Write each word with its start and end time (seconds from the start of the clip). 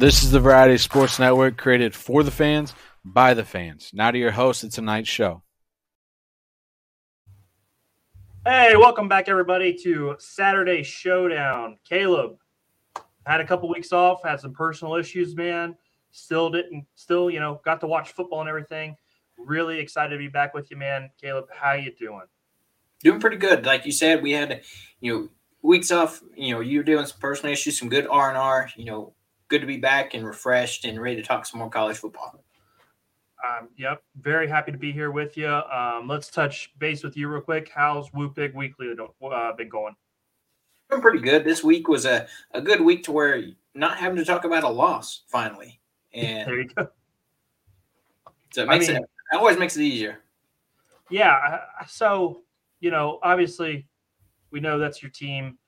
This 0.00 0.22
is 0.22 0.30
the 0.30 0.40
Variety 0.40 0.78
Sports 0.78 1.18
Network 1.18 1.58
created 1.58 1.94
for 1.94 2.22
the 2.22 2.30
fans, 2.30 2.72
by 3.04 3.34
the 3.34 3.44
fans. 3.44 3.90
Now 3.92 4.10
to 4.10 4.16
your 4.16 4.30
host 4.30 4.64
of 4.64 4.70
tonight's 4.70 5.10
show. 5.10 5.42
Hey, 8.46 8.76
welcome 8.76 9.10
back, 9.10 9.28
everybody, 9.28 9.74
to 9.82 10.16
Saturday 10.18 10.82
Showdown. 10.82 11.76
Caleb 11.86 12.38
had 13.26 13.42
a 13.42 13.46
couple 13.46 13.68
weeks 13.68 13.92
off, 13.92 14.22
had 14.24 14.40
some 14.40 14.54
personal 14.54 14.94
issues, 14.94 15.36
man. 15.36 15.76
Still 16.12 16.48
didn't, 16.48 16.86
still, 16.94 17.28
you 17.28 17.38
know, 17.38 17.60
got 17.62 17.82
to 17.82 17.86
watch 17.86 18.12
football 18.12 18.40
and 18.40 18.48
everything. 18.48 18.96
Really 19.36 19.78
excited 19.80 20.14
to 20.14 20.18
be 20.18 20.28
back 20.28 20.54
with 20.54 20.70
you, 20.70 20.78
man. 20.78 21.10
Caleb, 21.20 21.44
how 21.54 21.72
you 21.74 21.92
doing? 22.00 22.24
Doing 23.04 23.20
pretty 23.20 23.36
good. 23.36 23.66
Like 23.66 23.84
you 23.84 23.92
said, 23.92 24.22
we 24.22 24.32
had, 24.32 24.62
you 25.02 25.12
know, 25.12 25.28
weeks 25.60 25.90
off. 25.90 26.22
You 26.34 26.54
know, 26.54 26.60
you 26.60 26.78
were 26.78 26.84
doing 26.84 27.04
some 27.04 27.20
personal 27.20 27.52
issues, 27.52 27.78
some 27.78 27.90
good 27.90 28.06
R 28.06 28.30
and 28.30 28.38
R. 28.38 28.70
You 28.76 28.86
know, 28.86 29.12
good 29.50 29.60
to 29.60 29.66
be 29.66 29.76
back 29.76 30.14
and 30.14 30.24
refreshed 30.24 30.86
and 30.86 30.98
ready 31.00 31.16
to 31.16 31.22
talk 31.22 31.44
some 31.44 31.58
more 31.58 31.68
college 31.68 31.98
football. 31.98 32.42
Um, 33.44 33.68
yep, 33.76 34.02
very 34.20 34.48
happy 34.48 34.70
to 34.70 34.78
be 34.78 34.92
here 34.92 35.10
with 35.10 35.36
you. 35.36 35.48
Um, 35.48 36.06
let's 36.08 36.30
touch 36.30 36.72
base 36.78 37.02
with 37.02 37.16
you 37.16 37.28
real 37.28 37.40
quick. 37.40 37.70
How's 37.74 38.12
Woo 38.12 38.30
Pig 38.30 38.54
Weekly 38.54 38.94
uh, 39.22 39.52
been 39.54 39.68
going? 39.68 39.96
Been 40.88 41.00
pretty 41.00 41.20
good. 41.20 41.44
This 41.44 41.64
week 41.64 41.88
was 41.88 42.06
a, 42.06 42.26
a 42.52 42.60
good 42.60 42.80
week 42.80 43.02
to 43.04 43.12
where 43.12 43.42
not 43.74 43.96
having 43.98 44.16
to 44.16 44.24
talk 44.24 44.44
about 44.44 44.62
a 44.62 44.68
loss 44.68 45.22
finally. 45.28 45.80
And 46.12 46.48
there 46.48 46.60
you 46.60 46.68
go. 46.68 46.88
So 48.52 48.62
it 48.62 48.68
makes 48.68 48.88
I 48.88 48.94
mean, 48.94 49.02
it, 49.02 49.10
it 49.32 49.36
always 49.36 49.58
makes 49.58 49.76
it 49.76 49.82
easier. 49.82 50.18
Yeah. 51.08 51.60
So, 51.88 52.42
you 52.80 52.90
know, 52.90 53.18
obviously 53.22 53.86
we 54.50 54.60
know 54.60 54.78
that's 54.78 55.02
your 55.02 55.10
team 55.10 55.58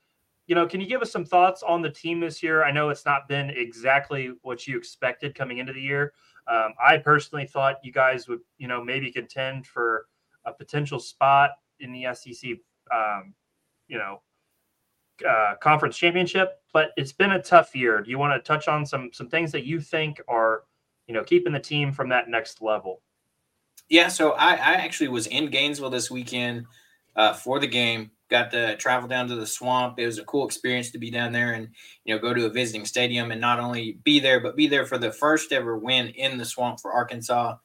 you 0.46 0.54
know, 0.54 0.66
can 0.66 0.80
you 0.80 0.86
give 0.86 1.02
us 1.02 1.12
some 1.12 1.24
thoughts 1.24 1.62
on 1.62 1.82
the 1.82 1.90
team 1.90 2.20
this 2.20 2.42
year? 2.42 2.64
I 2.64 2.72
know 2.72 2.88
it's 2.88 3.06
not 3.06 3.28
been 3.28 3.50
exactly 3.50 4.32
what 4.42 4.66
you 4.66 4.76
expected 4.76 5.34
coming 5.34 5.58
into 5.58 5.72
the 5.72 5.80
year. 5.80 6.12
Um, 6.50 6.74
I 6.84 6.98
personally 6.98 7.46
thought 7.46 7.76
you 7.84 7.92
guys 7.92 8.26
would, 8.28 8.40
you 8.58 8.66
know, 8.66 8.82
maybe 8.82 9.12
contend 9.12 9.66
for 9.66 10.06
a 10.44 10.52
potential 10.52 10.98
spot 10.98 11.50
in 11.78 11.92
the 11.92 12.06
SEC, 12.14 12.50
um, 12.92 13.34
you 13.86 13.98
know, 13.98 14.22
uh, 15.28 15.54
conference 15.60 15.96
championship. 15.96 16.60
But 16.72 16.90
it's 16.96 17.12
been 17.12 17.32
a 17.32 17.42
tough 17.42 17.74
year. 17.76 18.00
Do 18.00 18.10
you 18.10 18.18
want 18.18 18.32
to 18.32 18.46
touch 18.46 18.66
on 18.66 18.84
some 18.84 19.10
some 19.12 19.28
things 19.28 19.52
that 19.52 19.64
you 19.64 19.80
think 19.80 20.20
are, 20.26 20.64
you 21.06 21.14
know, 21.14 21.22
keeping 21.22 21.52
the 21.52 21.60
team 21.60 21.92
from 21.92 22.08
that 22.08 22.28
next 22.28 22.60
level? 22.60 23.02
Yeah. 23.88 24.08
So 24.08 24.32
I, 24.32 24.52
I 24.52 24.74
actually 24.74 25.08
was 25.08 25.26
in 25.28 25.50
Gainesville 25.50 25.90
this 25.90 26.10
weekend 26.10 26.66
uh, 27.14 27.34
for 27.34 27.60
the 27.60 27.66
game 27.66 28.10
got 28.32 28.50
to 28.50 28.76
travel 28.76 29.08
down 29.08 29.28
to 29.28 29.36
the 29.36 29.46
swamp. 29.46 29.98
It 29.98 30.06
was 30.06 30.18
a 30.18 30.24
cool 30.24 30.46
experience 30.46 30.90
to 30.90 30.98
be 30.98 31.10
down 31.10 31.30
there 31.30 31.52
and 31.52 31.68
you 32.04 32.14
know 32.14 32.20
go 32.20 32.34
to 32.34 32.46
a 32.46 32.50
visiting 32.50 32.84
stadium 32.84 33.30
and 33.30 33.40
not 33.40 33.60
only 33.60 33.98
be 34.02 34.18
there 34.18 34.40
but 34.40 34.56
be 34.56 34.66
there 34.66 34.86
for 34.86 34.98
the 34.98 35.12
first 35.12 35.52
ever 35.52 35.78
win 35.78 36.08
in 36.08 36.38
the 36.38 36.44
swamp 36.44 36.80
for 36.80 36.92
Arkansas. 36.92 37.56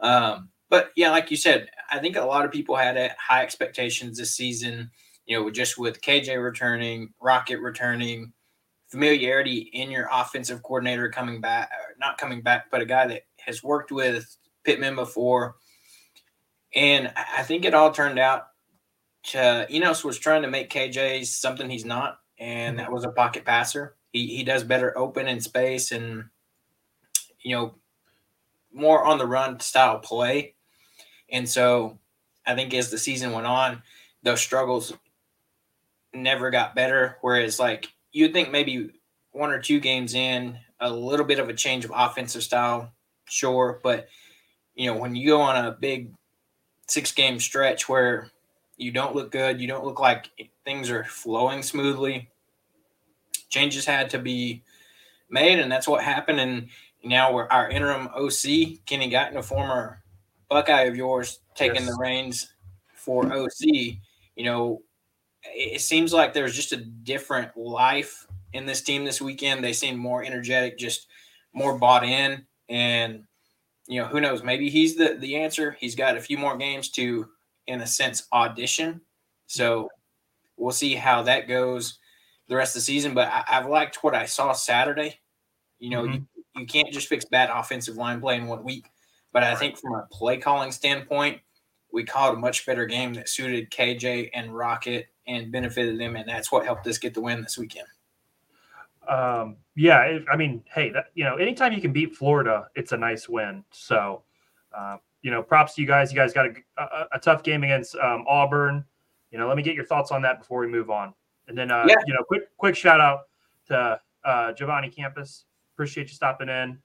Um, 0.00 0.48
but 0.70 0.90
yeah, 0.96 1.10
like 1.10 1.30
you 1.30 1.36
said, 1.36 1.68
I 1.90 1.98
think 1.98 2.16
a 2.16 2.24
lot 2.24 2.44
of 2.44 2.50
people 2.50 2.74
had 2.74 3.14
high 3.18 3.42
expectations 3.42 4.18
this 4.18 4.34
season. 4.34 4.90
You 5.26 5.38
know, 5.38 5.50
just 5.50 5.78
with 5.78 6.00
KJ 6.00 6.42
returning, 6.42 7.12
Rocket 7.20 7.60
returning, 7.60 8.32
familiarity 8.88 9.70
in 9.74 9.90
your 9.90 10.08
offensive 10.10 10.62
coordinator 10.62 11.10
coming 11.10 11.40
back, 11.40 11.70
not 11.98 12.18
coming 12.18 12.40
back, 12.40 12.70
but 12.70 12.80
a 12.80 12.86
guy 12.86 13.06
that 13.06 13.22
has 13.38 13.62
worked 13.62 13.92
with 13.92 14.26
Pittman 14.64 14.94
before. 14.94 15.56
And 16.74 17.12
I 17.36 17.42
think 17.42 17.64
it 17.64 17.74
all 17.74 17.92
turned 17.92 18.18
out 18.18 18.44
uh, 19.34 19.66
Enos 19.70 20.04
was 20.04 20.18
trying 20.18 20.42
to 20.42 20.48
make 20.48 20.70
KJ 20.70 21.26
something 21.26 21.68
he's 21.68 21.84
not, 21.84 22.18
and 22.38 22.78
that 22.78 22.84
mm-hmm. 22.86 22.94
was 22.94 23.04
a 23.04 23.10
pocket 23.10 23.44
passer. 23.44 23.96
He 24.12 24.26
he 24.28 24.42
does 24.42 24.64
better 24.64 24.96
open 24.96 25.28
in 25.28 25.40
space 25.40 25.92
and 25.92 26.24
you 27.40 27.56
know 27.56 27.74
more 28.72 29.04
on 29.04 29.18
the 29.18 29.26
run 29.26 29.60
style 29.60 29.98
play. 29.98 30.54
And 31.30 31.48
so 31.48 31.98
I 32.46 32.54
think 32.54 32.72
as 32.74 32.90
the 32.90 32.98
season 32.98 33.32
went 33.32 33.46
on, 33.46 33.82
those 34.22 34.40
struggles 34.40 34.92
never 36.14 36.50
got 36.50 36.74
better. 36.74 37.18
Whereas 37.20 37.58
like 37.58 37.88
you'd 38.12 38.32
think 38.32 38.50
maybe 38.50 38.90
one 39.32 39.50
or 39.50 39.60
two 39.60 39.80
games 39.80 40.14
in, 40.14 40.58
a 40.80 40.90
little 40.90 41.26
bit 41.26 41.38
of 41.38 41.48
a 41.48 41.54
change 41.54 41.84
of 41.84 41.92
offensive 41.94 42.42
style, 42.42 42.92
sure. 43.26 43.80
But 43.82 44.08
you 44.74 44.86
know, 44.86 44.98
when 44.98 45.14
you 45.14 45.28
go 45.30 45.40
on 45.40 45.64
a 45.64 45.72
big 45.72 46.12
six 46.86 47.12
game 47.12 47.38
stretch 47.40 47.88
where 47.88 48.30
you 48.78 48.92
don't 48.92 49.14
look 49.14 49.30
good. 49.30 49.60
You 49.60 49.66
don't 49.66 49.84
look 49.84 50.00
like 50.00 50.30
things 50.64 50.88
are 50.88 51.04
flowing 51.04 51.62
smoothly. 51.62 52.30
Changes 53.50 53.84
had 53.84 54.08
to 54.10 54.18
be 54.18 54.62
made, 55.28 55.58
and 55.58 55.70
that's 55.70 55.88
what 55.88 56.02
happened. 56.02 56.40
And 56.40 56.68
now 57.04 57.32
we're 57.32 57.48
our 57.48 57.68
interim 57.68 58.08
OC, 58.14 58.84
Kenny 58.86 59.10
Guiton, 59.10 59.36
a 59.36 59.42
former 59.42 60.02
Buckeye 60.48 60.82
of 60.82 60.96
yours, 60.96 61.40
taking 61.54 61.82
yes. 61.82 61.86
the 61.86 61.96
reins 62.00 62.52
for 62.94 63.30
OC. 63.32 63.50
You 64.36 64.44
know, 64.44 64.82
it 65.42 65.80
seems 65.80 66.12
like 66.12 66.32
there's 66.32 66.54
just 66.54 66.72
a 66.72 66.76
different 66.76 67.56
life 67.56 68.26
in 68.52 68.64
this 68.64 68.80
team 68.80 69.04
this 69.04 69.20
weekend. 69.20 69.62
They 69.62 69.72
seem 69.72 69.96
more 69.96 70.22
energetic, 70.22 70.78
just 70.78 71.08
more 71.52 71.76
bought 71.76 72.04
in, 72.04 72.46
and 72.68 73.24
you 73.88 74.00
know, 74.00 74.06
who 74.06 74.20
knows? 74.20 74.44
Maybe 74.44 74.70
he's 74.70 74.94
the 74.94 75.16
the 75.18 75.36
answer. 75.36 75.76
He's 75.80 75.96
got 75.96 76.16
a 76.16 76.20
few 76.20 76.38
more 76.38 76.56
games 76.56 76.90
to 76.90 77.28
in 77.68 77.80
a 77.82 77.86
sense, 77.86 78.26
audition. 78.32 79.00
So 79.46 79.88
we'll 80.56 80.72
see 80.72 80.94
how 80.94 81.22
that 81.22 81.46
goes 81.46 81.98
the 82.48 82.56
rest 82.56 82.74
of 82.74 82.80
the 82.80 82.84
season. 82.84 83.14
But 83.14 83.28
I, 83.28 83.44
have 83.46 83.68
liked 83.68 84.02
what 84.02 84.14
I 84.14 84.26
saw 84.26 84.52
Saturday. 84.52 85.20
You 85.78 85.90
know, 85.90 86.02
mm-hmm. 86.02 86.14
you, 86.14 86.44
you 86.56 86.66
can't 86.66 86.92
just 86.92 87.06
fix 87.06 87.24
bad 87.24 87.50
offensive 87.50 87.96
line 87.96 88.20
play 88.20 88.36
in 88.36 88.46
one 88.46 88.64
week. 88.64 88.86
But 89.32 89.44
I 89.44 89.54
think 89.54 89.78
from 89.78 89.94
a 89.94 90.06
play 90.10 90.38
calling 90.38 90.72
standpoint, 90.72 91.40
we 91.92 92.02
called 92.02 92.36
a 92.36 92.40
much 92.40 92.66
better 92.66 92.86
game 92.86 93.14
that 93.14 93.28
suited 93.28 93.70
KJ 93.70 94.30
and 94.34 94.54
Rocket 94.54 95.06
and 95.26 95.52
benefited 95.52 96.00
them, 96.00 96.16
and 96.16 96.28
that's 96.28 96.50
what 96.50 96.64
helped 96.64 96.86
us 96.86 96.98
get 96.98 97.14
the 97.14 97.20
win 97.20 97.42
this 97.42 97.58
weekend. 97.58 97.86
Um, 99.06 99.56
yeah, 99.74 100.18
I 100.30 100.36
mean, 100.36 100.62
hey, 100.74 100.90
that, 100.90 101.06
you 101.14 101.24
know, 101.24 101.36
anytime 101.36 101.72
you 101.72 101.80
can 101.80 101.92
beat 101.92 102.16
Florida, 102.16 102.68
it's 102.74 102.92
a 102.92 102.96
nice 102.96 103.28
win. 103.28 103.64
So, 103.70 104.22
uh, 104.76 104.96
you 105.28 105.34
know, 105.34 105.42
props 105.42 105.74
to 105.74 105.82
you 105.82 105.86
guys. 105.86 106.10
You 106.10 106.16
guys 106.16 106.32
got 106.32 106.46
a, 106.46 106.54
a, 106.78 107.06
a 107.12 107.18
tough 107.18 107.42
game 107.42 107.62
against 107.62 107.94
um, 107.96 108.24
Auburn. 108.26 108.82
You 109.30 109.36
know, 109.36 109.46
let 109.46 109.58
me 109.58 109.62
get 109.62 109.74
your 109.74 109.84
thoughts 109.84 110.10
on 110.10 110.22
that 110.22 110.38
before 110.38 110.60
we 110.60 110.68
move 110.68 110.88
on. 110.88 111.12
And 111.48 111.58
then, 111.58 111.70
uh, 111.70 111.84
yeah. 111.86 111.96
you 112.06 112.14
know, 112.14 112.22
quick 112.26 112.56
quick 112.56 112.74
shout 112.74 112.98
out 112.98 113.24
to 113.66 114.00
uh, 114.24 114.52
Giovanni 114.52 114.88
Campus. 114.88 115.44
Appreciate 115.74 116.08
you 116.08 116.14
stopping 116.14 116.48
in. 116.48 116.78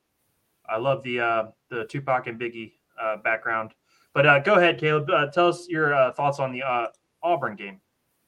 I 0.67 0.75
love 0.75 1.03
the 1.03 1.21
uh, 1.21 1.43
the 1.69 1.85
Tupac 1.85 2.27
and 2.27 2.37
Biggie 2.37 2.73
uh, 3.01 3.15
background. 3.15 3.71
But 4.13 4.25
uh, 4.25 4.39
go 4.39 4.55
ahead, 4.55 4.77
Caleb. 4.77 5.09
Uh, 5.09 5.27
tell 5.27 5.47
us 5.47 5.69
your 5.69 5.95
uh, 5.95 6.11
thoughts 6.11 6.39
on 6.39 6.51
the 6.51 6.63
uh, 6.63 6.87
Auburn 7.23 7.55
game. 7.55 7.79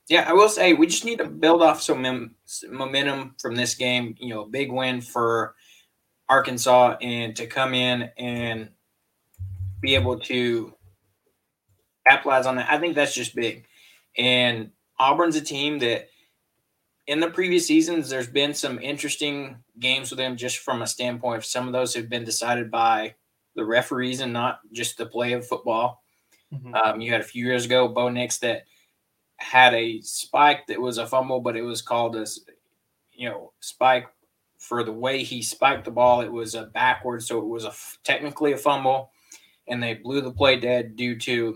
Yeah, 0.07 0.23
I 0.29 0.31
will 0.31 0.47
say 0.47 0.71
we 0.71 0.88
just 0.88 1.03
need 1.03 1.18
to 1.18 1.25
build 1.27 1.61
off 1.61 1.81
some 1.81 2.01
mem- 2.01 2.35
momentum 2.69 3.35
from 3.38 3.53
this 3.53 3.75
game. 3.75 4.15
You 4.18 4.33
know, 4.33 4.44
a 4.44 4.47
big 4.47 4.71
win 4.71 5.01
for 5.01 5.56
Arkansas 6.29 6.95
and 7.01 7.35
to 7.35 7.47
come 7.47 7.73
in 7.73 8.09
and 8.18 8.69
be 9.81 9.95
able 9.95 10.19
to 10.19 10.74
capitalize 12.07 12.45
on 12.45 12.56
that. 12.56 12.69
I 12.69 12.77
think 12.77 12.95
that's 12.95 13.13
just 13.13 13.36
big. 13.36 13.66
And 14.18 14.72
Auburn's 15.00 15.36
a 15.36 15.42
team 15.42 15.80
that 15.80 16.10
in 17.07 17.19
the 17.19 17.30
previous 17.30 17.68
seasons, 17.68 18.10
there's 18.10 18.27
been 18.27 18.54
some 18.54 18.80
interesting 18.80 19.57
games 19.80 20.10
with 20.10 20.18
them 20.18 20.38
just 20.38 20.60
from 20.60 20.81
a 20.81 20.88
standpoint 20.88 21.38
of 21.38 21.45
some 21.45 21.68
of 21.68 21.74
those 21.74 21.94
have 21.94 22.10
been 22.10 22.24
decided 22.24 22.72
by 22.72 23.16
the 23.56 23.66
referees 23.66 24.22
and 24.22 24.33
not 24.33 24.60
just 24.72 24.98
the 24.98 25.06
play 25.06 25.33
of 25.33 25.48
football. 25.48 26.01
Mm-hmm. 26.54 26.74
Um, 26.74 27.01
you 27.01 27.12
had 27.12 27.21
a 27.21 27.25
few 27.25 27.45
years 27.45 27.66
ago, 27.66 27.88
Bo 27.88 28.10
Nix 28.10 28.39
that 28.39 28.63
had 29.38 29.74
a 29.74 30.01
spike 30.01 30.68
that 30.68 30.81
was 30.81 30.98
a 30.98 31.06
fumble, 31.06 31.42
but 31.42 31.57
it 31.57 31.62
was 31.62 31.81
called 31.81 32.16
as, 32.16 32.39
you 33.12 33.30
know, 33.30 33.51
spike 33.60 34.07
for 34.57 34.83
the 34.83 34.94
way 34.94 35.24
he 35.24 35.42
spiked 35.42 35.86
the 35.86 35.92
ball. 35.92 36.21
It 36.21 36.31
was 36.31 36.56
a 36.56 36.63
backwards, 36.63 37.28
so 37.28 37.39
it 37.39 37.45
was 37.45 37.66
a 37.66 37.74
technically 38.04 38.54
a 38.54 38.57
fumble 38.57 39.12
and 39.67 39.81
they 39.81 39.95
blew 39.95 40.21
the 40.21 40.31
play 40.31 40.59
dead 40.59 40.95
due 40.95 41.17
to 41.19 41.56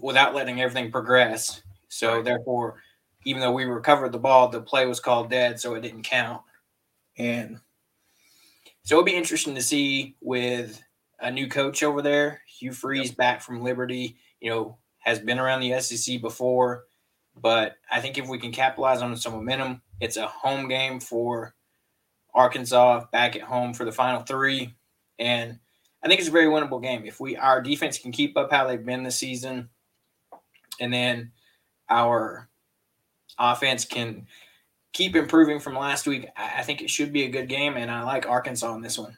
without 0.00 0.34
letting 0.34 0.60
everything 0.60 0.90
progress. 0.90 1.62
So 1.88 2.22
therefore, 2.22 2.82
even 3.24 3.40
though 3.40 3.52
we 3.52 3.64
recovered 3.64 4.12
the 4.12 4.18
ball, 4.18 4.48
the 4.48 4.60
play 4.60 4.86
was 4.86 5.00
called 5.00 5.30
dead, 5.30 5.58
so 5.58 5.74
it 5.74 5.80
didn't 5.80 6.02
count. 6.02 6.42
And 7.18 7.58
so 8.82 8.94
it'll 8.94 9.04
be 9.04 9.16
interesting 9.16 9.54
to 9.54 9.62
see 9.62 10.16
with 10.20 10.80
a 11.18 11.30
new 11.30 11.48
coach 11.48 11.82
over 11.82 12.02
there, 12.02 12.42
Hugh 12.46 12.72
Freeze 12.72 13.08
yep. 13.08 13.16
back 13.16 13.42
from 13.42 13.62
Liberty. 13.62 14.16
You 14.40 14.50
know, 14.50 14.78
has 14.98 15.18
been 15.18 15.38
around 15.38 15.60
the 15.60 15.80
SEC 15.80 16.20
before, 16.20 16.84
but 17.40 17.76
I 17.90 18.00
think 18.00 18.18
if 18.18 18.28
we 18.28 18.38
can 18.38 18.52
capitalize 18.52 19.02
on 19.02 19.16
some 19.16 19.32
momentum, 19.32 19.82
it's 20.00 20.16
a 20.16 20.26
home 20.26 20.68
game 20.68 21.00
for 21.00 21.54
Arkansas 22.34 23.06
back 23.12 23.34
at 23.34 23.42
home 23.42 23.72
for 23.72 23.84
the 23.84 23.92
final 23.92 24.20
three, 24.22 24.74
and 25.18 25.58
I 26.02 26.08
think 26.08 26.20
it's 26.20 26.28
a 26.28 26.32
very 26.32 26.46
winnable 26.46 26.82
game. 26.82 27.04
If 27.04 27.20
we 27.20 27.36
our 27.36 27.60
defense 27.60 27.98
can 27.98 28.12
keep 28.12 28.36
up 28.36 28.50
how 28.50 28.66
they've 28.66 28.84
been 28.84 29.02
this 29.02 29.16
season, 29.16 29.68
and 30.80 30.92
then 30.92 31.32
our 31.88 32.48
offense 33.38 33.84
can 33.84 34.26
keep 34.92 35.16
improving 35.16 35.60
from 35.60 35.74
last 35.74 36.06
week. 36.06 36.26
I, 36.36 36.60
I 36.60 36.62
think 36.62 36.82
it 36.82 36.90
should 36.90 37.12
be 37.12 37.24
a 37.24 37.28
good 37.28 37.48
game, 37.48 37.76
and 37.76 37.90
I 37.90 38.02
like 38.02 38.26
Arkansas 38.26 38.74
in 38.74 38.82
this 38.82 38.98
one. 38.98 39.16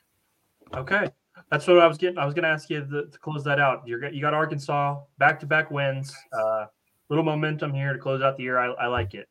Okay, 0.74 1.08
that's 1.50 1.66
what 1.66 1.78
I 1.78 1.86
was 1.86 1.98
getting. 1.98 2.18
I 2.18 2.24
was 2.24 2.34
going 2.34 2.44
to 2.44 2.48
ask 2.48 2.68
you 2.70 2.80
to, 2.80 3.06
to, 3.06 3.18
close 3.18 3.44
that 3.44 3.60
out. 3.60 3.82
You're 3.86 4.08
you 4.10 4.20
got 4.20 4.34
Arkansas 4.34 5.00
back 5.18 5.40
to 5.40 5.46
back 5.46 5.70
wins. 5.70 6.14
Uh, 6.32 6.66
little 7.08 7.24
momentum 7.24 7.72
here 7.72 7.92
to 7.92 7.98
close 7.98 8.22
out 8.22 8.36
the 8.36 8.42
year. 8.42 8.58
I, 8.58 8.66
I 8.72 8.86
like 8.86 9.14
it. 9.14 9.28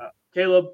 Uh, 0.00 0.08
Caleb, 0.32 0.66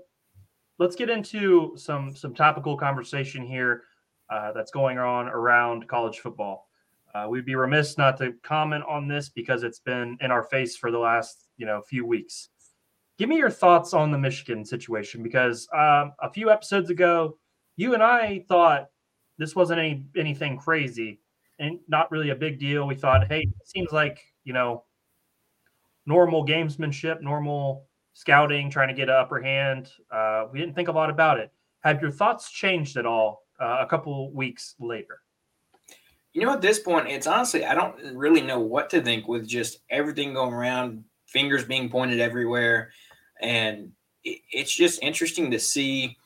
let's 0.79 0.97
get 0.97 1.11
into 1.11 1.75
some 1.77 2.15
some 2.15 2.35
topical 2.35 2.77
conversation 2.77 3.47
here 3.47 3.85
uh, 4.31 4.53
that's 4.53 4.71
going 4.71 4.99
on 4.99 5.29
around 5.29 5.89
college 5.89 6.19
football. 6.19 6.69
Uh, 7.15 7.27
we'd 7.29 7.47
be 7.47 7.55
remiss 7.55 7.97
not 7.97 8.17
to 8.19 8.35
comment 8.43 8.85
on 8.89 9.09
this 9.09 9.29
because 9.29 9.63
it's 9.63 9.79
been 9.79 10.17
in 10.21 10.31
our 10.31 10.43
face 10.43 10.77
for 10.77 10.91
the 10.91 10.99
last 10.99 11.49
you 11.57 11.67
know 11.67 11.81
few 11.83 12.07
weeks. 12.07 12.51
Give 13.19 13.29
me 13.29 13.37
your 13.37 13.51
thoughts 13.51 13.95
on 13.95 14.13
the 14.13 14.19
Michigan 14.19 14.65
situation 14.65 15.23
because 15.23 15.67
um, 15.73 16.13
a 16.21 16.31
few 16.33 16.51
episodes 16.51 16.91
ago, 16.91 17.39
you 17.77 17.95
and 17.95 18.03
I 18.03 18.45
thought 18.49 18.89
this 19.39 19.57
wasn't 19.57 19.81
any 19.81 20.05
anything 20.17 20.59
crazy 20.59 21.21
and 21.59 21.81
not 21.89 22.11
really 22.11 22.31
a 22.31 22.37
big 22.37 22.59
deal. 22.59 22.87
We 22.87 22.95
thought, 22.95 23.27
hey, 23.29 23.41
it 23.41 23.69
seems 23.69 23.91
like 23.91 24.21
you 24.45 24.53
know 24.53 24.85
normal 26.07 26.45
gamesmanship, 26.45 27.21
normal 27.23 27.87
scouting, 28.13 28.71
trying 28.71 28.89
to 28.89 28.95
get 28.95 29.09
an 29.09 29.15
upper 29.15 29.41
hand. 29.41 29.91
Uh, 30.11 30.47
we 30.53 30.59
didn't 30.59 30.75
think 30.75 30.89
a 30.89 30.93
lot 30.93 31.11
about 31.11 31.39
it. 31.39 31.53
Have 31.81 32.03
your 32.03 32.11
thoughts 32.11 32.51
changed 32.51 32.97
at 32.97 33.07
all 33.07 33.43
uh, 33.61 33.79
a 33.81 33.87
couple 33.87 34.33
weeks 34.33 34.75
later? 34.79 35.21
You 36.33 36.43
know, 36.43 36.53
at 36.53 36.61
this 36.61 36.79
point, 36.79 37.09
it's 37.09 37.27
honestly, 37.27 37.65
I 37.65 37.75
don't 37.75 37.97
really 38.15 38.41
know 38.41 38.61
what 38.61 38.91
to 38.91 39.01
think 39.01 39.27
with 39.27 39.47
just 39.47 39.81
everything 39.91 40.35
going 40.35 40.53
around, 40.53 41.05
fingers 41.27 41.65
being 41.65 41.89
pointed 41.89 42.21
everywhere. 42.21 42.91
And 43.41 43.93
it, 44.25 44.41
it's 44.53 44.75
just 44.75 45.03
interesting 45.03 45.51
to 45.51 45.59
see 45.59 46.17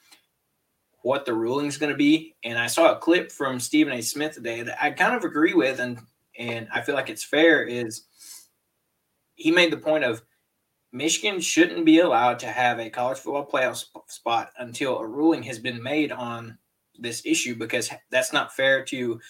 what 1.03 1.25
the 1.25 1.35
ruling 1.35 1.67
is 1.67 1.79
going 1.79 1.93
to 1.93 1.97
be. 1.97 2.35
And 2.45 2.59
I 2.59 2.67
saw 2.67 2.93
a 2.93 2.99
clip 2.99 3.31
from 3.31 3.61
Stephen 3.61 3.93
A. 3.93 4.03
Smith 4.03 4.35
today 4.35 4.63
that 4.63 4.83
I 4.83 4.91
kind 4.91 5.15
of 5.15 5.25
agree 5.25 5.55
with, 5.55 5.81
and 5.81 5.99
and 6.39 6.69
I 6.73 6.81
feel 6.81 6.95
like 6.95 7.11
it's 7.11 7.25
fair. 7.25 7.63
Is 7.63 8.05
he 9.35 9.51
made 9.51 9.73
the 9.73 9.77
point 9.77 10.05
of 10.05 10.23
Michigan 10.93 11.41
shouldn't 11.41 11.85
be 11.85 12.01
allowed 12.01 12.39
to 12.41 12.47
have 12.47 12.79
a 12.79 12.91
college 12.91 13.19
football 13.19 13.47
playoff 13.47 13.85
spot 14.09 14.53
until 14.59 14.99
a 14.99 15.07
ruling 15.07 15.43
has 15.45 15.59
been 15.59 15.83
made 15.83 16.13
on 16.13 16.59
this 16.99 17.23
issue 17.25 17.55
because 17.55 17.91
that's 18.11 18.33
not 18.33 18.55
fair 18.55 18.85
to 18.85 19.21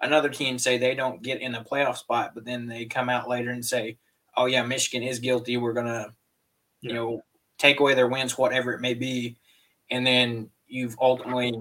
another 0.00 0.28
team 0.28 0.58
say 0.58 0.78
they 0.78 0.94
don't 0.94 1.22
get 1.22 1.40
in 1.40 1.54
a 1.54 1.64
playoff 1.64 1.96
spot, 1.96 2.32
but 2.34 2.44
then 2.44 2.66
they 2.66 2.86
come 2.86 3.08
out 3.08 3.28
later 3.28 3.50
and 3.50 3.64
say, 3.64 3.98
"Oh 4.36 4.46
yeah, 4.46 4.62
Michigan 4.62 5.06
is 5.06 5.18
guilty. 5.18 5.56
We're 5.56 5.72
gonna, 5.72 6.14
yeah. 6.80 6.88
you 6.88 6.94
know, 6.94 7.22
take 7.58 7.80
away 7.80 7.94
their 7.94 8.08
wins, 8.08 8.38
whatever 8.38 8.72
it 8.72 8.80
may 8.80 8.94
be," 8.94 9.36
and 9.90 10.06
then 10.06 10.50
you've 10.66 10.96
ultimately, 11.00 11.52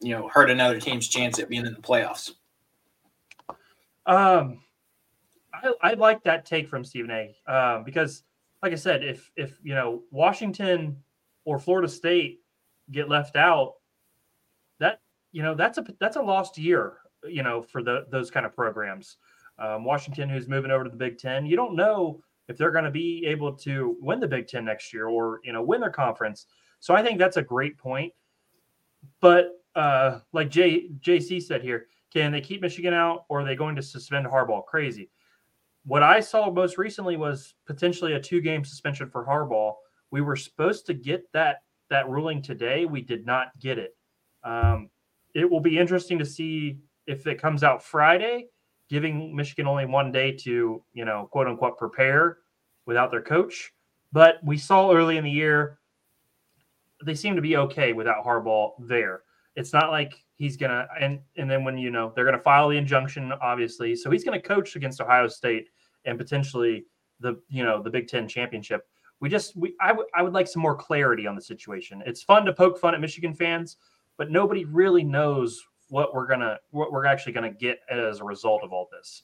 you 0.00 0.10
know, 0.10 0.28
hurt 0.28 0.50
another 0.50 0.78
team's 0.78 1.08
chance 1.08 1.38
at 1.38 1.48
being 1.48 1.66
in 1.66 1.74
the 1.74 1.80
playoffs. 1.80 2.32
Um, 4.06 4.60
I, 5.52 5.72
I 5.82 5.92
like 5.94 6.22
that 6.24 6.46
take 6.46 6.68
from 6.68 6.84
Stephen 6.84 7.10
A. 7.10 7.36
Um, 7.46 7.84
because, 7.84 8.22
like 8.62 8.72
I 8.72 8.76
said, 8.76 9.04
if 9.04 9.30
if 9.36 9.58
you 9.62 9.74
know 9.74 10.02
Washington 10.10 11.02
or 11.44 11.58
Florida 11.58 11.88
State 11.88 12.40
get 12.90 13.08
left 13.08 13.36
out, 13.36 13.74
that 14.80 15.00
you 15.32 15.42
know 15.42 15.54
that's 15.54 15.78
a 15.78 15.84
that's 15.98 16.16
a 16.16 16.22
lost 16.22 16.58
year. 16.58 16.98
You 17.24 17.42
know, 17.42 17.62
for 17.62 17.82
the 17.82 18.06
those 18.10 18.30
kind 18.30 18.44
of 18.44 18.54
programs. 18.54 19.16
Um, 19.58 19.84
Washington, 19.84 20.30
who's 20.30 20.48
moving 20.48 20.70
over 20.70 20.84
to 20.84 20.90
the 20.90 20.96
Big 20.96 21.18
Ten, 21.18 21.44
you 21.44 21.54
don't 21.54 21.76
know 21.76 22.22
if 22.48 22.56
they're 22.56 22.70
going 22.70 22.84
to 22.84 22.90
be 22.90 23.26
able 23.26 23.52
to 23.52 23.96
win 24.00 24.18
the 24.18 24.26
Big 24.26 24.48
Ten 24.48 24.64
next 24.64 24.92
year 24.92 25.06
or 25.06 25.40
you 25.44 25.52
know 25.52 25.62
win 25.62 25.80
their 25.80 25.90
conference. 25.90 26.46
So 26.80 26.94
I 26.94 27.02
think 27.02 27.18
that's 27.18 27.36
a 27.36 27.42
great 27.42 27.76
point. 27.76 28.12
But 29.20 29.62
uh, 29.74 30.20
like 30.32 30.50
J 30.50 30.88
JC 31.00 31.42
said 31.42 31.62
here, 31.62 31.86
can 32.12 32.32
they 32.32 32.40
keep 32.40 32.62
Michigan 32.62 32.94
out 32.94 33.26
or 33.28 33.40
are 33.40 33.44
they 33.44 33.54
going 33.54 33.76
to 33.76 33.82
suspend 33.82 34.26
Harbaugh? 34.26 34.64
Crazy 34.64 35.10
what 35.84 36.02
I 36.02 36.20
saw 36.20 36.50
most 36.50 36.78
recently 36.78 37.16
was 37.16 37.54
potentially 37.66 38.12
a 38.14 38.20
two 38.20 38.40
game 38.40 38.64
suspension 38.64 39.08
for 39.08 39.24
Harbaugh. 39.24 39.74
We 40.10 40.20
were 40.20 40.36
supposed 40.36 40.86
to 40.86 40.94
get 40.94 41.30
that 41.32 41.62
that 41.88 42.08
ruling 42.08 42.42
today. 42.42 42.84
We 42.84 43.02
did 43.02 43.26
not 43.26 43.48
get 43.58 43.78
it. 43.78 43.96
Um, 44.44 44.90
it 45.34 45.48
will 45.48 45.60
be 45.60 45.78
interesting 45.78 46.18
to 46.18 46.26
see 46.26 46.78
if 47.06 47.26
it 47.26 47.40
comes 47.40 47.62
out 47.62 47.82
Friday, 47.82 48.46
giving 48.88 49.34
Michigan 49.34 49.66
only 49.66 49.86
one 49.86 50.10
day 50.12 50.32
to 50.32 50.82
you 50.92 51.04
know 51.04 51.28
quote 51.30 51.46
unquote 51.46 51.78
prepare 51.78 52.38
without 52.86 53.10
their 53.10 53.22
coach. 53.22 53.72
But 54.12 54.42
we 54.42 54.58
saw 54.58 54.92
early 54.92 55.16
in 55.16 55.24
the 55.24 55.30
year 55.30 55.78
they 57.04 57.14
seem 57.14 57.34
to 57.36 57.42
be 57.42 57.56
okay 57.56 57.92
without 57.92 58.24
Harbaugh 58.24 58.72
there. 58.78 59.22
It's 59.56 59.72
not 59.72 59.90
like 59.90 60.12
he's 60.34 60.56
gonna 60.56 60.86
and 61.00 61.20
and 61.36 61.50
then 61.50 61.64
when 61.64 61.78
you 61.78 61.90
know 61.90 62.12
they're 62.14 62.24
gonna 62.24 62.38
file 62.38 62.68
the 62.68 62.76
injunction, 62.76 63.32
obviously. 63.40 63.96
So 63.96 64.10
he's 64.10 64.24
gonna 64.24 64.40
coach 64.40 64.76
against 64.76 65.00
Ohio 65.00 65.28
State 65.28 65.68
and 66.04 66.18
potentially 66.18 66.86
the 67.20 67.40
you 67.48 67.64
know 67.64 67.82
the 67.82 67.90
Big 67.90 68.08
Ten 68.08 68.28
championship. 68.28 68.86
We 69.20 69.28
just 69.28 69.56
we 69.56 69.74
I, 69.80 69.88
w- 69.88 70.08
I 70.14 70.22
would 70.22 70.32
like 70.32 70.48
some 70.48 70.62
more 70.62 70.74
clarity 70.74 71.26
on 71.26 71.34
the 71.34 71.42
situation. 71.42 72.02
It's 72.06 72.22
fun 72.22 72.44
to 72.46 72.52
poke 72.52 72.78
fun 72.78 72.94
at 72.94 73.00
Michigan 73.00 73.34
fans, 73.34 73.76
but 74.20 74.30
nobody 74.30 74.66
really 74.66 75.02
knows 75.02 75.64
what 75.88 76.12
we're 76.12 76.26
gonna 76.26 76.58
what 76.72 76.92
we're 76.92 77.06
actually 77.06 77.32
gonna 77.32 77.50
get 77.50 77.80
as 77.90 78.20
a 78.20 78.24
result 78.24 78.62
of 78.62 78.70
all 78.70 78.86
this. 78.92 79.22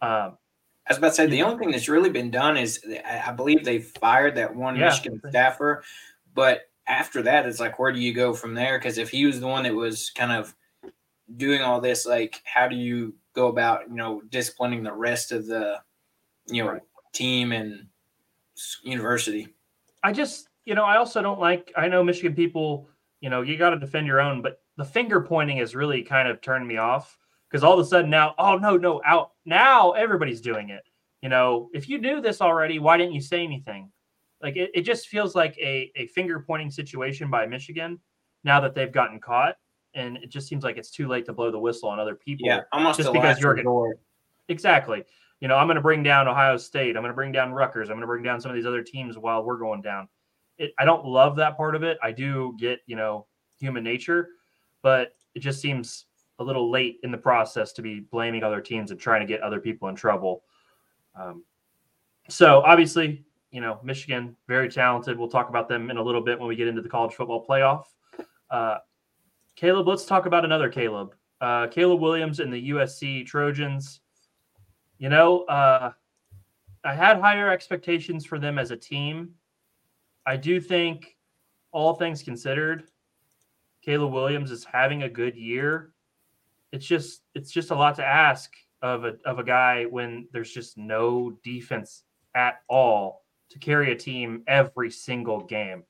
Um, 0.00 0.38
I 0.86 0.90
was 0.90 0.98
about 0.98 1.08
to 1.08 1.14
say 1.14 1.26
the 1.26 1.42
only 1.42 1.58
thing 1.58 1.72
that's 1.72 1.88
really 1.88 2.08
been 2.08 2.30
done 2.30 2.56
is 2.56 2.80
I 3.04 3.32
believe 3.32 3.64
they 3.64 3.80
fired 3.80 4.36
that 4.36 4.54
one 4.54 4.76
yeah. 4.76 4.90
Michigan 4.90 5.20
staffer, 5.28 5.82
but 6.34 6.70
after 6.86 7.20
that, 7.22 7.46
it's 7.46 7.58
like, 7.58 7.80
where 7.80 7.90
do 7.90 7.98
you 7.98 8.14
go 8.14 8.32
from 8.32 8.54
there? 8.54 8.78
Because 8.78 8.96
if 8.96 9.10
he 9.10 9.26
was 9.26 9.40
the 9.40 9.48
one 9.48 9.64
that 9.64 9.74
was 9.74 10.10
kind 10.10 10.30
of 10.30 10.54
doing 11.36 11.60
all 11.60 11.80
this, 11.80 12.06
like, 12.06 12.40
how 12.44 12.68
do 12.68 12.76
you 12.76 13.16
go 13.34 13.48
about, 13.48 13.88
you 13.88 13.96
know, 13.96 14.22
disciplining 14.30 14.84
the 14.84 14.92
rest 14.92 15.32
of 15.32 15.46
the, 15.46 15.80
you 16.46 16.64
know, 16.64 16.78
team 17.12 17.50
and 17.50 17.88
university? 18.84 19.48
I 20.04 20.12
just, 20.12 20.48
you 20.64 20.76
know, 20.76 20.84
I 20.84 20.96
also 20.96 21.22
don't 21.22 21.40
like, 21.40 21.72
I 21.76 21.88
know 21.88 22.04
Michigan 22.04 22.36
people, 22.36 22.88
you 23.20 23.30
know, 23.30 23.42
you 23.42 23.56
got 23.56 23.70
to 23.70 23.78
defend 23.78 24.06
your 24.06 24.20
own, 24.20 24.42
but 24.42 24.60
the 24.76 24.84
finger 24.84 25.20
pointing 25.20 25.58
has 25.58 25.74
really 25.74 26.02
kind 26.02 26.28
of 26.28 26.40
turned 26.40 26.66
me 26.66 26.76
off 26.76 27.18
because 27.50 27.64
all 27.64 27.72
of 27.72 27.80
a 27.80 27.84
sudden 27.84 28.10
now, 28.10 28.34
oh, 28.38 28.56
no, 28.56 28.76
no, 28.76 29.00
out 29.04 29.32
now 29.44 29.92
everybody's 29.92 30.40
doing 30.40 30.70
it. 30.70 30.84
You 31.22 31.28
know, 31.28 31.68
if 31.72 31.88
you 31.88 31.98
knew 31.98 32.20
this 32.20 32.40
already, 32.40 32.78
why 32.78 32.96
didn't 32.96 33.14
you 33.14 33.20
say 33.20 33.42
anything? 33.42 33.90
Like 34.40 34.56
it, 34.56 34.70
it 34.74 34.82
just 34.82 35.08
feels 35.08 35.34
like 35.34 35.56
a, 35.58 35.90
a 35.96 36.06
finger 36.08 36.38
pointing 36.40 36.70
situation 36.70 37.28
by 37.30 37.46
Michigan 37.46 37.98
now 38.44 38.60
that 38.60 38.74
they've 38.74 38.92
gotten 38.92 39.18
caught. 39.20 39.56
And 39.94 40.16
it 40.18 40.30
just 40.30 40.46
seems 40.46 40.62
like 40.62 40.76
it's 40.76 40.90
too 40.90 41.08
late 41.08 41.26
to 41.26 41.32
blow 41.32 41.50
the 41.50 41.58
whistle 41.58 41.88
on 41.88 41.98
other 41.98 42.14
people. 42.14 42.46
Yeah, 42.46 42.60
almost 42.72 42.98
just 42.98 43.12
because 43.12 43.40
you're 43.40 43.54
going 43.54 43.94
exactly. 44.48 45.04
You 45.40 45.48
know, 45.48 45.56
I'm 45.56 45.66
going 45.66 45.76
to 45.76 45.82
bring 45.82 46.02
down 46.02 46.28
Ohio 46.28 46.56
State. 46.56 46.96
I'm 46.96 47.02
going 47.02 47.12
to 47.12 47.16
bring 47.16 47.32
down 47.32 47.52
Rutgers. 47.52 47.88
I'm 47.88 47.96
going 47.96 48.02
to 48.02 48.06
bring 48.06 48.22
down 48.22 48.40
some 48.40 48.50
of 48.50 48.56
these 48.56 48.66
other 48.66 48.82
teams 48.82 49.16
while 49.16 49.42
we're 49.44 49.58
going 49.58 49.80
down. 49.82 50.08
It, 50.58 50.72
I 50.78 50.84
don't 50.84 51.04
love 51.04 51.36
that 51.36 51.56
part 51.56 51.74
of 51.74 51.82
it. 51.82 51.98
I 52.02 52.12
do 52.12 52.54
get, 52.58 52.80
you 52.86 52.96
know, 52.96 53.26
human 53.58 53.84
nature, 53.84 54.28
but 54.82 55.14
it 55.34 55.40
just 55.40 55.60
seems 55.60 56.06
a 56.38 56.44
little 56.44 56.70
late 56.70 56.98
in 57.02 57.10
the 57.10 57.18
process 57.18 57.72
to 57.72 57.82
be 57.82 58.00
blaming 58.00 58.42
other 58.42 58.60
teams 58.60 58.90
and 58.90 59.00
trying 59.00 59.20
to 59.20 59.26
get 59.26 59.40
other 59.40 59.60
people 59.60 59.88
in 59.88 59.94
trouble. 59.94 60.42
Um, 61.18 61.44
so 62.28 62.62
obviously, 62.64 63.24
you 63.50 63.60
know, 63.60 63.80
Michigan, 63.82 64.36
very 64.46 64.68
talented. 64.68 65.18
We'll 65.18 65.28
talk 65.28 65.48
about 65.48 65.68
them 65.68 65.90
in 65.90 65.96
a 65.96 66.02
little 66.02 66.20
bit 66.20 66.38
when 66.38 66.48
we 66.48 66.56
get 66.56 66.68
into 66.68 66.82
the 66.82 66.88
college 66.88 67.14
football 67.14 67.44
playoff. 67.44 67.84
Uh, 68.50 68.78
Caleb, 69.56 69.88
let's 69.88 70.04
talk 70.04 70.26
about 70.26 70.44
another 70.44 70.68
Caleb. 70.68 71.14
Uh, 71.40 71.66
Caleb 71.68 72.00
Williams 72.00 72.40
and 72.40 72.52
the 72.52 72.70
USC 72.70 73.26
Trojans. 73.26 74.00
You 74.98 75.08
know, 75.08 75.44
uh, 75.44 75.92
I 76.84 76.94
had 76.94 77.20
higher 77.20 77.50
expectations 77.50 78.24
for 78.24 78.38
them 78.38 78.58
as 78.58 78.70
a 78.70 78.76
team. 78.76 79.30
I 80.28 80.36
do 80.36 80.60
think, 80.60 81.16
all 81.72 81.94
things 81.94 82.22
considered, 82.22 82.84
Caleb 83.82 84.12
Williams 84.12 84.50
is 84.50 84.62
having 84.62 85.02
a 85.04 85.08
good 85.08 85.34
year. 85.34 85.94
It's 86.70 86.84
just 86.84 87.22
it's 87.34 87.50
just 87.50 87.70
a 87.70 87.74
lot 87.74 87.94
to 87.96 88.04
ask 88.04 88.52
of 88.82 89.06
a 89.06 89.16
of 89.24 89.38
a 89.38 89.42
guy 89.42 89.84
when 89.84 90.28
there's 90.30 90.52
just 90.52 90.76
no 90.76 91.30
defense 91.42 92.04
at 92.34 92.60
all 92.68 93.24
to 93.48 93.58
carry 93.58 93.90
a 93.90 93.96
team 93.96 94.42
every 94.46 94.90
single 94.90 95.40
game. 95.40 95.84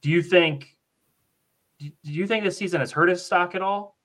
Do 0.00 0.08
you 0.08 0.22
think? 0.22 0.74
Do 1.78 1.90
you 2.04 2.26
think 2.26 2.44
this 2.44 2.56
season 2.56 2.80
has 2.80 2.90
hurt 2.90 3.10
his 3.10 3.22
stock 3.22 3.54
at 3.54 3.60
all? 3.60 3.98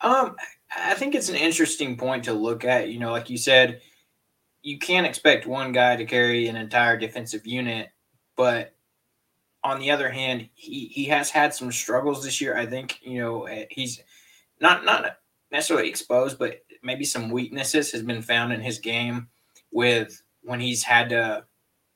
Um, 0.00 0.36
I 0.74 0.94
think 0.94 1.14
it's 1.14 1.28
an 1.28 1.36
interesting 1.36 1.98
point 1.98 2.24
to 2.24 2.32
look 2.32 2.64
at. 2.64 2.88
You 2.88 2.98
know, 2.98 3.10
like 3.10 3.28
you 3.28 3.36
said, 3.36 3.82
you 4.62 4.78
can't 4.78 5.06
expect 5.06 5.46
one 5.46 5.72
guy 5.72 5.96
to 5.96 6.04
carry 6.04 6.48
an 6.48 6.56
entire 6.56 6.96
defensive 6.96 7.46
unit, 7.46 7.90
but 8.36 8.74
on 9.62 9.78
the 9.78 9.90
other 9.90 10.10
hand, 10.10 10.48
he 10.54 10.86
he 10.86 11.04
has 11.06 11.30
had 11.30 11.54
some 11.54 11.70
struggles 11.72 12.24
this 12.24 12.40
year. 12.40 12.56
I 12.56 12.66
think 12.66 12.98
you 13.02 13.20
know 13.20 13.44
eh, 13.44 13.66
he's 13.70 14.02
not 14.60 14.84
not 14.84 15.16
necessarily 15.50 15.88
exposed, 15.88 16.38
but 16.38 16.62
maybe 16.82 17.04
some 17.04 17.30
weaknesses 17.30 17.92
has 17.92 18.02
been 18.02 18.22
found 18.22 18.52
in 18.52 18.60
his 18.60 18.78
game 18.78 19.28
with 19.72 20.22
when 20.42 20.60
he's 20.60 20.82
had 20.82 21.10
to 21.10 21.44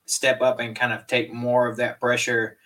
step 0.06 0.42
up 0.42 0.61
and 0.61 0.76
kind 0.76 0.92
of 0.92 1.06
take 1.06 1.33
more 1.33 1.66
of 1.66 1.76
that 1.76 2.00
pressure 2.00 2.59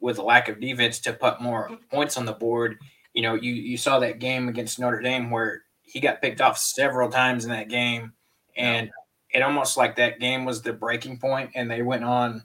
with 0.00 0.18
a 0.18 0.22
lack 0.22 0.48
of 0.48 0.60
defense 0.60 1.00
to 1.00 1.12
put 1.12 1.40
more 1.40 1.70
points 1.90 2.16
on 2.16 2.26
the 2.26 2.32
board. 2.32 2.78
You 3.14 3.22
know, 3.22 3.34
you 3.34 3.52
you 3.52 3.76
saw 3.76 3.98
that 3.98 4.20
game 4.20 4.48
against 4.48 4.78
Notre 4.78 5.00
Dame 5.00 5.30
where 5.30 5.62
he 5.82 6.00
got 6.00 6.22
picked 6.22 6.40
off 6.40 6.58
several 6.58 7.10
times 7.10 7.44
in 7.44 7.50
that 7.50 7.68
game, 7.68 8.12
and 8.56 8.90
it 9.32 9.42
almost 9.42 9.76
like 9.76 9.96
that 9.96 10.20
game 10.20 10.44
was 10.44 10.62
the 10.62 10.72
breaking 10.72 11.18
point, 11.18 11.50
and 11.54 11.70
they 11.70 11.82
went 11.82 12.04
on 12.04 12.44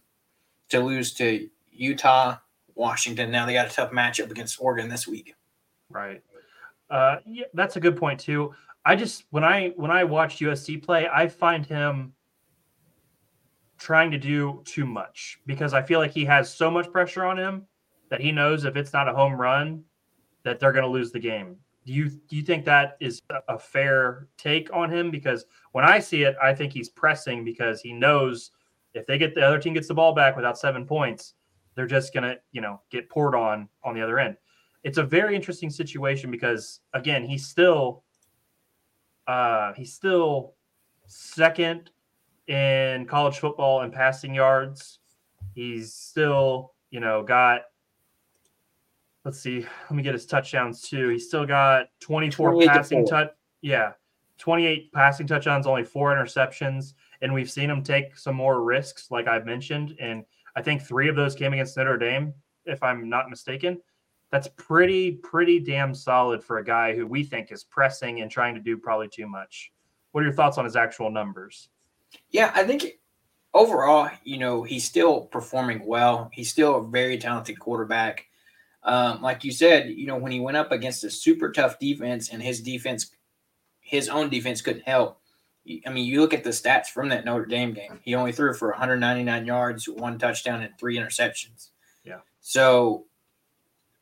to 0.70 0.80
lose 0.80 1.14
to 1.16 1.50
Utah, 1.72 2.38
Washington. 2.76 3.32
Now 3.32 3.46
they 3.46 3.54
got 3.54 3.68
a 3.68 3.76
tough 3.76 3.92
matchup 3.92 4.32
against 4.32 4.62
Oregon 4.62 4.90
this 4.90 5.08
week. 5.08 5.36
Right. 5.90 6.22
Uh, 6.90 7.18
yeah, 7.26 7.46
that's 7.54 7.76
a 7.76 7.80
good 7.80 7.98
point 7.98 8.20
too. 8.20 8.54
I 8.86 8.96
just 8.96 9.26
when 9.32 9.44
I 9.44 9.74
when 9.76 9.92
I 9.92 10.04
watched 10.06 10.40
USC 10.40 10.82
play, 10.82 11.10
I 11.14 11.28
find 11.28 11.66
him 11.66 12.14
trying 13.78 14.12
to 14.12 14.18
do 14.18 14.62
too 14.66 14.86
much 14.86 15.40
because 15.46 15.74
I 15.74 15.82
feel 15.82 16.00
like 16.00 16.12
he 16.12 16.26
has 16.26 16.54
so 16.54 16.72
much 16.72 16.92
pressure 16.92 17.26
on 17.26 17.38
him 17.38 17.66
that 18.10 18.22
he 18.22 18.32
knows 18.32 18.64
if 18.64 18.76
it's 18.76 18.94
not 18.94 19.08
a 19.08 19.14
home 19.14 19.40
run, 19.40 19.84
that 20.44 20.60
they're 20.60 20.72
going 20.72 20.86
to 20.86 20.90
lose 20.90 21.12
the 21.12 21.20
game. 21.20 21.58
Do 21.88 21.94
you 21.94 22.10
do 22.10 22.36
you 22.36 22.42
think 22.42 22.66
that 22.66 22.98
is 23.00 23.22
a 23.48 23.58
fair 23.58 24.28
take 24.38 24.70
on 24.74 24.92
him? 24.92 25.10
Because 25.10 25.46
when 25.72 25.86
I 25.86 26.00
see 26.00 26.24
it, 26.24 26.36
I 26.44 26.54
think 26.54 26.74
he's 26.74 26.90
pressing 26.90 27.46
because 27.46 27.80
he 27.80 27.94
knows 27.94 28.52
if 28.94 29.06
they 29.06 29.18
get 29.18 29.34
the 29.34 29.42
other 29.42 29.58
team 29.58 29.74
gets 29.74 29.88
the 29.88 29.94
ball 29.94 30.14
back 30.14 30.36
without 30.36 30.58
seven 30.58 30.86
points, 30.86 31.36
they're 31.76 31.88
just 31.88 32.12
to 32.24 32.38
you 32.52 32.60
know 32.60 32.82
get 32.90 33.10
poured 33.10 33.36
on 33.36 33.70
on 33.86 33.96
the 33.96 34.02
other 34.02 34.20
end. 34.20 34.36
It's 34.84 34.98
a 34.98 35.04
very 35.04 35.34
interesting 35.34 35.70
situation 35.70 36.30
because 36.30 36.82
again, 36.94 37.24
he's 37.24 37.48
still 37.48 38.04
uh, 39.26 39.72
he's 39.74 39.94
still 39.94 40.56
second 41.06 41.90
in 42.48 43.06
college 43.06 43.40
football 43.40 43.84
in 43.84 43.92
passing 43.92 44.34
yards. 44.34 45.00
He's 45.56 45.94
still, 45.94 46.74
you 46.92 47.00
know, 47.00 47.24
got 47.24 47.62
let's 49.28 49.42
see, 49.42 49.60
let 49.60 49.92
me 49.92 50.02
get 50.02 50.14
his 50.14 50.26
touchdowns 50.26 50.82
too. 50.82 51.10
He's 51.10 51.28
still 51.28 51.46
got 51.46 51.88
24 52.00 52.62
passing 52.62 53.06
touch. 53.06 53.28
Yeah. 53.62 53.92
28 54.38 54.94
passing 54.94 55.28
touchdowns, 55.28 55.68
only 55.68 55.84
four 55.84 56.16
interceptions. 56.16 56.94
And 57.22 57.34
we've 57.34 57.52
seen 57.52 57.70
him 57.70 57.84
take 57.84 58.18
some 58.18 58.36
more 58.36 58.64
risks, 58.64 59.12
like 59.12 59.28
I've 59.28 59.46
mentioned. 59.46 59.98
And 60.00 60.24
I 60.56 60.62
think 60.62 60.82
three 60.82 61.10
of 61.10 61.18
those 61.18 61.36
came 61.36 61.52
against 61.52 61.76
Notre 61.76 61.98
Dame, 61.98 62.34
if 62.64 62.82
I'm 62.82 63.10
not 63.10 63.30
mistaken. 63.30 63.82
That's 64.32 64.48
pretty, 64.56 65.12
pretty 65.12 65.60
damn 65.60 65.94
solid 65.94 66.42
for 66.42 66.60
a 66.60 66.64
guy 66.64 66.96
who 66.96 67.06
we 67.06 67.26
think 67.26 67.52
is 67.52 67.66
pressing 67.66 68.22
and 68.22 68.32
trying 68.32 68.56
to 68.56 68.62
do 68.62 68.78
probably 68.78 69.10
too 69.10 69.28
much. 69.28 69.74
What 70.14 70.22
are 70.22 70.28
your 70.28 70.36
thoughts 70.36 70.58
on 70.58 70.64
his 70.64 70.78
actual 70.78 71.12
numbers? 71.12 71.68
Yeah, 72.30 72.54
I 72.56 72.64
think 72.64 73.00
overall, 73.54 74.10
you 74.24 74.38
know, 74.38 74.64
he's 74.64 74.86
still 74.86 75.24
performing 75.26 75.86
well. 75.86 76.30
He's 76.32 76.50
still 76.50 76.78
a 76.78 76.88
very 76.88 77.18
talented 77.18 77.60
quarterback. 77.60 78.28
Um, 78.88 79.22
like 79.22 79.44
you 79.44 79.52
said, 79.52 79.90
you 79.90 80.08
know, 80.08 80.16
when 80.16 80.32
he 80.32 80.40
went 80.40 80.56
up 80.56 80.72
against 80.72 81.04
a 81.04 81.10
super 81.10 81.52
tough 81.52 81.78
defense 81.78 82.30
and 82.30 82.42
his 82.42 82.62
defense, 82.62 83.12
his 83.82 84.08
own 84.08 84.30
defense 84.30 84.62
couldn't 84.62 84.88
help. 84.88 85.20
I 85.86 85.90
mean, 85.90 86.06
you 86.06 86.22
look 86.22 86.34
at 86.34 86.46
the 86.46 86.52
stats 86.52 86.88
from 86.88 87.10
that 87.10 87.26
Notre 87.26 87.46
Dame 87.46 87.74
game. 87.74 88.00
He 88.02 88.16
only 88.16 88.32
threw 88.32 88.54
for 88.54 88.70
199 88.70 89.46
yards, 89.46 89.90
one 89.90 90.18
touchdown, 90.18 90.62
and 90.64 90.74
three 90.80 90.98
interceptions. 90.98 91.72
Yeah. 92.06 92.20
So, 92.40 93.06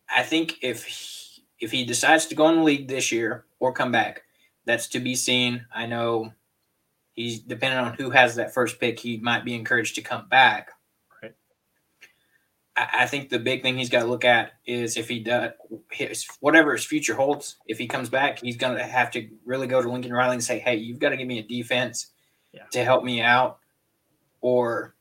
I 0.08 0.22
think 0.22 0.58
if 0.62 0.86
he, 0.86 1.44
if 1.60 1.72
he 1.72 1.84
decides 1.84 2.28
to 2.28 2.36
go 2.36 2.48
in 2.50 2.58
the 2.58 2.64
league 2.64 2.88
this 2.88 3.12
year 3.12 3.46
or 3.60 3.74
come 3.74 3.92
back, 3.92 4.22
that's 4.66 4.88
to 4.90 5.00
be 5.00 5.16
seen. 5.16 5.66
I 5.74 5.88
know 5.88 6.32
he's 7.14 7.40
depending 7.40 7.80
on 7.80 7.96
who 7.96 8.12
has 8.12 8.36
that 8.36 8.54
first 8.54 8.80
pick, 8.80 9.00
he 9.00 9.18
might 9.18 9.44
be 9.44 9.56
encouraged 9.56 9.96
to 9.96 10.02
come 10.04 10.28
back. 10.30 10.70
I 12.78 13.06
think 13.06 13.30
the 13.30 13.40
big 13.40 13.62
thing 13.62 13.78
he's 13.78 13.90
got 13.90 14.02
to 14.02 14.06
look 14.06 14.26
at 14.26 14.54
is 14.66 14.98
if 14.98 15.08
he 15.08 15.20
does 15.20 15.52
his, 15.92 16.28
whatever 16.42 16.74
his 16.74 16.84
future 16.84 17.16
holds. 17.16 17.56
If 17.68 17.78
he 17.78 17.88
comes 17.88 18.10
back, 18.10 18.40
he's 18.42 18.58
going 18.58 18.78
to 18.78 18.84
have 18.84 19.12
to 19.12 19.30
really 19.46 19.66
go 19.66 19.82
to 19.82 19.90
Lincoln 19.90 20.12
Riley 20.12 20.34
and 20.34 20.44
say, 20.44 20.60
"Hey, 20.60 20.76
you've 20.76 21.00
got 21.00 21.10
to 21.10 21.18
give 21.18 21.28
me 21.28 21.40
a 21.40 21.44
defense 21.44 22.08
yeah. 22.52 22.64
to 22.72 22.84
help 22.84 23.06
me 23.06 23.22
out," 23.22 23.60
or, 24.42 24.96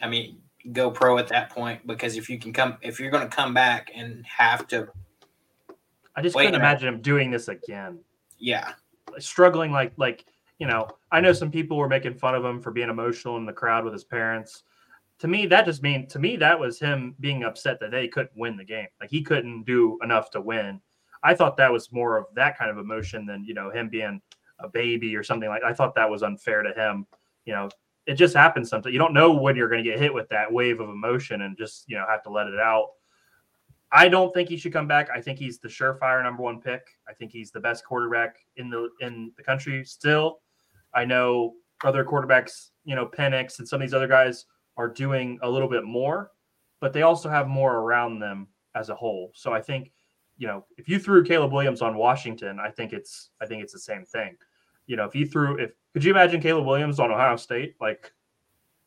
I 0.00 0.08
mean, 0.08 0.40
go 0.72 0.90
pro 0.90 1.18
at 1.18 1.28
that 1.28 1.50
point 1.50 1.86
because 1.86 2.16
if 2.16 2.28
you 2.28 2.38
can 2.38 2.52
come, 2.52 2.76
if 2.82 2.98
you're 2.98 3.10
going 3.10 3.28
to 3.28 3.34
come 3.34 3.54
back 3.54 3.92
and 3.94 4.26
have 4.26 4.66
to, 4.68 4.88
I 6.16 6.22
just 6.22 6.34
couldn't 6.34 6.56
imagine 6.56 6.88
him 6.88 7.00
doing 7.00 7.30
this 7.30 7.46
again. 7.46 8.00
Yeah, 8.38 8.72
struggling 9.18 9.70
like 9.70 9.92
like 9.98 10.24
you 10.58 10.66
know, 10.66 10.88
I 11.12 11.20
know 11.20 11.32
some 11.32 11.50
people 11.50 11.76
were 11.76 11.88
making 11.88 12.14
fun 12.14 12.34
of 12.34 12.44
him 12.44 12.60
for 12.60 12.72
being 12.72 12.88
emotional 12.88 13.36
in 13.36 13.46
the 13.46 13.52
crowd 13.52 13.84
with 13.84 13.92
his 13.92 14.04
parents. 14.04 14.64
To 15.22 15.28
me, 15.28 15.46
that 15.46 15.66
just 15.66 15.84
mean 15.84 16.08
to 16.08 16.18
me 16.18 16.36
that 16.38 16.58
was 16.58 16.80
him 16.80 17.14
being 17.20 17.44
upset 17.44 17.78
that 17.78 17.92
they 17.92 18.08
couldn't 18.08 18.36
win 18.36 18.56
the 18.56 18.64
game. 18.64 18.88
Like 19.00 19.08
he 19.08 19.22
couldn't 19.22 19.62
do 19.62 19.96
enough 20.02 20.32
to 20.32 20.40
win. 20.40 20.80
I 21.22 21.32
thought 21.32 21.56
that 21.58 21.70
was 21.70 21.92
more 21.92 22.16
of 22.16 22.24
that 22.34 22.58
kind 22.58 22.72
of 22.72 22.78
emotion 22.78 23.24
than 23.24 23.44
you 23.44 23.54
know 23.54 23.70
him 23.70 23.88
being 23.88 24.20
a 24.58 24.68
baby 24.68 25.14
or 25.14 25.22
something 25.22 25.48
like. 25.48 25.62
I 25.62 25.74
thought 25.74 25.94
that 25.94 26.10
was 26.10 26.24
unfair 26.24 26.64
to 26.64 26.72
him. 26.74 27.06
You 27.44 27.52
know, 27.52 27.70
it 28.06 28.14
just 28.14 28.34
happens 28.34 28.68
sometimes. 28.68 28.92
You 28.92 28.98
don't 28.98 29.14
know 29.14 29.32
when 29.32 29.54
you're 29.54 29.68
going 29.68 29.84
to 29.84 29.88
get 29.88 30.00
hit 30.00 30.12
with 30.12 30.28
that 30.30 30.52
wave 30.52 30.80
of 30.80 30.88
emotion 30.88 31.42
and 31.42 31.56
just 31.56 31.84
you 31.86 31.96
know 31.96 32.04
have 32.08 32.24
to 32.24 32.30
let 32.30 32.48
it 32.48 32.58
out. 32.58 32.88
I 33.92 34.08
don't 34.08 34.34
think 34.34 34.48
he 34.48 34.56
should 34.56 34.72
come 34.72 34.88
back. 34.88 35.08
I 35.14 35.20
think 35.20 35.38
he's 35.38 35.60
the 35.60 35.68
surefire 35.68 36.20
number 36.20 36.42
one 36.42 36.60
pick. 36.60 36.82
I 37.08 37.12
think 37.12 37.30
he's 37.30 37.52
the 37.52 37.60
best 37.60 37.84
quarterback 37.84 38.38
in 38.56 38.70
the 38.70 38.88
in 39.00 39.30
the 39.36 39.44
country 39.44 39.84
still. 39.84 40.40
I 40.92 41.04
know 41.04 41.52
other 41.84 42.04
quarterbacks, 42.04 42.70
you 42.84 42.96
know, 42.96 43.06
Penix 43.06 43.60
and 43.60 43.68
some 43.68 43.80
of 43.80 43.86
these 43.86 43.94
other 43.94 44.08
guys 44.08 44.46
are 44.76 44.88
doing 44.88 45.38
a 45.42 45.50
little 45.50 45.68
bit 45.68 45.84
more, 45.84 46.30
but 46.80 46.92
they 46.92 47.02
also 47.02 47.28
have 47.28 47.48
more 47.48 47.76
around 47.78 48.18
them 48.18 48.48
as 48.74 48.88
a 48.88 48.94
whole. 48.94 49.30
So 49.34 49.52
I 49.52 49.60
think, 49.60 49.92
you 50.38 50.46
know, 50.46 50.64
if 50.76 50.88
you 50.88 50.98
threw 50.98 51.24
Caleb 51.24 51.52
Williams 51.52 51.82
on 51.82 51.96
Washington, 51.96 52.58
I 52.58 52.70
think 52.70 52.92
it's 52.92 53.30
I 53.40 53.46
think 53.46 53.62
it's 53.62 53.72
the 53.72 53.78
same 53.78 54.04
thing. 54.04 54.36
You 54.86 54.96
know, 54.96 55.04
if 55.04 55.14
you 55.14 55.26
threw 55.26 55.58
if 55.58 55.72
could 55.92 56.04
you 56.04 56.10
imagine 56.10 56.40
Caleb 56.40 56.66
Williams 56.66 56.98
on 56.98 57.10
Ohio 57.10 57.36
State? 57.36 57.76
Like 57.80 58.12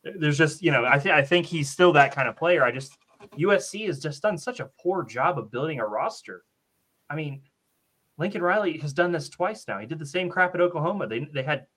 there's 0.03 0.37
just, 0.37 0.61
you 0.61 0.71
know, 0.71 0.85
I 0.85 0.99
think 0.99 1.15
I 1.15 1.23
think 1.23 1.45
he's 1.45 1.69
still 1.69 1.93
that 1.93 2.13
kind 2.13 2.27
of 2.27 2.35
player. 2.35 2.63
I 2.63 2.71
just 2.71 2.97
USC 3.37 3.87
has 3.87 3.99
just 3.99 4.21
done 4.21 4.37
such 4.37 4.59
a 4.59 4.69
poor 4.79 5.03
job 5.03 5.37
of 5.37 5.51
building 5.51 5.79
a 5.79 5.85
roster. 5.85 6.43
I 7.09 7.15
mean, 7.15 7.41
Lincoln 8.17 8.41
Riley 8.41 8.77
has 8.79 8.93
done 8.93 9.11
this 9.11 9.29
twice 9.29 9.67
now. 9.67 9.79
He 9.79 9.85
did 9.85 9.99
the 9.99 10.05
same 10.05 10.29
crap 10.29 10.55
at 10.55 10.61
Oklahoma. 10.61 11.07
They 11.07 11.27
they 11.33 11.43
had 11.43 11.67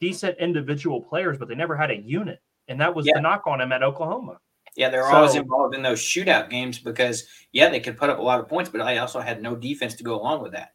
decent 0.00 0.38
individual 0.38 1.00
players, 1.00 1.38
but 1.38 1.48
they 1.48 1.54
never 1.54 1.76
had 1.76 1.90
a 1.90 1.96
unit, 1.96 2.40
and 2.68 2.80
that 2.80 2.94
was 2.94 3.06
yeah. 3.06 3.14
the 3.14 3.20
knock 3.20 3.46
on 3.46 3.60
him 3.60 3.72
at 3.72 3.82
Oklahoma. 3.82 4.38
Yeah, 4.76 4.88
they're 4.88 5.04
so, 5.04 5.16
always 5.16 5.34
involved 5.36 5.74
in 5.74 5.82
those 5.82 6.00
shootout 6.00 6.50
games 6.50 6.78
because 6.78 7.26
yeah, 7.52 7.68
they 7.68 7.80
could 7.80 7.96
put 7.96 8.10
up 8.10 8.18
a 8.18 8.22
lot 8.22 8.40
of 8.40 8.48
points, 8.48 8.70
but 8.70 8.80
I 8.80 8.98
also 8.98 9.20
had 9.20 9.42
no 9.42 9.54
defense 9.54 9.94
to 9.96 10.04
go 10.04 10.20
along 10.20 10.42
with 10.42 10.52
that. 10.52 10.70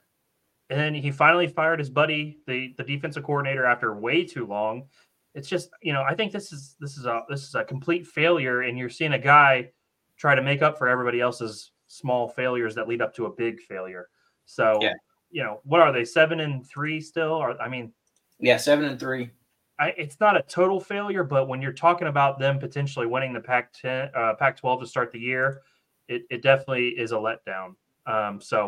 And 0.70 0.80
then 0.80 0.94
he 0.94 1.12
finally 1.12 1.48
fired 1.48 1.80
his 1.80 1.90
buddy, 1.90 2.40
the 2.48 2.74
the 2.78 2.84
defensive 2.84 3.24
coordinator, 3.24 3.66
after 3.66 3.96
way 3.96 4.24
too 4.24 4.46
long. 4.46 4.88
It's 5.36 5.50
just 5.50 5.70
you 5.82 5.94
know 5.94 6.04
I 6.04 6.16
think 6.16 6.32
this 6.32 6.54
is 6.54 6.76
this 6.80 6.98
is 6.98 7.06
a 7.06 7.24
this 7.28 7.44
is 7.44 7.56
a 7.56 7.64
complete 7.64 8.08
failure, 8.08 8.62
and 8.62 8.78
you're 8.78 8.90
seeing 8.90 9.14
a 9.14 9.20
guy 9.20 9.72
try 10.18 10.36
to 10.36 10.42
make 10.42 10.62
up 10.62 10.78
for 10.78 10.88
everybody 10.88 11.22
else's 11.22 11.72
small 11.88 12.30
failures 12.30 12.76
that 12.76 12.88
lead 12.88 13.02
up 13.02 13.14
to 13.16 13.26
a 13.26 13.32
big 13.32 13.60
failure. 13.62 14.10
So, 14.46 14.80
yeah. 14.82 14.94
you 15.32 15.44
know, 15.44 15.62
what 15.64 15.82
are 15.82 15.92
they? 15.92 16.06
Seven 16.06 16.40
and 16.40 16.68
three 16.68 17.02
still? 17.02 17.32
Or 17.32 17.60
I 17.62 17.68
mean, 17.68 17.92
yeah, 18.40 18.58
seven 18.58 18.86
and 18.86 19.00
three. 19.00 19.32
I, 19.80 19.94
it's 19.98 20.20
not 20.20 20.36
a 20.36 20.42
total 20.42 20.80
failure, 20.80 21.24
but 21.24 21.48
when 21.48 21.62
you're 21.62 21.72
talking 21.72 22.08
about 22.08 22.38
them 22.38 22.60
potentially 22.60 23.06
winning 23.06 23.34
the 23.34 23.40
Pac 23.40 23.72
10, 23.74 24.10
uh, 24.14 24.34
Pac 24.38 24.58
12 24.58 24.82
to 24.82 24.88
start 24.88 25.12
the 25.12 25.20
year, 25.20 25.62
it, 26.10 26.24
it 26.30 26.42
definitely 26.42 26.90
is 26.90 27.14
a 27.14 27.16
letdown. 27.16 27.76
Um, 28.06 28.42
so, 28.42 28.68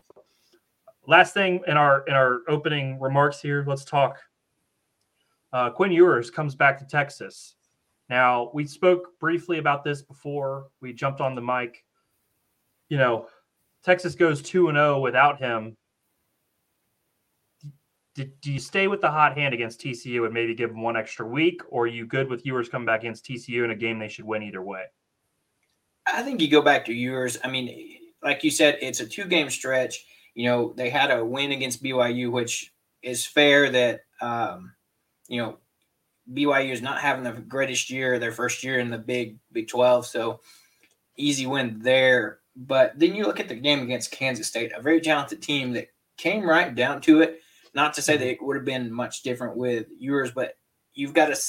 last 1.07 1.33
thing 1.33 1.61
in 1.67 1.75
our 1.75 2.05
in 2.07 2.13
our 2.13 2.41
opening 2.47 2.99
remarks 2.99 3.41
here, 3.41 3.65
let's 3.67 3.83
talk. 3.83 4.19
Uh, 5.51 5.69
Quinn 5.69 5.91
Ewers 5.91 6.31
comes 6.31 6.55
back 6.55 6.79
to 6.79 6.85
Texas. 6.85 7.55
Now, 8.09 8.51
we 8.53 8.65
spoke 8.65 9.19
briefly 9.19 9.57
about 9.57 9.83
this 9.83 10.01
before 10.01 10.67
we 10.79 10.93
jumped 10.93 11.19
on 11.19 11.35
the 11.35 11.41
mic. 11.41 11.83
You 12.89 12.97
know, 12.97 13.27
Texas 13.83 14.15
goes 14.15 14.41
2 14.41 14.69
and 14.69 14.77
0 14.77 14.99
without 14.99 15.39
him. 15.39 15.75
Do, 18.15 18.25
do 18.41 18.51
you 18.51 18.59
stay 18.59 18.87
with 18.87 19.01
the 19.01 19.09
hot 19.09 19.37
hand 19.37 19.53
against 19.53 19.79
TCU 19.79 20.25
and 20.25 20.33
maybe 20.33 20.53
give 20.53 20.69
them 20.69 20.81
one 20.81 20.97
extra 20.97 21.25
week, 21.25 21.61
or 21.69 21.83
are 21.83 21.87
you 21.87 22.05
good 22.05 22.29
with 22.29 22.45
Ewers 22.45 22.67
coming 22.67 22.85
back 22.85 23.01
against 23.01 23.25
TCU 23.25 23.63
in 23.63 23.71
a 23.71 23.75
game 23.75 23.99
they 23.99 24.09
should 24.09 24.25
win 24.25 24.43
either 24.43 24.61
way? 24.61 24.83
I 26.05 26.23
think 26.23 26.41
you 26.41 26.49
go 26.49 26.61
back 26.61 26.85
to 26.85 26.93
Ewers. 26.93 27.37
I 27.43 27.49
mean, 27.49 27.97
like 28.23 28.43
you 28.43 28.51
said, 28.51 28.77
it's 28.81 28.99
a 28.99 29.05
two 29.05 29.25
game 29.25 29.49
stretch. 29.49 30.05
You 30.33 30.45
know, 30.45 30.73
they 30.75 30.89
had 30.89 31.11
a 31.11 31.23
win 31.23 31.51
against 31.51 31.83
BYU, 31.83 32.31
which 32.31 32.73
is 33.01 33.25
fair 33.25 33.69
that, 33.69 34.01
um, 34.21 34.73
you 35.27 35.41
know, 35.41 35.57
BYU 36.33 36.71
is 36.71 36.81
not 36.81 37.01
having 37.01 37.23
the 37.23 37.31
greatest 37.31 37.89
year, 37.89 38.19
their 38.19 38.31
first 38.31 38.63
year 38.63 38.79
in 38.79 38.89
the 38.89 38.97
Big 38.97 39.37
Big 39.51 39.67
12. 39.67 40.05
So 40.05 40.41
easy 41.17 41.45
win 41.45 41.79
there. 41.81 42.39
But 42.55 42.97
then 42.97 43.15
you 43.15 43.23
look 43.23 43.39
at 43.39 43.47
the 43.47 43.55
game 43.55 43.81
against 43.81 44.11
Kansas 44.11 44.47
State, 44.47 44.71
a 44.75 44.81
very 44.81 45.01
talented 45.01 45.41
team 45.41 45.73
that 45.73 45.87
came 46.17 46.47
right 46.47 46.73
down 46.73 47.01
to 47.01 47.21
it. 47.21 47.41
Not 47.73 47.93
to 47.95 48.01
say 48.01 48.17
that 48.17 48.23
mm-hmm. 48.23 48.43
it 48.43 48.45
would 48.45 48.57
have 48.57 48.65
been 48.65 48.91
much 48.91 49.23
different 49.23 49.55
with 49.55 49.87
Ewers, 49.97 50.31
but 50.31 50.57
you've 50.93 51.13
got 51.13 51.27
to 51.27 51.41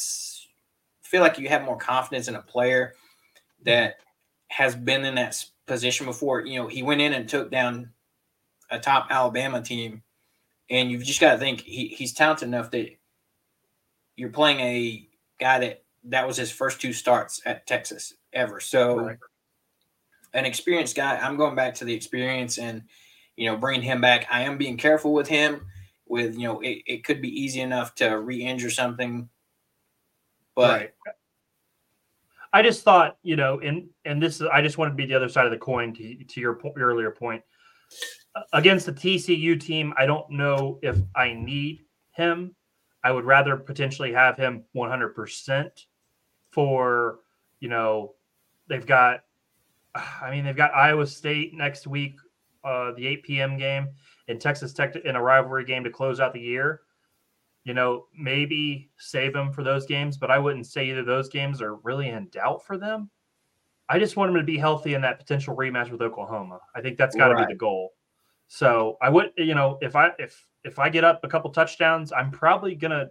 feel 1.03 1.21
like 1.21 1.39
you 1.39 1.49
have 1.49 1.65
more 1.65 1.77
confidence 1.77 2.29
in 2.29 2.35
a 2.35 2.43
player 2.43 2.95
that 3.65 3.97
has 4.49 4.75
been 4.75 5.05
in 5.05 5.15
that 5.17 5.43
position 5.67 6.07
before. 6.07 6.41
You 6.41 6.61
know, 6.61 6.69
he 6.69 6.83
went 6.83 7.01
in 7.01 7.13
and 7.13 7.29
took 7.29 7.51
down 7.51 7.91
a 8.71 8.79
top 8.79 9.09
Alabama 9.11 9.63
team, 9.63 10.03
and 10.71 10.91
you've 10.91 11.05
just 11.05 11.21
got 11.21 11.33
to 11.33 11.39
think 11.39 11.61
he, 11.61 11.89
he's 11.89 12.13
talented 12.13 12.49
enough 12.49 12.71
that 12.71 12.91
you're 14.17 14.31
playing 14.31 14.61
a 14.61 15.09
guy 15.41 15.59
that 15.59 15.85
that 16.05 16.27
was 16.27 16.37
his 16.37 16.51
first 16.51 16.81
two 16.81 16.93
starts 16.93 17.41
at 17.47 17.67
Texas 17.67 18.15
ever. 18.33 18.61
So, 18.61 18.99
right. 18.99 19.19
an 20.35 20.45
experienced 20.45 20.97
guy. 20.97 21.17
I'm 21.17 21.37
going 21.37 21.55
back 21.55 21.75
to 21.77 21.85
the 21.85 21.95
experience 21.95 22.59
and 22.59 22.83
you 23.37 23.51
know 23.51 23.57
bringing 23.57 23.83
him 23.83 24.01
back. 24.01 24.27
I 24.31 24.43
am 24.43 24.59
being 24.59 24.77
careful 24.77 25.13
with 25.13 25.29
him. 25.29 25.67
With 26.13 26.37
you 26.37 26.47
know, 26.47 26.61
it, 26.61 26.83
it 26.87 27.05
could 27.05 27.23
be 27.23 27.29
easy 27.29 27.63
enough 27.63 27.95
to 27.97 28.21
re-injure 28.21 28.69
something, 28.71 29.31
but. 30.55 30.71
Right. 30.71 30.91
I 32.55 32.61
just 32.61 32.83
thought, 32.83 33.17
you 33.23 33.35
know, 33.35 33.61
and 33.61 33.89
and 34.05 34.23
this 34.23 34.39
is 34.39 34.47
I 34.53 34.61
just 34.61 34.77
wanted 34.77 34.91
to 34.91 34.97
be 34.97 35.07
the 35.07 35.15
other 35.15 35.31
side 35.31 35.47
of 35.47 35.53
the 35.53 35.57
coin 35.57 35.95
to 35.95 36.23
to 36.23 36.39
your, 36.39 36.55
po- 36.55 36.75
your 36.77 36.89
earlier 36.89 37.11
point. 37.11 37.43
Against 38.53 38.85
the 38.85 38.93
TCU 38.93 39.59
team, 39.59 39.95
I 39.97 40.05
don't 40.05 40.31
know 40.31 40.79
if 40.83 40.99
I 41.17 41.33
need 41.33 41.87
him. 42.11 42.55
I 43.03 43.11
would 43.11 43.25
rather 43.25 43.57
potentially 43.57 44.13
have 44.13 44.37
him 44.37 44.65
100% 44.77 45.71
for, 46.51 47.21
you 47.61 47.71
know, 47.71 48.15
they've 48.69 48.85
got 48.85 49.21
I 49.95 50.31
mean, 50.31 50.45
they've 50.45 50.57
got 50.57 50.75
Iowa 50.75 51.07
State 51.07 51.55
next 51.55 51.87
week, 51.87 52.17
uh, 52.65 52.93
the 52.93 53.07
8 53.07 53.23
p.m. 53.25 53.57
game, 53.59 53.89
and 54.29 54.41
Texas 54.41 54.73
Tech 54.73 54.97
in 54.97 55.17
a 55.17 55.23
rivalry 55.23 55.65
game 55.65 55.85
to 55.85 55.91
close 55.91 56.21
out 56.21 56.33
the 56.33 56.41
year 56.41 56.83
you 57.65 57.75
know, 57.75 58.07
maybe 58.17 58.91
save 58.99 59.35
him 59.35 59.53
for 59.53 59.63
those 59.63 59.87
games, 59.87 60.17
but 60.17 60.31
I 60.31 60.39
wouldn't 60.39 60.67
say 60.67 60.91
either 60.91 61.05
those 61.05 61.29
games 61.29 61.63
are 61.63 61.77
really 61.77 62.09
in 62.09 62.29
doubt 62.29 62.65
for 62.67 62.77
them. 62.77 63.11
I 63.89 63.99
just 63.99 64.17
want 64.17 64.31
him 64.31 64.37
to 64.37 64.43
be 64.43 64.59
healthy 64.59 64.95
in 64.95 65.03
that 65.03 65.19
potential 65.19 65.57
rematch 65.57 65.91
with 65.91 66.03
Oklahoma. 66.03 66.61
I 66.75 66.81
think 66.81 66.97
that's 66.97 67.15
got 67.15 67.29
to 67.29 67.35
right. 67.35 67.47
be 67.47 67.55
the 67.55 67.59
goal. 67.59 67.91
So 68.49 68.97
I 69.01 69.09
would, 69.09 69.33
you 69.37 69.55
know, 69.55 69.79
if 69.81 69.97
I 69.97 70.11
if 70.19 70.45
if 70.65 70.79
I 70.79 70.89
get 70.89 71.05
up 71.05 71.21
a 71.25 71.29
couple 71.29 71.51
touchdowns, 71.51 72.13
I'm 72.13 72.31
probably 72.31 72.75
gonna, 72.75 73.11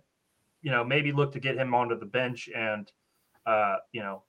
you 0.62 0.72
know, 0.72 0.84
maybe 0.84 1.12
look 1.12 1.32
to 1.34 1.40
get 1.40 1.56
him 1.56 1.74
onto 1.74 1.98
the 1.98 2.06
bench 2.06 2.50
and, 2.56 2.92
uh, 3.46 3.78
you 3.92 4.02
know, 4.02 4.24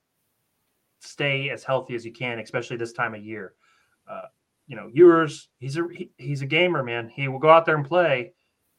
stay 1.01 1.49
as 1.49 1.63
healthy 1.63 1.95
as 1.95 2.05
you 2.05 2.13
can, 2.13 2.39
especially 2.39 2.77
this 2.77 2.93
time 2.93 3.13
of 3.13 3.23
year. 3.23 3.53
Uh, 4.09 4.23
you 4.67 4.75
know, 4.75 4.89
Ewers, 4.91 5.49
he's 5.59 5.77
a 5.77 5.87
he, 5.91 6.11
he's 6.17 6.41
a 6.41 6.47
gamer, 6.47 6.83
man. 6.83 7.09
He 7.09 7.27
will 7.27 7.39
go 7.39 7.49
out 7.49 7.65
there 7.65 7.75
and 7.75 7.85
play 7.85 8.33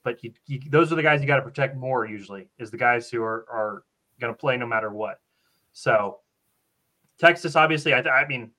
but 0.04 0.22
you, 0.22 0.32
you, 0.46 0.60
those 0.68 0.92
are 0.92 0.96
the 0.96 1.02
guys 1.02 1.20
you 1.20 1.26
got 1.26 1.36
to 1.36 1.42
protect 1.42 1.76
more 1.76 2.04
usually 2.04 2.46
is 2.58 2.70
the 2.70 2.76
guys 2.76 3.10
who 3.10 3.22
are, 3.22 3.46
are 3.50 3.84
going 4.20 4.32
to 4.32 4.38
play 4.38 4.56
no 4.56 4.66
matter 4.66 4.90
what. 4.90 5.18
So 5.72 6.18
Texas, 7.18 7.56
obviously, 7.56 7.94
I, 7.94 8.00
I 8.00 8.28
mean, 8.28 8.50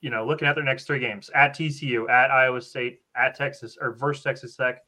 you 0.00 0.10
know, 0.10 0.26
looking 0.26 0.48
at 0.48 0.54
their 0.54 0.64
next 0.64 0.86
three 0.86 0.98
games 0.98 1.30
at 1.34 1.54
TCU, 1.54 2.08
at 2.08 2.30
Iowa 2.30 2.60
State, 2.60 3.02
at 3.14 3.36
Texas, 3.36 3.76
or 3.80 3.92
versus 3.94 4.24
Texas 4.24 4.56
Tech, 4.56 4.82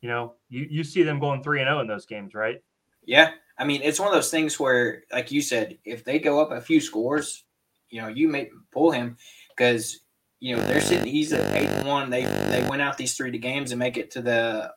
you 0.00 0.08
know, 0.08 0.34
you, 0.48 0.66
you 0.68 0.84
see 0.84 1.02
them 1.02 1.20
going 1.20 1.42
three 1.42 1.60
and 1.60 1.68
zero 1.68 1.78
oh 1.78 1.80
in 1.80 1.86
those 1.86 2.06
games, 2.06 2.34
right? 2.34 2.62
Yeah, 3.04 3.30
I 3.56 3.64
mean, 3.64 3.80
it's 3.82 3.98
one 3.98 4.08
of 4.08 4.14
those 4.14 4.30
things 4.30 4.58
where, 4.58 5.04
like 5.12 5.30
you 5.30 5.40
said, 5.40 5.78
if 5.84 6.04
they 6.04 6.18
go 6.18 6.40
up 6.40 6.50
a 6.50 6.60
few 6.60 6.80
scores, 6.80 7.44
you 7.90 8.00
know, 8.00 8.08
you 8.08 8.28
may 8.28 8.50
pull 8.72 8.90
him 8.90 9.16
because 9.56 10.00
you 10.40 10.56
know 10.56 10.62
they're 10.62 10.80
sitting. 10.80 11.06
He's 11.06 11.32
at 11.32 11.54
eight 11.54 11.68
and 11.68 11.86
one. 11.86 12.10
They 12.10 12.24
they 12.24 12.66
win 12.68 12.80
out 12.80 12.98
these 12.98 13.14
three 13.14 13.30
games 13.38 13.70
and 13.70 13.78
make 13.78 13.96
it 13.96 14.10
to 14.12 14.22
the 14.22 14.72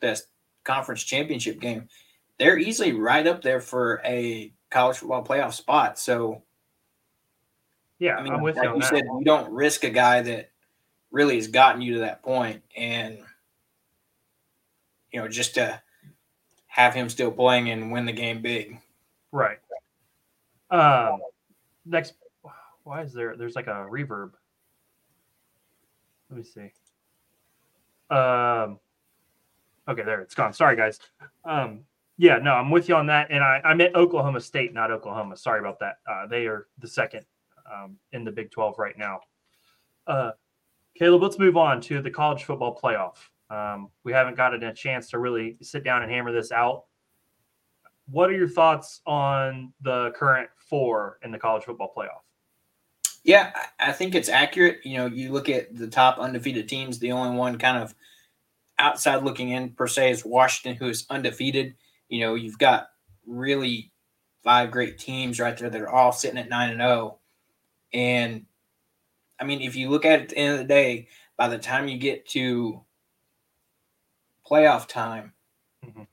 the 0.00 0.20
conference 0.68 1.02
championship 1.02 1.60
game, 1.60 1.88
they're 2.38 2.58
easily 2.58 2.92
right 2.92 3.26
up 3.26 3.42
there 3.42 3.60
for 3.60 4.00
a 4.04 4.52
college 4.70 4.98
football 4.98 5.24
playoff 5.24 5.54
spot. 5.54 5.98
So, 5.98 6.42
yeah, 7.98 8.16
I 8.16 8.22
mean, 8.22 8.34
I'm 8.34 8.42
with 8.42 8.56
like 8.56 8.68
you. 8.68 8.76
you 8.76 8.82
said, 8.82 9.02
you 9.18 9.24
don't 9.24 9.50
risk 9.50 9.82
a 9.82 9.90
guy 9.90 10.22
that 10.22 10.50
really 11.10 11.36
has 11.36 11.48
gotten 11.48 11.80
you 11.80 11.94
to 11.94 12.00
that 12.00 12.22
point, 12.22 12.62
and 12.76 13.18
you 15.10 15.20
know, 15.20 15.26
just 15.26 15.54
to 15.54 15.80
have 16.66 16.94
him 16.94 17.08
still 17.08 17.32
playing 17.32 17.70
and 17.70 17.90
win 17.90 18.04
the 18.06 18.12
game 18.12 18.42
big. 18.42 18.78
Right. 19.32 19.58
Um. 20.70 21.20
Next, 21.86 22.12
why 22.84 23.00
is 23.02 23.14
there? 23.14 23.34
There's 23.34 23.56
like 23.56 23.66
a 23.66 23.86
reverb. 23.90 24.32
Let 26.30 26.38
me 26.38 26.44
see. 26.44 26.72
Um. 28.10 28.78
Okay, 29.88 30.02
there 30.02 30.20
it's 30.20 30.34
gone. 30.34 30.52
Sorry, 30.52 30.76
guys. 30.76 31.00
Um, 31.44 31.80
yeah, 32.18 32.38
no, 32.38 32.52
I'm 32.52 32.70
with 32.70 32.88
you 32.88 32.96
on 32.96 33.06
that. 33.06 33.28
And 33.30 33.42
I, 33.42 33.60
I 33.64 33.74
meant 33.74 33.94
Oklahoma 33.94 34.40
State, 34.40 34.74
not 34.74 34.90
Oklahoma. 34.90 35.36
Sorry 35.36 35.60
about 35.60 35.78
that. 35.78 35.98
Uh, 36.06 36.26
they 36.26 36.46
are 36.46 36.66
the 36.78 36.88
second 36.88 37.24
um, 37.72 37.96
in 38.12 38.24
the 38.24 38.30
Big 38.30 38.50
12 38.50 38.78
right 38.78 38.98
now. 38.98 39.20
Uh, 40.06 40.32
Caleb, 40.94 41.22
let's 41.22 41.38
move 41.38 41.56
on 41.56 41.80
to 41.82 42.02
the 42.02 42.10
college 42.10 42.44
football 42.44 42.78
playoff. 42.78 43.16
Um, 43.50 43.88
we 44.04 44.12
haven't 44.12 44.36
gotten 44.36 44.62
a 44.64 44.74
chance 44.74 45.08
to 45.10 45.18
really 45.18 45.56
sit 45.62 45.84
down 45.84 46.02
and 46.02 46.10
hammer 46.10 46.32
this 46.32 46.52
out. 46.52 46.84
What 48.10 48.30
are 48.30 48.34
your 48.34 48.48
thoughts 48.48 49.00
on 49.06 49.72
the 49.80 50.10
current 50.16 50.50
four 50.56 51.18
in 51.22 51.30
the 51.30 51.38
college 51.38 51.64
football 51.64 51.92
playoff? 51.96 52.27
Yeah, 53.28 53.52
I 53.78 53.92
think 53.92 54.14
it's 54.14 54.30
accurate. 54.30 54.78
You 54.84 54.96
know, 54.96 55.06
you 55.06 55.32
look 55.32 55.50
at 55.50 55.76
the 55.76 55.86
top 55.86 56.18
undefeated 56.18 56.66
teams, 56.66 56.98
the 56.98 57.12
only 57.12 57.36
one 57.36 57.58
kind 57.58 57.76
of 57.76 57.94
outside 58.78 59.22
looking 59.22 59.50
in 59.50 59.72
per 59.72 59.86
se 59.86 60.12
is 60.12 60.24
Washington, 60.24 60.76
who 60.78 60.88
is 60.88 61.04
undefeated. 61.10 61.74
You 62.08 62.20
know, 62.20 62.36
you've 62.36 62.58
got 62.58 62.88
really 63.26 63.92
five 64.42 64.70
great 64.70 64.96
teams 64.96 65.38
right 65.38 65.54
there 65.58 65.68
that 65.68 65.78
are 65.78 65.90
all 65.90 66.10
sitting 66.10 66.38
at 66.38 66.48
nine 66.48 66.70
and 66.70 66.80
zero. 66.80 66.90
Oh. 66.90 67.18
And 67.92 68.46
I 69.38 69.44
mean, 69.44 69.60
if 69.60 69.76
you 69.76 69.90
look 69.90 70.06
at 70.06 70.20
it 70.20 70.22
at 70.22 70.28
the 70.30 70.38
end 70.38 70.52
of 70.54 70.58
the 70.60 70.64
day, 70.64 71.08
by 71.36 71.48
the 71.48 71.58
time 71.58 71.86
you 71.86 71.98
get 71.98 72.26
to 72.30 72.80
playoff 74.50 74.88
time, 74.88 75.34
mm-hmm. 75.84 76.04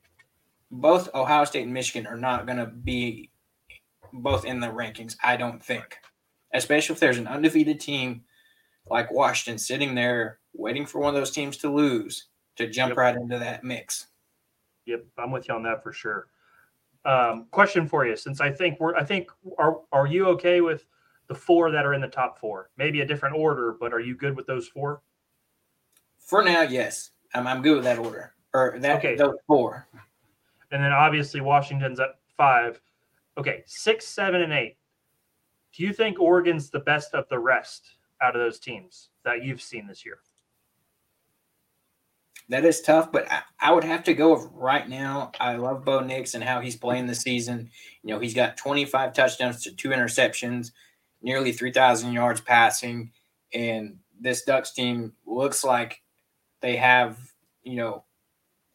both 0.69 1.15
Ohio 1.15 1.45
State 1.45 1.63
and 1.63 1.73
Michigan 1.73 2.08
are 2.08 2.19
not 2.19 2.45
going 2.45 2.58
to 2.58 2.65
be 2.65 3.32
both 4.12 4.43
in 4.43 4.60
the 4.60 4.67
rankings. 4.67 5.15
I 5.23 5.38
don't 5.38 5.63
think, 5.63 5.95
especially 6.57 6.93
if 6.93 6.99
there's 6.99 7.17
an 7.17 7.27
undefeated 7.27 7.79
team 7.79 8.23
like 8.89 9.11
Washington 9.11 9.57
sitting 9.57 9.95
there 9.95 10.39
waiting 10.53 10.85
for 10.85 10.99
one 10.99 11.13
of 11.13 11.19
those 11.19 11.31
teams 11.31 11.57
to 11.57 11.73
lose 11.73 12.27
to 12.55 12.67
jump 12.67 12.91
yep. 12.91 12.97
right 12.97 13.15
into 13.15 13.37
that 13.39 13.63
mix. 13.63 14.07
Yep, 14.85 15.05
I'm 15.17 15.31
with 15.31 15.47
you 15.47 15.55
on 15.55 15.63
that 15.63 15.83
for 15.83 15.91
sure. 15.91 16.27
Um, 17.03 17.45
question 17.51 17.87
for 17.87 18.05
you, 18.05 18.15
since 18.15 18.41
I 18.41 18.51
think 18.51 18.79
we're, 18.79 18.95
I 18.95 19.03
think 19.03 19.29
are 19.57 19.81
are 19.91 20.07
you 20.07 20.27
okay 20.29 20.61
with 20.61 20.85
the 21.27 21.35
four 21.35 21.71
that 21.71 21.85
are 21.85 21.93
in 21.93 22.01
the 22.01 22.07
top 22.07 22.39
four? 22.39 22.69
Maybe 22.77 23.01
a 23.01 23.05
different 23.05 23.35
order, 23.35 23.75
but 23.79 23.93
are 23.93 23.99
you 23.99 24.15
good 24.15 24.35
with 24.35 24.47
those 24.47 24.67
four? 24.67 25.01
For 26.17 26.43
now, 26.43 26.61
yes, 26.61 27.11
I'm, 27.33 27.45
I'm 27.45 27.61
good 27.61 27.75
with 27.75 27.83
that 27.83 27.99
order 27.99 28.33
or 28.53 28.77
that 28.79 28.97
okay. 28.97 29.15
those 29.15 29.37
four. 29.45 29.87
And 30.71 30.83
then 30.83 30.91
obviously 30.91 31.41
Washington's 31.41 31.99
at 31.99 32.17
five. 32.35 32.81
Okay, 33.37 33.63
six, 33.67 34.07
seven, 34.07 34.41
and 34.41 34.53
eight. 34.53 34.77
Do 35.75 35.83
you 35.83 35.93
think 35.93 36.19
Oregon's 36.19 36.69
the 36.69 36.79
best 36.79 37.13
of 37.13 37.27
the 37.29 37.39
rest 37.39 37.95
out 38.21 38.35
of 38.35 38.41
those 38.41 38.59
teams 38.59 39.09
that 39.23 39.43
you've 39.43 39.61
seen 39.61 39.88
this 39.88 40.05
year? 40.05 40.19
that 42.49 42.65
is 42.65 42.81
tough, 42.81 43.11
but 43.11 43.31
I, 43.31 43.41
I, 43.59 43.71
would 43.71 43.83
have 43.83 44.03
to 44.03 44.13
go 44.13 44.35
right 44.53 44.88
now. 44.88 45.31
I 45.39 45.55
love 45.55 45.83
Bo 45.83 46.01
Nix 46.01 46.35
and 46.35 46.43
how 46.43 46.61
he's 46.61 46.75
playing 46.75 47.07
this 47.07 47.21
season. 47.21 47.71
You 48.03 48.13
know, 48.13 48.19
he's 48.19 48.35
got 48.35 48.57
25 48.57 49.13
touchdowns 49.13 49.63
to 49.63 49.71
two 49.71 49.89
interceptions, 49.89 50.71
nearly 51.21 51.51
3,000 51.51 52.13
yards 52.13 52.41
passing. 52.41 53.11
And 53.53 53.97
this 54.19 54.43
Ducks 54.43 54.73
team 54.73 55.13
looks 55.25 55.63
like 55.63 56.01
they 56.61 56.75
have, 56.75 57.17
you 57.63 57.77
know, 57.77 58.03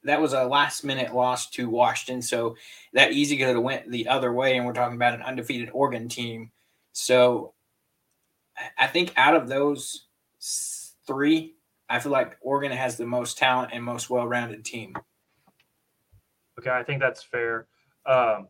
that 0.02 0.20
was 0.20 0.32
a 0.32 0.44
last 0.44 0.82
minute 0.82 1.14
loss 1.14 1.48
to 1.50 1.68
Washington. 1.68 2.22
So 2.22 2.56
that 2.92 3.12
easy 3.12 3.36
could 3.36 3.48
have 3.48 3.62
went 3.62 3.90
the 3.90 4.08
other 4.08 4.32
way. 4.32 4.56
And 4.56 4.66
we're 4.66 4.72
talking 4.72 4.96
about 4.96 5.14
an 5.14 5.22
undefeated 5.22 5.70
Oregon 5.72 6.08
team. 6.08 6.50
So 6.92 7.54
I 8.78 8.86
think 8.86 9.12
out 9.16 9.34
of 9.34 9.48
those 9.48 10.06
three, 11.06 11.54
I 11.88 11.98
feel 11.98 12.12
like 12.12 12.36
Oregon 12.40 12.72
has 12.72 12.96
the 12.96 13.06
most 13.06 13.38
talent 13.38 13.70
and 13.72 13.82
most 13.82 14.10
well-rounded 14.10 14.64
team. 14.64 14.94
Okay, 16.58 16.70
I 16.70 16.82
think 16.82 17.00
that's 17.00 17.22
fair. 17.22 17.66
Um, 18.06 18.48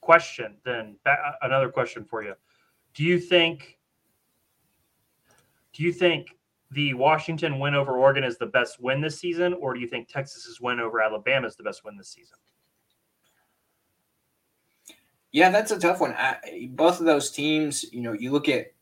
question 0.00 0.56
then, 0.64 0.96
another 1.42 1.68
question 1.68 2.04
for 2.04 2.22
you: 2.22 2.34
Do 2.94 3.04
you 3.04 3.18
think? 3.18 3.78
Do 5.72 5.82
you 5.82 5.92
think 5.92 6.36
the 6.70 6.94
Washington 6.94 7.58
win 7.58 7.74
over 7.74 7.98
Oregon 7.98 8.24
is 8.24 8.38
the 8.38 8.46
best 8.46 8.80
win 8.80 9.00
this 9.00 9.18
season, 9.18 9.54
or 9.54 9.74
do 9.74 9.80
you 9.80 9.86
think 9.86 10.08
Texas's 10.08 10.60
win 10.60 10.80
over 10.80 11.00
Alabama 11.00 11.46
is 11.46 11.56
the 11.56 11.62
best 11.62 11.84
win 11.84 11.96
this 11.96 12.08
season? 12.08 12.38
Yeah, 15.36 15.50
that's 15.50 15.70
a 15.70 15.78
tough 15.78 16.00
one. 16.00 16.14
I, 16.14 16.70
both 16.70 16.98
of 16.98 17.04
those 17.04 17.30
teams, 17.30 17.84
you 17.92 18.00
know, 18.00 18.14
you 18.14 18.32
look 18.32 18.48
at 18.48 18.72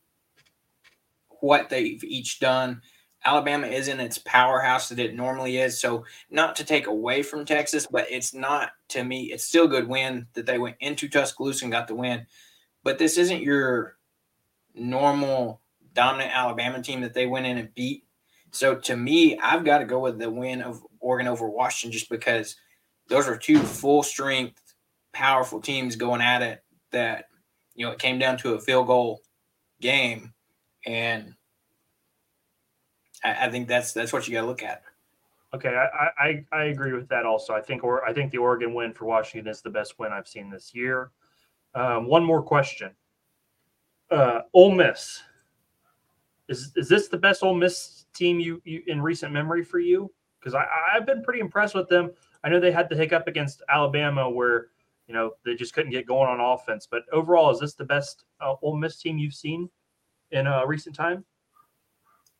what 1.41 1.69
they've 1.69 2.01
each 2.01 2.39
done 2.39 2.81
Alabama 3.25 3.65
isn't 3.65 3.99
its 3.99 4.19
powerhouse 4.19 4.87
that 4.87 4.99
it 4.99 5.15
normally 5.15 5.57
is. 5.57 5.81
So, 5.81 6.05
not 6.29 6.55
to 6.55 6.63
take 6.63 6.85
away 6.87 7.23
from 7.23 7.43
Texas, 7.43 7.87
but 7.87 8.05
it's 8.09 8.33
not 8.33 8.69
to 8.89 9.03
me. 9.03 9.33
It's 9.33 9.43
still 9.43 9.65
a 9.65 9.67
good 9.67 9.89
win 9.89 10.27
that 10.33 10.45
they 10.45 10.59
went 10.59 10.77
into 10.79 11.09
Tuscaloosa 11.09 11.65
and 11.65 11.71
got 11.71 11.87
the 11.87 11.95
win. 11.95 12.25
But 12.83 12.99
this 12.99 13.17
isn't 13.17 13.41
your 13.41 13.97
normal 14.75 15.59
dominant 15.93 16.33
Alabama 16.33 16.81
team 16.81 17.01
that 17.01 17.15
they 17.15 17.25
went 17.25 17.47
in 17.47 17.57
and 17.57 17.73
beat. 17.73 18.05
So, 18.51 18.75
to 18.75 18.95
me, 18.95 19.37
I've 19.39 19.65
got 19.65 19.79
to 19.79 19.85
go 19.85 19.99
with 19.99 20.19
the 20.19 20.29
win 20.29 20.61
of 20.61 20.85
Oregon 20.99 21.27
over 21.27 21.49
Washington 21.49 21.91
just 21.91 22.09
because 22.09 22.55
those 23.09 23.27
are 23.27 23.37
two 23.37 23.59
full 23.59 24.03
strength, 24.03 24.61
powerful 25.15 25.61
teams 25.61 25.95
going 25.95 26.21
at 26.21 26.41
it. 26.41 26.63
That 26.91 27.25
you 27.73 27.85
know, 27.85 27.91
it 27.93 27.99
came 27.99 28.19
down 28.19 28.37
to 28.39 28.53
a 28.53 28.59
field 28.59 28.87
goal 28.87 29.21
game, 29.81 30.33
and 30.85 31.33
I, 33.23 33.47
I 33.47 33.49
think 33.49 33.67
that's 33.67 33.93
that's 33.93 34.13
what 34.13 34.27
you 34.27 34.33
got 34.33 34.41
to 34.41 34.47
look 34.47 34.63
at. 34.63 34.83
Okay, 35.53 35.69
I, 35.69 36.09
I 36.19 36.45
I 36.51 36.63
agree 36.65 36.93
with 36.93 37.07
that. 37.09 37.25
Also, 37.25 37.53
I 37.53 37.61
think 37.61 37.83
or 37.83 38.05
I 38.05 38.13
think 38.13 38.31
the 38.31 38.37
Oregon 38.37 38.73
win 38.73 38.93
for 38.93 39.05
Washington 39.05 39.49
is 39.49 39.61
the 39.61 39.69
best 39.69 39.97
win 39.97 40.11
I've 40.11 40.27
seen 40.27 40.49
this 40.49 40.75
year. 40.75 41.11
Um, 41.73 42.07
one 42.07 42.23
more 42.23 42.41
question. 42.41 42.91
Uh, 44.11 44.41
Ole 44.53 44.71
Miss 44.71 45.21
is 46.49 46.71
is 46.75 46.89
this 46.89 47.07
the 47.07 47.17
best 47.17 47.41
Ole 47.41 47.55
Miss 47.55 48.05
team 48.13 48.39
you, 48.39 48.61
you 48.65 48.83
in 48.87 49.01
recent 49.01 49.31
memory 49.31 49.63
for 49.63 49.79
you? 49.79 50.11
Because 50.39 50.53
I 50.53 50.65
I've 50.93 51.05
been 51.05 51.23
pretty 51.23 51.39
impressed 51.39 51.73
with 51.73 51.89
them. 51.89 52.11
I 52.43 52.49
know 52.49 52.59
they 52.59 52.71
had 52.71 52.89
the 52.89 52.95
hiccup 52.95 53.27
against 53.27 53.63
Alabama 53.69 54.29
where 54.29 54.67
you 55.07 55.13
know 55.13 55.31
they 55.45 55.55
just 55.55 55.73
couldn't 55.73 55.91
get 55.91 56.07
going 56.07 56.29
on 56.29 56.39
offense, 56.39 56.87
but 56.89 57.03
overall, 57.11 57.51
is 57.51 57.59
this 57.59 57.73
the 57.73 57.85
best 57.85 58.25
uh, 58.41 58.55
Ole 58.61 58.77
Miss 58.77 58.97
team 58.97 59.17
you've 59.17 59.33
seen 59.33 59.69
in 60.31 60.47
uh, 60.47 60.65
recent 60.65 60.95
time? 60.95 61.23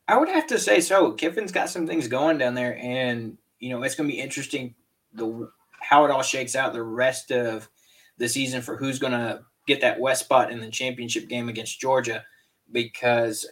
I 0.07 0.17
would 0.17 0.29
have 0.29 0.47
to 0.47 0.59
say 0.59 0.81
so. 0.81 1.11
Kiffin's 1.11 1.51
got 1.51 1.69
some 1.69 1.87
things 1.87 2.07
going 2.07 2.37
down 2.37 2.53
there, 2.53 2.77
and 2.77 3.37
you 3.59 3.69
know 3.69 3.83
it's 3.83 3.95
going 3.95 4.09
to 4.09 4.15
be 4.15 4.21
interesting 4.21 4.75
the 5.13 5.49
how 5.79 6.05
it 6.05 6.11
all 6.11 6.23
shakes 6.23 6.55
out 6.55 6.73
the 6.73 6.83
rest 6.83 7.31
of 7.31 7.69
the 8.17 8.27
season 8.27 8.61
for 8.61 8.75
who's 8.75 8.99
going 8.99 9.13
to 9.13 9.41
get 9.67 9.81
that 9.81 9.99
west 9.99 10.25
spot 10.25 10.51
in 10.51 10.59
the 10.59 10.69
championship 10.69 11.27
game 11.27 11.49
against 11.49 11.79
Georgia. 11.79 12.23
Because 12.71 13.45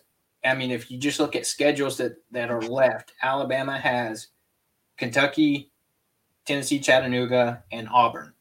I 0.43 0.55
mean, 0.55 0.71
if 0.71 0.91
you 0.91 0.97
just 0.97 1.19
look 1.19 1.35
at 1.35 1.45
schedules 1.45 1.97
that 1.97 2.15
that 2.31 2.51
are 2.51 2.61
left, 2.61 3.13
Alabama 3.21 3.77
has 3.77 4.27
Kentucky, 4.97 5.71
Tennessee, 6.45 6.79
Chattanooga, 6.79 7.63
and 7.71 7.87
Auburn. 7.89 8.33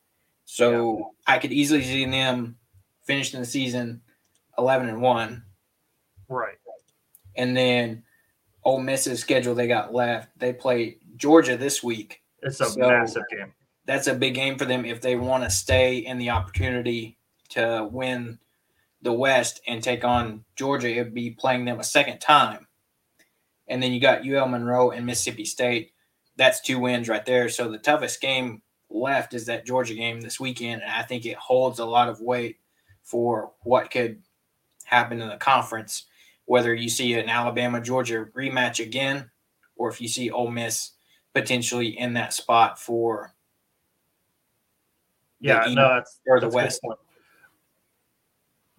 So 0.52 0.98
yeah. 0.98 1.34
I 1.34 1.38
could 1.38 1.50
easily 1.50 1.82
see 1.82 2.04
them 2.04 2.56
finishing 3.06 3.40
the 3.40 3.46
season 3.46 4.02
eleven 4.58 4.90
and 4.90 5.00
one. 5.00 5.44
Right. 6.28 6.58
And 7.34 7.56
then 7.56 8.02
Ole 8.62 8.80
Miss's 8.80 9.18
schedule 9.18 9.54
they 9.54 9.66
got 9.66 9.94
left. 9.94 10.38
They 10.38 10.52
play 10.52 10.98
Georgia 11.16 11.56
this 11.56 11.82
week. 11.82 12.20
It's 12.42 12.60
a 12.60 12.66
so 12.66 12.80
massive 12.80 13.22
game. 13.30 13.54
That's 13.86 14.08
a 14.08 14.14
big 14.14 14.34
game 14.34 14.58
for 14.58 14.66
them 14.66 14.84
if 14.84 15.00
they 15.00 15.16
want 15.16 15.42
to 15.44 15.48
stay 15.48 15.96
in 15.96 16.18
the 16.18 16.28
opportunity 16.28 17.16
to 17.52 17.88
win 17.90 18.38
the 19.00 19.12
West 19.14 19.62
and 19.66 19.82
take 19.82 20.04
on 20.04 20.44
Georgia. 20.54 20.90
It'd 20.90 21.14
be 21.14 21.30
playing 21.30 21.64
them 21.64 21.80
a 21.80 21.84
second 21.84 22.18
time. 22.18 22.66
And 23.68 23.82
then 23.82 23.92
you 23.92 24.00
got 24.02 24.26
UL 24.26 24.48
Monroe 24.48 24.90
and 24.90 25.06
Mississippi 25.06 25.46
State. 25.46 25.92
That's 26.36 26.60
two 26.60 26.78
wins 26.78 27.08
right 27.08 27.24
there. 27.24 27.48
So 27.48 27.70
the 27.70 27.78
toughest 27.78 28.20
game 28.20 28.60
left 28.94 29.34
is 29.34 29.46
that 29.46 29.66
Georgia 29.66 29.94
game 29.94 30.20
this 30.20 30.40
weekend. 30.40 30.82
And 30.82 30.90
I 30.90 31.02
think 31.02 31.26
it 31.26 31.36
holds 31.36 31.78
a 31.78 31.84
lot 31.84 32.08
of 32.08 32.20
weight 32.20 32.58
for 33.02 33.52
what 33.62 33.90
could 33.90 34.22
happen 34.84 35.20
in 35.20 35.28
the 35.28 35.36
conference 35.36 36.06
whether 36.46 36.74
you 36.74 36.88
see 36.88 37.14
an 37.14 37.28
Alabama 37.28 37.80
Georgia 37.80 38.26
rematch 38.36 38.78
again, 38.84 39.30
or 39.76 39.88
if 39.88 40.00
you 40.00 40.08
see 40.08 40.30
Ole 40.30 40.50
Miss 40.50 40.90
potentially 41.34 41.98
in 41.98 42.12
that 42.14 42.32
spot 42.32 42.78
for 42.78 43.34
yeah, 45.40 45.64
no, 45.70 45.88
that's 45.88 46.20
or 46.26 46.40
the 46.40 46.46
that's 46.46 46.54
West. 46.54 46.80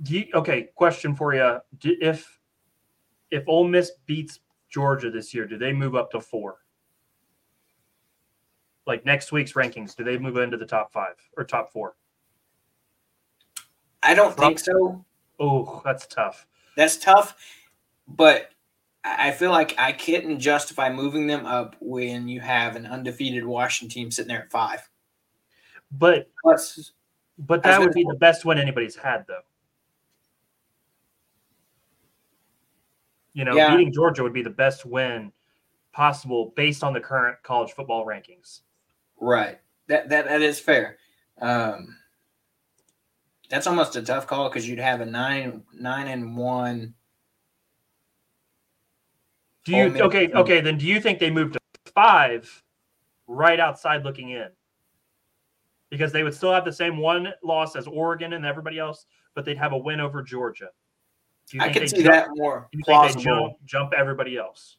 You, 0.05 0.25
okay, 0.33 0.69
question 0.75 1.15
for 1.15 1.33
you: 1.33 1.59
do, 1.79 1.95
If 1.99 2.39
if 3.31 3.43
Ole 3.47 3.67
Miss 3.67 3.91
beats 4.05 4.39
Georgia 4.69 5.09
this 5.09 5.33
year, 5.33 5.45
do 5.45 5.57
they 5.57 5.73
move 5.73 5.95
up 5.95 6.11
to 6.11 6.21
four? 6.21 6.57
Like 8.85 9.05
next 9.05 9.31
week's 9.31 9.53
rankings, 9.53 9.95
do 9.95 10.03
they 10.03 10.17
move 10.17 10.37
into 10.37 10.57
the 10.57 10.65
top 10.65 10.91
five 10.91 11.15
or 11.37 11.43
top 11.43 11.71
four? 11.71 11.95
I 14.01 14.13
don't 14.13 14.35
think 14.35 14.59
so. 14.59 15.05
Oh, 15.39 15.81
that's 15.85 16.05
tough. 16.07 16.45
That's 16.75 16.97
tough, 16.97 17.35
but 18.07 18.49
I 19.05 19.31
feel 19.31 19.51
like 19.51 19.75
I 19.77 19.91
couldn't 19.91 20.39
justify 20.39 20.91
moving 20.91 21.27
them 21.27 21.45
up 21.45 21.75
when 21.79 22.27
you 22.27 22.39
have 22.41 22.75
an 22.75 22.85
undefeated 22.85 23.45
Washington 23.45 23.93
team 23.93 24.11
sitting 24.11 24.29
there 24.29 24.43
at 24.43 24.51
five. 24.51 24.89
But 25.91 26.29
Plus, 26.41 26.91
but 27.37 27.63
that 27.63 27.79
would 27.79 27.93
be 27.93 28.05
the 28.07 28.15
best 28.15 28.45
win 28.45 28.57
anybody's 28.57 28.95
had, 28.95 29.25
though. 29.27 29.41
You 33.33 33.45
know, 33.45 33.55
yeah. 33.55 33.75
beating 33.75 33.91
Georgia 33.91 34.23
would 34.23 34.33
be 34.33 34.43
the 34.43 34.49
best 34.49 34.85
win 34.85 35.31
possible 35.91 36.53
based 36.55 36.83
on 36.83 36.93
the 36.93 36.99
current 36.99 37.37
college 37.43 37.71
football 37.71 38.05
rankings. 38.05 38.61
Right. 39.23 39.59
That 39.87 40.09
that 40.09 40.25
that 40.25 40.41
is 40.41 40.59
fair. 40.59 40.97
Um, 41.39 41.95
that's 43.49 43.67
almost 43.67 43.95
a 43.95 44.01
tough 44.01 44.27
call 44.27 44.49
because 44.49 44.67
you'd 44.67 44.79
have 44.79 44.99
a 44.99 45.05
nine 45.05 45.63
nine 45.73 46.07
and 46.07 46.35
one. 46.35 46.93
Do 49.63 49.71
you 49.71 50.01
okay? 50.01 50.29
Okay, 50.33 50.59
then 50.59 50.77
do 50.77 50.85
you 50.85 50.99
think 50.99 51.19
they 51.19 51.31
moved 51.31 51.53
to 51.53 51.59
five, 51.93 52.63
right 53.27 53.59
outside 53.59 54.03
looking 54.03 54.31
in? 54.31 54.49
Because 55.89 56.11
they 56.11 56.23
would 56.23 56.33
still 56.33 56.51
have 56.51 56.65
the 56.65 56.73
same 56.73 56.97
one 56.97 57.29
loss 57.43 57.77
as 57.77 57.87
Oregon 57.87 58.33
and 58.33 58.45
everybody 58.45 58.77
else, 58.77 59.05
but 59.35 59.45
they'd 59.45 59.57
have 59.57 59.71
a 59.71 59.77
win 59.77 60.01
over 60.01 60.21
Georgia. 60.21 60.69
I 61.59 61.69
could 61.69 61.89
see 61.89 62.03
jump, 62.03 62.07
that 62.07 62.27
more. 62.33 62.67
Do 62.71 62.77
you 62.77 62.83
plausible. 62.83 63.13
think 63.13 63.25
they 63.25 63.31
jump, 63.31 63.53
jump 63.65 63.93
everybody 63.95 64.37
else? 64.37 64.77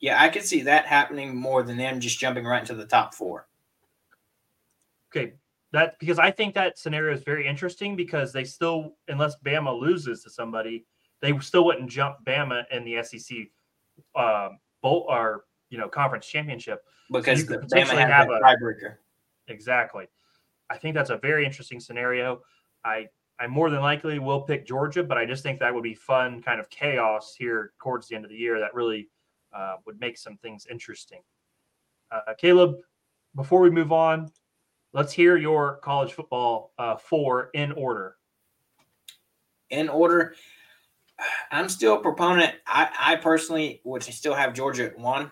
Yeah, 0.00 0.20
I 0.20 0.28
could 0.28 0.44
see 0.44 0.62
that 0.62 0.86
happening 0.86 1.36
more 1.36 1.62
than 1.62 1.76
them 1.76 2.00
just 2.00 2.18
jumping 2.18 2.44
right 2.44 2.60
into 2.60 2.74
the 2.74 2.86
top 2.86 3.14
four. 3.14 3.46
Okay, 5.16 5.34
that 5.72 5.98
because 5.98 6.18
I 6.18 6.30
think 6.30 6.54
that 6.54 6.78
scenario 6.78 7.14
is 7.14 7.22
very 7.22 7.46
interesting 7.46 7.96
because 7.96 8.32
they 8.32 8.44
still, 8.44 8.96
unless 9.08 9.36
Bama 9.44 9.78
loses 9.78 10.22
to 10.24 10.30
somebody, 10.30 10.84
they 11.20 11.36
still 11.38 11.64
wouldn't 11.64 11.90
jump 11.90 12.18
Bama 12.24 12.64
in 12.70 12.84
the 12.84 13.02
SEC 13.02 13.36
um, 14.14 14.58
bowl 14.82 15.06
or 15.08 15.44
you 15.70 15.78
know 15.78 15.88
conference 15.88 16.26
championship 16.26 16.84
because 17.10 17.46
so 17.46 17.58
potentially 17.58 18.02
have 18.02 18.28
a 18.28 18.40
tiebreaker. 18.40 18.96
Exactly. 19.48 20.06
I 20.68 20.76
think 20.76 20.94
that's 20.94 21.10
a 21.10 21.16
very 21.18 21.44
interesting 21.44 21.80
scenario. 21.80 22.42
I 22.84 23.06
I 23.38 23.46
more 23.46 23.70
than 23.70 23.80
likely 23.80 24.18
will 24.18 24.42
pick 24.42 24.66
Georgia, 24.66 25.02
but 25.02 25.18
I 25.18 25.26
just 25.26 25.42
think 25.42 25.58
that 25.60 25.74
would 25.74 25.82
be 25.82 25.94
fun, 25.94 26.42
kind 26.42 26.58
of 26.60 26.70
chaos 26.70 27.34
here 27.36 27.72
towards 27.82 28.08
the 28.08 28.16
end 28.16 28.24
of 28.24 28.30
the 28.30 28.36
year. 28.36 28.58
That 28.58 28.74
really 28.74 29.08
uh, 29.54 29.76
would 29.86 30.00
make 30.00 30.16
some 30.18 30.36
things 30.38 30.66
interesting. 30.70 31.20
Uh, 32.10 32.34
Caleb, 32.38 32.76
before 33.34 33.60
we 33.60 33.70
move 33.70 33.92
on, 33.92 34.30
Let's 34.96 35.12
hear 35.12 35.36
your 35.36 35.76
college 35.82 36.14
football 36.14 36.72
uh, 36.78 36.96
four 36.96 37.50
in 37.52 37.72
order. 37.72 38.16
In 39.68 39.90
order, 39.90 40.34
I'm 41.50 41.68
still 41.68 41.96
a 41.96 42.00
proponent. 42.00 42.54
I, 42.66 42.88
I 42.98 43.16
personally 43.16 43.82
would 43.84 44.02
still 44.02 44.32
have 44.32 44.54
Georgia 44.54 44.86
at 44.86 44.98
one. 44.98 45.30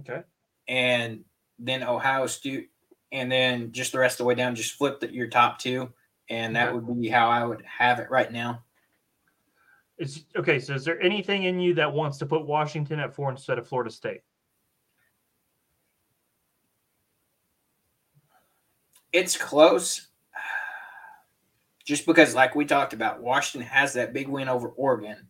Okay. 0.00 0.20
And 0.68 1.24
then 1.58 1.82
Ohio 1.82 2.26
State, 2.26 2.68
and 3.12 3.32
then 3.32 3.72
just 3.72 3.92
the 3.92 3.98
rest 3.98 4.16
of 4.16 4.18
the 4.18 4.24
way 4.24 4.34
down, 4.34 4.54
just 4.54 4.74
flip 4.74 5.00
the, 5.00 5.10
your 5.10 5.28
top 5.28 5.58
two. 5.58 5.90
And 6.28 6.54
that 6.54 6.68
okay. 6.68 6.78
would 6.78 7.00
be 7.00 7.08
how 7.08 7.30
I 7.30 7.46
would 7.46 7.62
have 7.62 7.98
it 7.98 8.10
right 8.10 8.30
now. 8.30 8.62
Is 9.96 10.26
okay. 10.36 10.58
So, 10.58 10.74
is 10.74 10.84
there 10.84 11.00
anything 11.00 11.44
in 11.44 11.58
you 11.58 11.72
that 11.74 11.90
wants 11.90 12.18
to 12.18 12.26
put 12.26 12.46
Washington 12.46 13.00
at 13.00 13.14
four 13.14 13.30
instead 13.30 13.56
of 13.56 13.66
Florida 13.66 13.90
State? 13.90 14.20
It's 19.12 19.36
close 19.36 20.08
just 21.84 22.06
because, 22.06 22.34
like 22.34 22.54
we 22.54 22.64
talked 22.64 22.92
about, 22.92 23.22
Washington 23.22 23.68
has 23.68 23.92
that 23.94 24.12
big 24.12 24.28
win 24.28 24.48
over 24.48 24.68
Oregon. 24.68 25.28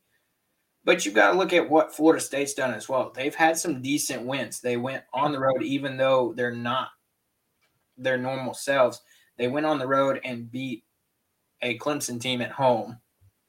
But 0.84 1.04
you've 1.04 1.14
got 1.14 1.32
to 1.32 1.38
look 1.38 1.52
at 1.52 1.68
what 1.68 1.94
Florida 1.94 2.20
State's 2.20 2.54
done 2.54 2.74
as 2.74 2.88
well. 2.88 3.12
They've 3.14 3.34
had 3.34 3.56
some 3.56 3.82
decent 3.82 4.26
wins. 4.26 4.60
They 4.60 4.76
went 4.76 5.04
on 5.12 5.30
the 5.30 5.38
road, 5.38 5.62
even 5.62 5.96
though 5.96 6.32
they're 6.36 6.54
not 6.54 6.88
their 7.96 8.18
normal 8.18 8.54
selves. 8.54 9.00
They 9.38 9.46
went 9.48 9.66
on 9.66 9.78
the 9.78 9.86
road 9.86 10.20
and 10.24 10.50
beat 10.50 10.84
a 11.62 11.78
Clemson 11.78 12.20
team 12.20 12.40
at 12.40 12.50
home. 12.50 12.98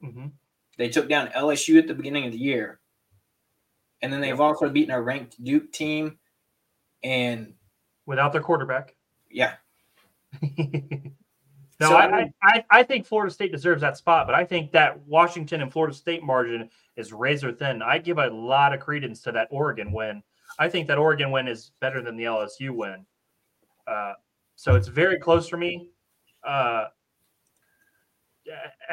Mm-hmm. 0.04 0.28
They 0.78 0.90
took 0.90 1.10
down 1.10 1.30
LSU 1.30 1.80
at 1.80 1.88
the 1.88 1.94
beginning 1.94 2.26
of 2.26 2.32
the 2.32 2.38
year. 2.38 2.80
And 4.02 4.12
then 4.12 4.22
they've 4.22 4.40
also 4.40 4.70
beaten 4.70 4.94
a 4.94 5.02
ranked 5.02 5.44
Duke 5.44 5.72
team 5.72 6.18
and 7.04 7.54
without 8.06 8.32
their 8.32 8.42
quarterback. 8.42 8.96
Yeah. 9.30 9.56
No, 10.42 11.10
so, 11.90 11.96
I, 11.96 12.32
I, 12.44 12.66
I 12.70 12.84
think 12.84 13.06
Florida 13.06 13.34
State 13.34 13.52
deserves 13.52 13.82
that 13.82 13.98
spot, 13.98 14.28
but 14.28 14.36
I 14.36 14.46
think 14.46 14.72
that 14.72 15.00
Washington 15.08 15.62
and 15.62 15.72
Florida 15.72 15.96
State 15.96 16.24
margin 16.24 16.70
is 16.96 17.12
razor 17.14 17.52
thin. 17.52 17.82
I 17.82 17.98
give 17.98 18.18
a 18.18 18.28
lot 18.28 18.74
of 18.74 18.80
credence 18.80 19.22
to 19.22 19.32
that 19.34 19.48
Oregon 19.52 19.92
win. 19.92 20.24
I 20.60 20.70
think 20.70 20.88
that 20.88 20.98
Oregon 20.98 21.32
win 21.32 21.48
is 21.48 21.72
better 21.80 22.02
than 22.02 22.16
the 22.16 22.26
LSU 22.26 22.72
win. 22.72 23.06
Uh, 23.88 24.14
so 24.56 24.76
it's 24.76 24.88
very 24.88 25.20
close 25.20 25.50
for 25.50 25.58
me. 25.58 25.90
Uh, 26.44 26.86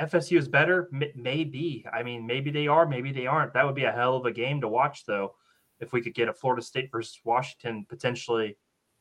FSU 0.01 0.39
is 0.39 0.49
better, 0.49 0.89
maybe. 1.15 1.85
I 1.93 2.03
mean, 2.03 2.27
maybe 2.27 2.51
they 2.51 2.67
are, 2.67 2.87
maybe 2.87 3.13
they 3.13 3.27
aren't. 3.27 3.53
That 3.53 3.67
would 3.67 3.75
be 3.75 3.85
a 3.85 3.93
hell 3.93 4.17
of 4.17 4.25
a 4.25 4.33
game 4.33 4.61
to 4.61 4.69
watch, 4.69 5.05
though, 5.05 5.35
if 5.81 5.93
we 5.93 6.01
could 6.01 6.15
get 6.15 6.29
a 6.29 6.33
Florida 6.33 6.63
State 6.63 6.91
versus 6.91 7.19
Washington 7.25 7.85
potentially 7.89 8.57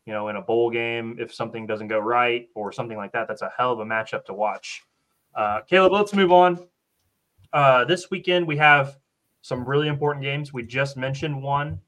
you 0.10 0.16
know, 0.16 0.30
in 0.30 0.38
a 0.38 0.42
bowl 0.42 0.72
game 0.72 1.16
if 1.20 1.32
something 1.32 1.68
doesn't 1.68 1.88
go 1.88 2.00
right 2.00 2.50
or 2.56 2.72
something 2.72 2.98
like 2.98 3.12
that. 3.12 3.28
That's 3.28 3.44
a 3.44 3.52
hell 3.56 3.74
of 3.74 3.80
a 3.80 3.86
matchup 3.86 4.26
to 4.26 4.34
watch. 4.34 4.82
Uh, 5.36 5.62
Caleb, 5.62 5.92
let's 5.92 6.16
move 6.16 6.32
on. 6.32 6.68
Uh, 7.54 7.86
this 7.86 8.10
weekend 8.10 8.48
we 8.48 8.58
have 8.58 8.98
some 9.44 9.64
really 9.64 9.88
important 9.88 10.24
games. 10.24 10.52
We 10.52 10.64
just 10.64 10.98
mentioned 10.98 11.40
one. 11.40 11.80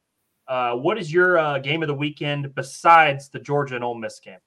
Uh, 0.48 0.76
what 0.76 1.00
is 1.00 1.12
your 1.12 1.40
uh, 1.40 1.58
game 1.58 1.82
of 1.82 1.88
the 1.88 1.96
weekend 1.96 2.54
besides 2.54 3.28
the 3.30 3.40
Georgia 3.40 3.74
and 3.74 3.84
Ole 3.84 3.96
Miss 3.96 4.20
game? 4.20 4.38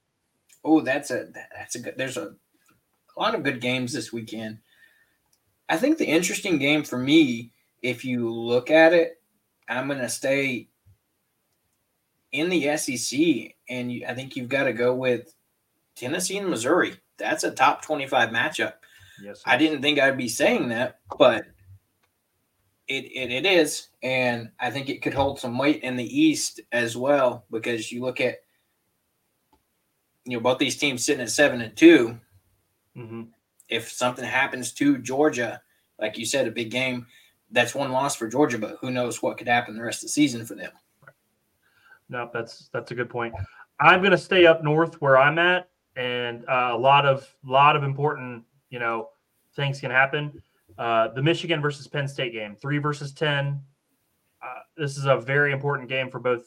Oh, 0.65 0.81
that's 0.81 1.11
a 1.11 1.27
that's 1.53 1.75
a 1.75 1.81
good. 1.81 1.95
There's 1.97 2.17
a, 2.17 2.33
a 3.17 3.21
lot 3.21 3.35
of 3.35 3.43
good 3.43 3.61
games 3.61 3.93
this 3.93 4.13
weekend. 4.13 4.59
I 5.69 5.79
think 5.79 5.99
the 5.99 6.07
interesting 6.07 6.59
game 6.59 6.85
for 6.85 6.97
me, 6.97 7.51
if 7.83 8.05
you 8.05 8.33
look 8.33 8.71
at 8.71 8.93
it, 8.93 9.21
I'm 9.69 9.89
going 9.89 9.99
to 9.99 10.09
stay 10.09 10.69
in 12.31 12.49
the 12.51 12.77
SEC, 12.77 13.54
and 13.69 13.93
you, 13.93 14.07
I 14.07 14.15
think 14.15 14.37
you've 14.37 14.49
got 14.49 14.65
to 14.65 14.73
go 14.73 14.95
with 14.95 15.35
Tennessee 15.97 16.39
and 16.39 16.49
Missouri. 16.49 16.95
That's 17.19 17.45
a 17.45 17.51
top 17.51 17.83
25 17.83 18.31
matchup. 18.31 18.75
Yes, 19.23 19.43
I 19.47 19.57
didn't 19.57 19.83
think 19.83 19.99
I'd 19.99 20.17
be 20.19 20.29
saying 20.29 20.69
that, 20.69 20.99
but 21.19 21.47
it, 22.89 23.05
it, 23.05 23.31
it 23.31 23.47
is. 23.47 23.89
And 24.03 24.51
I 24.61 24.71
think 24.71 24.89
it 24.89 25.03
could 25.03 25.15
hold 25.15 25.39
some 25.39 25.57
weight 25.57 25.83
in 25.83 25.97
the 25.97 26.21
East 26.21 26.61
as 26.73 26.97
well 26.97 27.45
because 27.51 27.91
you 27.93 28.03
look 28.03 28.21
at, 28.21 28.39
you 30.25 30.37
know, 30.37 30.43
both 30.43 30.59
these 30.59 30.77
teams 30.77 31.05
sitting 31.05 31.23
at 31.23 31.31
seven 31.31 31.61
and 31.61 31.77
2 31.77 32.19
mm-hmm. 32.97 33.23
If 33.69 33.91
something 33.91 34.25
happens 34.25 34.73
to 34.75 34.99
Georgia, 34.99 35.63
like 35.99 36.19
you 36.19 36.27
said, 36.27 36.47
a 36.47 36.51
big 36.51 36.71
game, 36.71 37.07
that's 37.51 37.75
one 37.75 37.93
loss 37.93 38.15
for 38.15 38.29
Georgia, 38.29 38.59
but 38.59 38.77
who 38.81 38.91
knows 38.91 39.23
what 39.23 39.39
could 39.39 39.49
happen 39.49 39.75
the 39.75 39.83
rest 39.83 40.03
of 40.03 40.09
the 40.09 40.13
season 40.13 40.45
for 40.45 40.55
them 40.55 40.71
no, 42.15 42.31
that's 42.33 42.71
that's 42.73 42.93
a 42.93 42.95
good 42.95 43.11
point. 43.11 43.35
I'm 43.81 44.01
going 44.01 44.13
to 44.13 44.19
stay 44.19 44.47
up 44.47 44.63
north 44.63 45.01
where 45.03 45.19
I'm 45.19 45.37
at, 45.39 45.69
and 45.97 46.45
uh, 46.49 46.71
a 46.73 46.79
lot 46.79 47.05
of 47.05 47.29
lot 47.45 47.75
of 47.75 47.83
important 47.83 48.45
you 48.71 48.79
know 48.79 49.09
things 49.57 49.81
can 49.81 49.91
happen. 49.91 50.41
Uh, 50.79 51.09
the 51.09 51.23
Michigan 51.23 51.61
versus 51.61 51.89
Penn 51.89 52.07
State 52.07 52.33
game, 52.33 52.55
three 52.55 52.79
versus 52.79 53.13
ten. 53.13 53.61
Uh, 54.41 54.61
this 54.77 54.97
is 54.97 55.07
a 55.07 55.17
very 55.17 55.53
important 55.53 55.89
game 55.89 56.09
for 56.09 56.21
both. 56.21 56.45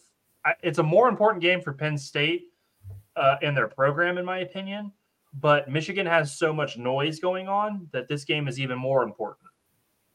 It's 0.63 0.80
a 0.80 0.84
more 0.84 1.10
important 1.10 1.41
game 1.41 1.60
for 1.60 1.73
Penn 1.73 1.97
State 1.97 2.45
uh, 3.17 3.36
in 3.41 3.53
their 3.53 3.67
program, 3.67 4.17
in 4.17 4.23
my 4.23 4.39
opinion. 4.39 4.93
But 5.34 5.69
Michigan 5.69 6.06
has 6.06 6.38
so 6.38 6.53
much 6.53 6.77
noise 6.77 7.19
going 7.19 7.49
on 7.49 7.89
that 7.91 8.08
this 8.08 8.23
game 8.23 8.47
is 8.47 8.58
even 8.58 8.77
more 8.77 9.03
important. 9.03 9.49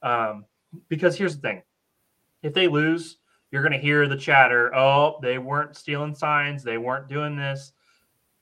Um, 0.02 0.46
because 0.88 1.14
here's 1.14 1.36
the 1.36 1.42
thing: 1.42 1.62
if 2.42 2.54
they 2.54 2.68
lose, 2.68 3.18
you're 3.52 3.62
going 3.62 3.72
to 3.72 3.78
hear 3.78 4.08
the 4.08 4.16
chatter. 4.16 4.74
Oh, 4.74 5.18
they 5.22 5.38
weren't 5.38 5.76
stealing 5.76 6.14
signs. 6.14 6.64
They 6.64 6.78
weren't 6.78 7.06
doing 7.06 7.36
this. 7.36 7.72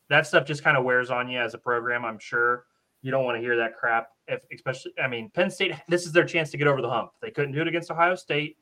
That 0.09 0.27
stuff 0.27 0.47
just 0.47 0.65
kind 0.65 0.77
of 0.77 0.85
wears 0.85 1.11
on 1.11 1.29
you 1.29 1.39
as 1.39 1.53
a 1.53 1.59
program. 1.59 2.05
I'm 2.05 2.19
sure 2.19 2.65
you 3.03 3.11
don't 3.11 3.25
want 3.25 3.37
to 3.37 3.43
hear 3.43 3.57
that 3.57 3.77
crap. 3.77 4.11
If 4.29 4.41
especially, 4.55 4.93
I 5.03 5.09
mean, 5.09 5.31
Penn 5.35 5.51
State. 5.51 5.75
This 5.89 6.07
is 6.07 6.13
their 6.13 6.25
chance 6.25 6.51
to 6.53 6.57
get 6.57 6.69
over 6.69 6.81
the 6.81 6.89
hump. 6.89 7.11
They 7.21 7.31
couldn't 7.31 7.53
do 7.53 7.61
it 7.61 7.69
against 7.69 7.91
Ohio 7.91 8.15
State. 8.15 8.57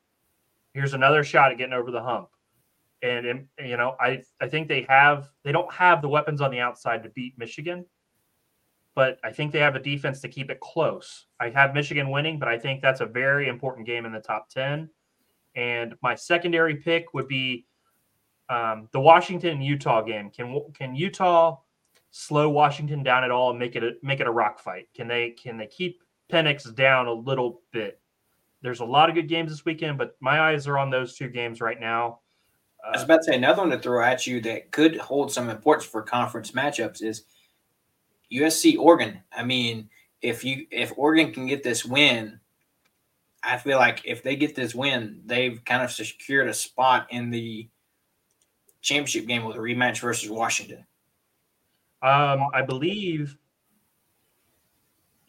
Here's 0.74 0.94
another 0.94 1.22
shot 1.22 1.52
at 1.52 1.58
getting 1.58 1.74
over 1.74 1.90
the 1.90 2.02
hump. 2.02 2.28
And, 3.02 3.26
and 3.26 3.46
you 3.64 3.76
know, 3.76 3.94
I 4.00 4.22
I 4.40 4.48
think 4.48 4.68
they 4.68 4.86
have. 4.88 5.28
They 5.44 5.52
don't 5.52 5.72
have 5.72 6.02
the 6.02 6.08
weapons 6.08 6.40
on 6.40 6.50
the 6.50 6.60
outside 6.60 7.02
to 7.04 7.10
beat 7.10 7.38
Michigan 7.38 7.84
but 8.98 9.20
I 9.22 9.30
think 9.30 9.52
they 9.52 9.60
have 9.60 9.76
a 9.76 9.78
defense 9.78 10.20
to 10.22 10.28
keep 10.28 10.50
it 10.50 10.58
close. 10.58 11.26
I 11.38 11.50
have 11.50 11.72
Michigan 11.72 12.10
winning, 12.10 12.36
but 12.36 12.48
I 12.48 12.58
think 12.58 12.82
that's 12.82 13.00
a 13.00 13.06
very 13.06 13.46
important 13.46 13.86
game 13.86 14.06
in 14.06 14.12
the 14.12 14.18
top 14.18 14.48
10. 14.48 14.90
And 15.54 15.94
my 16.02 16.14
secondary 16.14 16.76
pick 16.76 17.14
would 17.14 17.28
be 17.28 17.66
um, 18.48 18.88
the 18.92 19.00
Washington 19.00 19.60
Utah 19.60 20.02
game. 20.02 20.30
Can 20.30 20.60
can 20.74 20.94
Utah 20.94 21.58
slow 22.10 22.48
Washington 22.48 23.02
down 23.02 23.24
at 23.24 23.30
all 23.30 23.50
and 23.50 23.58
make 23.58 23.76
it 23.76 23.84
a, 23.84 23.92
make 24.02 24.20
it 24.20 24.26
a 24.26 24.30
rock 24.30 24.60
fight? 24.60 24.88
Can 24.94 25.08
they 25.08 25.30
can 25.30 25.56
they 25.56 25.66
keep 25.66 26.02
Penix 26.30 26.72
down 26.74 27.06
a 27.06 27.12
little 27.12 27.62
bit? 27.72 28.00
There's 28.62 28.80
a 28.80 28.84
lot 28.84 29.08
of 29.08 29.14
good 29.14 29.28
games 29.28 29.50
this 29.50 29.64
weekend, 29.64 29.98
but 29.98 30.16
my 30.20 30.40
eyes 30.40 30.66
are 30.66 30.78
on 30.78 30.90
those 30.90 31.14
two 31.14 31.28
games 31.28 31.60
right 31.60 31.78
now. 31.78 32.20
Uh, 32.84 32.88
I 32.88 32.96
was 32.96 33.02
about 33.04 33.18
to 33.18 33.24
say 33.24 33.36
another 33.36 33.62
one 33.62 33.70
to 33.70 33.78
throw 33.78 34.02
at 34.02 34.26
you 34.26 34.40
that 34.42 34.72
could 34.72 34.96
hold 34.96 35.32
some 35.32 35.48
importance 35.48 35.86
for 35.86 36.02
conference 36.02 36.52
matchups 36.52 37.02
is 37.02 37.24
USC 38.32 38.78
Oregon. 38.78 39.20
I 39.32 39.44
mean, 39.44 39.88
if 40.22 40.44
you 40.44 40.66
if 40.70 40.92
Oregon 40.96 41.32
can 41.32 41.46
get 41.46 41.62
this 41.62 41.84
win, 41.84 42.40
I 43.48 43.56
feel 43.56 43.78
like 43.78 44.02
if 44.04 44.22
they 44.22 44.36
get 44.36 44.54
this 44.54 44.74
win, 44.74 45.22
they've 45.24 45.64
kind 45.64 45.82
of 45.82 45.90
secured 45.90 46.48
a 46.48 46.54
spot 46.54 47.06
in 47.10 47.30
the 47.30 47.68
championship 48.82 49.26
game 49.26 49.44
with 49.44 49.56
a 49.56 49.60
rematch 49.60 50.00
versus 50.00 50.30
Washington. 50.30 50.84
Um, 52.02 52.48
I 52.52 52.62
believe 52.62 53.36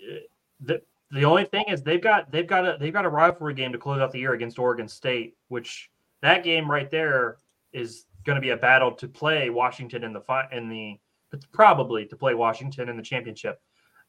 uh, 0.01 0.17
the 0.59 0.81
the 1.11 1.23
only 1.23 1.45
thing 1.45 1.65
is 1.67 1.81
they've 1.81 2.01
got 2.01 2.31
they've 2.31 2.45
got 2.45 2.65
a 2.65 2.77
they've 2.79 2.93
got 2.93 3.05
a 3.05 3.09
rivalry 3.09 3.53
game 3.53 3.71
to 3.71 3.77
close 3.77 3.99
out 3.99 4.11
the 4.11 4.19
year 4.19 4.33
against 4.33 4.59
Oregon 4.59 4.87
State, 4.87 5.35
which 5.47 5.89
that 6.21 6.43
game 6.43 6.69
right 6.69 6.91
there 6.91 7.37
is 7.73 8.05
going 8.25 8.35
to 8.35 8.41
be 8.41 8.49
a 8.49 8.57
battle 8.57 8.91
to 8.91 9.07
play 9.07 9.49
Washington 9.49 10.03
in 10.03 10.13
the 10.13 10.21
in 10.51 10.69
the 10.69 10.99
probably 11.53 12.05
to 12.05 12.15
play 12.15 12.35
Washington 12.35 12.89
in 12.89 12.97
the 12.97 13.03
championship. 13.03 13.61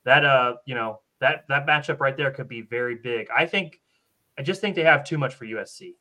That 0.05 0.25
uh, 0.25 0.57
you 0.67 0.75
know 0.75 1.01
that 1.21 1.45
that 1.49 1.67
matchup 1.67 2.01
right 2.01 2.17
there 2.17 2.31
could 2.31 2.49
be 2.49 2.63
very 2.63 2.97
big. 2.97 3.29
I 3.35 3.47
think 3.47 3.80
I 4.41 4.43
just 4.43 4.63
think 4.63 4.75
they 4.75 4.85
have 4.85 5.05
too 5.05 5.19
much 5.19 5.35
for 5.35 5.45
USC 5.45 5.97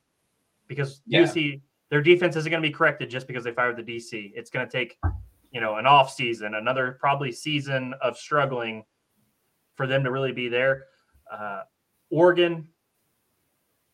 because 0.67 1.01
yeah. 1.05 1.23
USC 1.23 1.61
their 1.89 2.01
defense 2.01 2.37
isn't 2.37 2.49
going 2.49 2.63
to 2.63 2.69
be 2.69 2.73
corrected 2.73 3.09
just 3.09 3.27
because 3.27 3.43
they 3.43 3.51
fired 3.51 3.75
the 3.75 3.83
DC. 3.83 4.31
It's 4.33 4.49
going 4.49 4.65
to 4.65 4.71
take 4.71 4.97
you 5.51 5.59
know 5.59 5.75
an 5.75 5.85
off 5.85 6.13
season, 6.13 6.55
another 6.55 6.97
probably 7.01 7.33
season 7.33 7.93
of 8.01 8.17
struggling 8.17 8.85
for 9.75 9.87
them 9.87 10.05
to 10.05 10.11
really 10.11 10.31
be 10.31 10.47
there. 10.47 10.85
Uh, 11.29 11.63
Oregon 12.11 12.69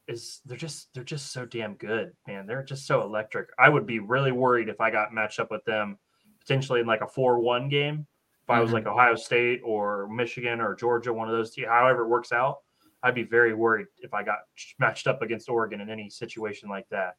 is 0.07 0.41
they're 0.45 0.57
just 0.57 0.93
they're 0.93 1.03
just 1.03 1.31
so 1.31 1.47
damn 1.47 1.73
good, 1.73 2.11
man. 2.27 2.45
They're 2.45 2.61
just 2.61 2.85
so 2.85 3.01
electric. 3.01 3.49
I 3.57 3.69
would 3.69 3.87
be 3.87 3.97
really 3.97 4.31
worried 4.31 4.69
if 4.69 4.79
I 4.79 4.91
got 4.91 5.11
matched 5.11 5.39
up 5.39 5.49
with 5.49 5.65
them 5.65 5.97
potentially 6.39 6.81
in 6.81 6.85
like 6.85 7.01
a 7.01 7.07
four-one 7.07 7.67
game. 7.67 8.05
If 8.43 8.51
I 8.51 8.59
was 8.59 8.67
mm-hmm. 8.67 8.75
like 8.75 8.85
Ohio 8.85 9.15
State 9.15 9.61
or 9.65 10.07
Michigan 10.07 10.61
or 10.61 10.75
Georgia, 10.75 11.11
one 11.11 11.27
of 11.27 11.33
those 11.33 11.49
two, 11.49 11.65
however 11.65 12.03
it 12.03 12.09
works 12.09 12.31
out, 12.31 12.57
I'd 13.05 13.13
be 13.13 13.23
very 13.23 13.53
worried 13.53 13.85
if 13.99 14.15
I 14.15 14.23
got 14.23 14.39
matched 14.79 15.05
up 15.05 15.21
against 15.21 15.47
Oregon 15.47 15.79
in 15.79 15.91
any 15.91 16.09
situation 16.09 16.69
like 16.69 16.89
that. 16.89 17.17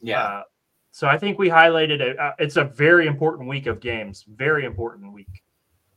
Yeah. 0.00 0.22
Uh, 0.22 0.42
so 0.90 1.06
I 1.06 1.18
think 1.18 1.38
we 1.38 1.50
highlighted 1.50 2.00
it. 2.00 2.18
Uh, 2.18 2.32
it's 2.38 2.56
a 2.56 2.64
very 2.64 3.06
important 3.06 3.46
week 3.46 3.66
of 3.66 3.78
games. 3.78 4.24
Very 4.26 4.64
important 4.64 5.12
week. 5.12 5.44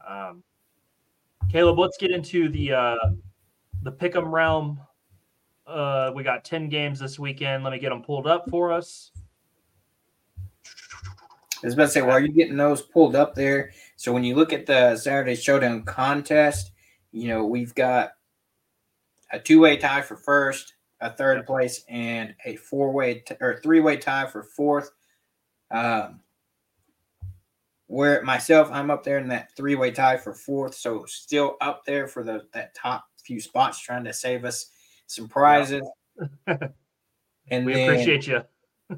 Um, 0.05 0.43
Caleb, 1.49 1.79
let's 1.79 1.97
get 1.97 2.11
into 2.11 2.49
the 2.49 2.73
uh, 2.73 3.09
the 3.83 3.91
pick'em 3.93 4.29
realm. 4.29 4.81
Uh, 5.65 6.11
we 6.13 6.23
got 6.23 6.43
ten 6.43 6.67
games 6.67 6.99
this 6.99 7.17
weekend. 7.17 7.63
Let 7.63 7.71
me 7.71 7.79
get 7.79 7.89
them 7.91 8.03
pulled 8.03 8.27
up 8.27 8.49
for 8.49 8.73
us. 8.73 9.11
I 11.63 11.67
was 11.67 11.73
about 11.73 11.85
to 11.85 11.91
say, 11.91 12.01
while 12.01 12.19
you're 12.19 12.27
getting 12.27 12.57
those 12.57 12.81
pulled 12.81 13.15
up 13.15 13.33
there, 13.33 13.71
so 13.95 14.11
when 14.11 14.25
you 14.25 14.35
look 14.35 14.51
at 14.51 14.65
the 14.65 14.97
Saturday 14.97 15.35
Showdown 15.35 15.83
contest, 15.83 16.73
you 17.13 17.29
know 17.29 17.45
we've 17.45 17.73
got 17.73 18.11
a 19.31 19.39
two-way 19.39 19.77
tie 19.77 20.01
for 20.01 20.15
first, 20.15 20.73
a 20.99 21.11
third 21.11 21.45
place, 21.45 21.83
and 21.89 22.35
a 22.45 22.55
four-way 22.57 23.19
t- 23.19 23.35
or 23.41 23.59
three-way 23.61 23.97
tie 23.97 24.27
for 24.27 24.43
fourth. 24.43 24.91
Um, 25.71 26.19
where 27.87 28.21
myself, 28.23 28.69
I'm 28.71 28.89
up 28.89 29.03
there 29.03 29.17
in 29.17 29.27
that 29.29 29.55
three-way 29.55 29.91
tie 29.91 30.17
for 30.17 30.33
fourth, 30.33 30.75
so 30.75 31.05
still 31.05 31.57
up 31.59 31.83
there 31.85 32.07
for 32.07 32.23
the 32.23 32.43
that 32.53 32.73
top 32.73 33.05
few 33.23 33.39
spots, 33.39 33.79
trying 33.79 34.03
to 34.05 34.13
save 34.13 34.45
us 34.45 34.71
some 35.07 35.27
prizes. 35.27 35.87
and 36.47 37.65
we 37.65 37.73
then, 37.73 37.89
appreciate 37.89 38.27
you. 38.27 38.41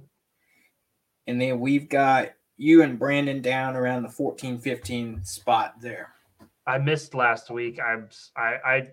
and 1.28 1.42
then 1.42 1.60
we've 1.60 1.90
got 1.90 2.34
you 2.58 2.84
and 2.84 3.00
Brandon 3.00 3.42
down 3.42 3.76
around 3.76 4.04
the 4.04 4.10
14, 4.10 4.60
15 4.60 5.24
spot 5.24 5.76
there. 5.82 6.14
I 6.66 6.78
missed 6.78 7.14
last 7.14 7.50
week. 7.50 7.80
I'm 7.80 8.10
I 8.38 8.58
I 8.66 8.88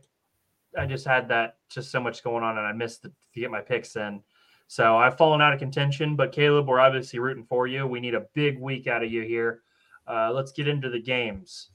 I 0.78 0.86
just 0.86 1.06
had 1.06 1.28
that 1.28 1.56
just 1.68 1.90
so 1.90 2.00
much 2.00 2.22
going 2.22 2.44
on, 2.44 2.58
and 2.58 2.66
I 2.66 2.72
missed 2.72 3.02
the, 3.02 3.08
to 3.08 3.40
get 3.40 3.50
my 3.50 3.60
picks 3.60 3.96
in. 3.96 4.22
So 4.68 4.96
I've 4.96 5.16
fallen 5.16 5.40
out 5.40 5.52
of 5.52 5.58
contention. 5.58 6.14
But 6.14 6.32
Caleb, 6.32 6.68
we're 6.68 6.78
obviously 6.80 7.18
rooting 7.18 7.44
for 7.44 7.66
you. 7.66 7.86
We 7.86 7.98
need 8.00 8.14
a 8.14 8.26
big 8.34 8.60
week 8.60 8.86
out 8.86 9.02
of 9.02 9.10
you 9.10 9.22
here. 9.22 9.62
Uh, 10.06 10.32
let's 10.32 10.52
get 10.52 10.68
into 10.68 10.90
the 10.90 11.00
games. 11.00 11.70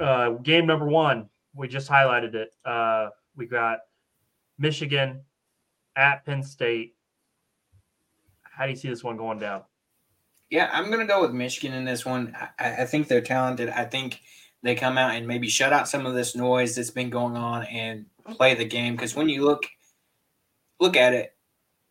uh, 0.00 0.30
game 0.30 0.66
number 0.66 0.86
one, 0.86 1.28
we 1.54 1.68
just 1.68 1.88
highlighted 1.88 2.34
it. 2.34 2.52
Uh, 2.64 3.10
we 3.36 3.46
got 3.46 3.80
Michigan 4.58 5.22
at 5.96 6.24
Penn 6.24 6.42
State. 6.42 6.94
How 8.42 8.64
do 8.64 8.70
you 8.70 8.76
see 8.76 8.88
this 8.88 9.04
one 9.04 9.16
going 9.16 9.38
down? 9.38 9.62
Yeah, 10.50 10.70
I'm 10.72 10.86
going 10.86 11.00
to 11.00 11.06
go 11.06 11.20
with 11.20 11.32
Michigan 11.32 11.76
in 11.76 11.84
this 11.84 12.06
one. 12.06 12.34
I, 12.58 12.82
I, 12.82 12.84
think 12.86 13.06
they're 13.06 13.20
talented. 13.20 13.68
I 13.68 13.84
think 13.84 14.20
they 14.62 14.74
come 14.74 14.98
out 14.98 15.14
and 15.14 15.26
maybe 15.26 15.48
shut 15.48 15.72
out 15.72 15.88
some 15.88 16.06
of 16.06 16.14
this 16.14 16.34
noise 16.34 16.74
that's 16.74 16.90
been 16.90 17.10
going 17.10 17.36
on 17.36 17.64
and 17.64 18.06
play 18.30 18.54
the 18.54 18.64
game. 18.64 18.94
Because 18.96 19.14
when 19.14 19.28
you 19.28 19.44
look 19.44 19.64
look 20.80 20.96
at 20.96 21.14
it, 21.14 21.34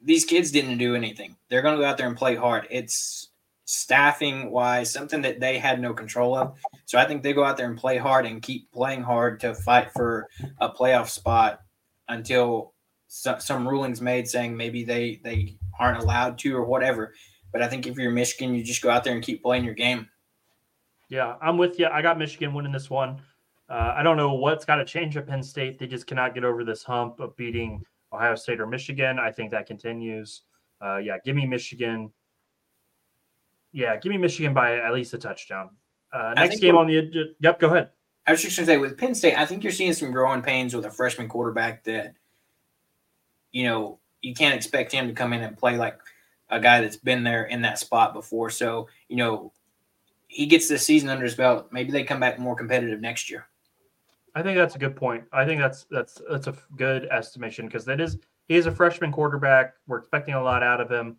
these 0.01 0.25
kids 0.25 0.51
didn't 0.51 0.77
do 0.77 0.95
anything. 0.95 1.35
They're 1.49 1.61
going 1.61 1.75
to 1.75 1.81
go 1.81 1.87
out 1.87 1.97
there 1.97 2.07
and 2.07 2.17
play 2.17 2.35
hard. 2.35 2.67
It's 2.69 3.29
staffing 3.65 4.49
wise 4.49 4.91
something 4.91 5.21
that 5.21 5.41
they 5.41 5.57
had 5.57 5.81
no 5.81 5.93
control 5.93 6.35
of. 6.37 6.57
So 6.85 6.97
I 6.97 7.05
think 7.05 7.21
they 7.21 7.33
go 7.33 7.43
out 7.43 7.57
there 7.57 7.69
and 7.69 7.77
play 7.77 7.97
hard 7.97 8.25
and 8.25 8.41
keep 8.41 8.71
playing 8.71 9.03
hard 9.03 9.39
to 9.41 9.53
fight 9.53 9.91
for 9.91 10.27
a 10.59 10.69
playoff 10.69 11.09
spot 11.09 11.61
until 12.07 12.73
so, 13.07 13.37
some 13.39 13.67
rulings 13.67 14.01
made 14.01 14.27
saying 14.27 14.55
maybe 14.55 14.83
they 14.83 15.19
they 15.23 15.57
aren't 15.79 16.01
allowed 16.01 16.37
to 16.39 16.55
or 16.55 16.65
whatever. 16.65 17.13
But 17.51 17.61
I 17.61 17.67
think 17.67 17.87
if 17.87 17.97
you're 17.97 18.11
Michigan, 18.11 18.53
you 18.53 18.63
just 18.63 18.81
go 18.81 18.89
out 18.89 19.03
there 19.03 19.13
and 19.13 19.23
keep 19.23 19.43
playing 19.43 19.63
your 19.63 19.73
game. 19.73 20.07
Yeah, 21.09 21.35
I'm 21.41 21.57
with 21.57 21.79
you. 21.79 21.87
I 21.87 22.01
got 22.01 22.17
Michigan 22.17 22.53
winning 22.53 22.71
this 22.71 22.89
one. 22.89 23.21
Uh, 23.69 23.93
I 23.95 24.03
don't 24.03 24.17
know 24.17 24.33
what's 24.33 24.65
got 24.65 24.75
to 24.75 24.85
change 24.85 25.17
at 25.17 25.27
Penn 25.27 25.43
State. 25.43 25.77
They 25.79 25.87
just 25.87 26.07
cannot 26.07 26.33
get 26.33 26.43
over 26.43 26.63
this 26.63 26.83
hump 26.83 27.19
of 27.19 27.35
beating 27.35 27.83
Ohio 28.13 28.35
State 28.35 28.59
or 28.59 28.67
Michigan. 28.67 29.19
I 29.19 29.31
think 29.31 29.51
that 29.51 29.65
continues. 29.65 30.41
Uh, 30.81 30.97
yeah, 30.97 31.17
give 31.23 31.35
me 31.35 31.45
Michigan. 31.45 32.11
Yeah, 33.71 33.97
give 33.97 34.09
me 34.09 34.17
Michigan 34.17 34.53
by 34.53 34.77
at 34.77 34.93
least 34.93 35.13
a 35.13 35.17
touchdown. 35.17 35.71
Uh, 36.13 36.33
next 36.35 36.59
game 36.59 36.77
on 36.77 36.87
the 36.87 37.35
yep. 37.39 37.59
Go 37.59 37.67
ahead. 37.67 37.89
I 38.25 38.31
was 38.31 38.41
just 38.41 38.57
going 38.57 38.65
to 38.65 38.73
say 38.73 38.77
with 38.77 38.97
Penn 38.97 39.15
State, 39.15 39.37
I 39.37 39.45
think 39.45 39.63
you're 39.63 39.73
seeing 39.73 39.93
some 39.93 40.11
growing 40.11 40.41
pains 40.41 40.73
with 40.73 40.85
a 40.85 40.91
freshman 40.91 41.29
quarterback 41.29 41.83
that, 41.85 42.15
you 43.51 43.63
know, 43.63 43.99
you 44.21 44.33
can't 44.33 44.55
expect 44.55 44.91
him 44.91 45.07
to 45.07 45.13
come 45.13 45.31
in 45.31 45.41
and 45.41 45.57
play 45.57 45.77
like 45.77 45.99
a 46.49 46.59
guy 46.59 46.81
that's 46.81 46.97
been 46.97 47.23
there 47.23 47.45
in 47.45 47.61
that 47.61 47.79
spot 47.79 48.13
before. 48.13 48.49
So, 48.49 48.87
you 49.07 49.15
know, 49.17 49.53
he 50.27 50.45
gets 50.45 50.67
this 50.67 50.85
season 50.85 51.09
under 51.09 51.23
his 51.23 51.35
belt. 51.35 51.67
Maybe 51.71 51.91
they 51.91 52.03
come 52.03 52.19
back 52.19 52.39
more 52.39 52.55
competitive 52.55 53.01
next 53.01 53.29
year. 53.29 53.47
I 54.35 54.43
think 54.43 54.57
that's 54.57 54.75
a 54.75 54.79
good 54.79 54.95
point. 54.95 55.23
I 55.33 55.45
think 55.45 55.59
that's 55.59 55.85
that's 55.89 56.21
that's 56.29 56.47
a 56.47 56.55
good 56.75 57.05
estimation 57.05 57.65
because 57.65 57.85
that 57.85 57.99
is 57.99 58.19
he 58.47 58.55
is 58.55 58.67
a 58.67 58.71
freshman 58.71 59.11
quarterback. 59.11 59.73
We're 59.87 59.97
expecting 59.97 60.35
a 60.35 60.43
lot 60.43 60.61
out 60.61 60.79
of 60.79 60.91
him. 60.91 61.17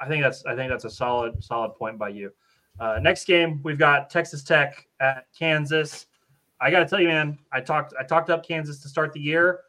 I 0.00 0.08
think 0.08 0.22
that's 0.22 0.44
I 0.46 0.56
think 0.56 0.70
that's 0.70 0.84
a 0.84 0.90
solid 0.90 1.42
solid 1.44 1.74
point 1.76 1.98
by 1.98 2.08
you. 2.08 2.32
Uh, 2.80 2.98
next 3.00 3.24
game 3.24 3.60
we've 3.62 3.78
got 3.78 4.10
Texas 4.10 4.42
Tech 4.42 4.86
at 5.00 5.26
Kansas. 5.38 6.06
I 6.60 6.70
got 6.70 6.80
to 6.80 6.86
tell 6.86 7.00
you, 7.00 7.08
man, 7.08 7.38
I 7.52 7.60
talked 7.60 7.94
I 8.00 8.04
talked 8.04 8.30
up 8.30 8.44
Kansas 8.44 8.80
to 8.80 8.88
start 8.88 9.12
the 9.12 9.20
year. 9.20 9.60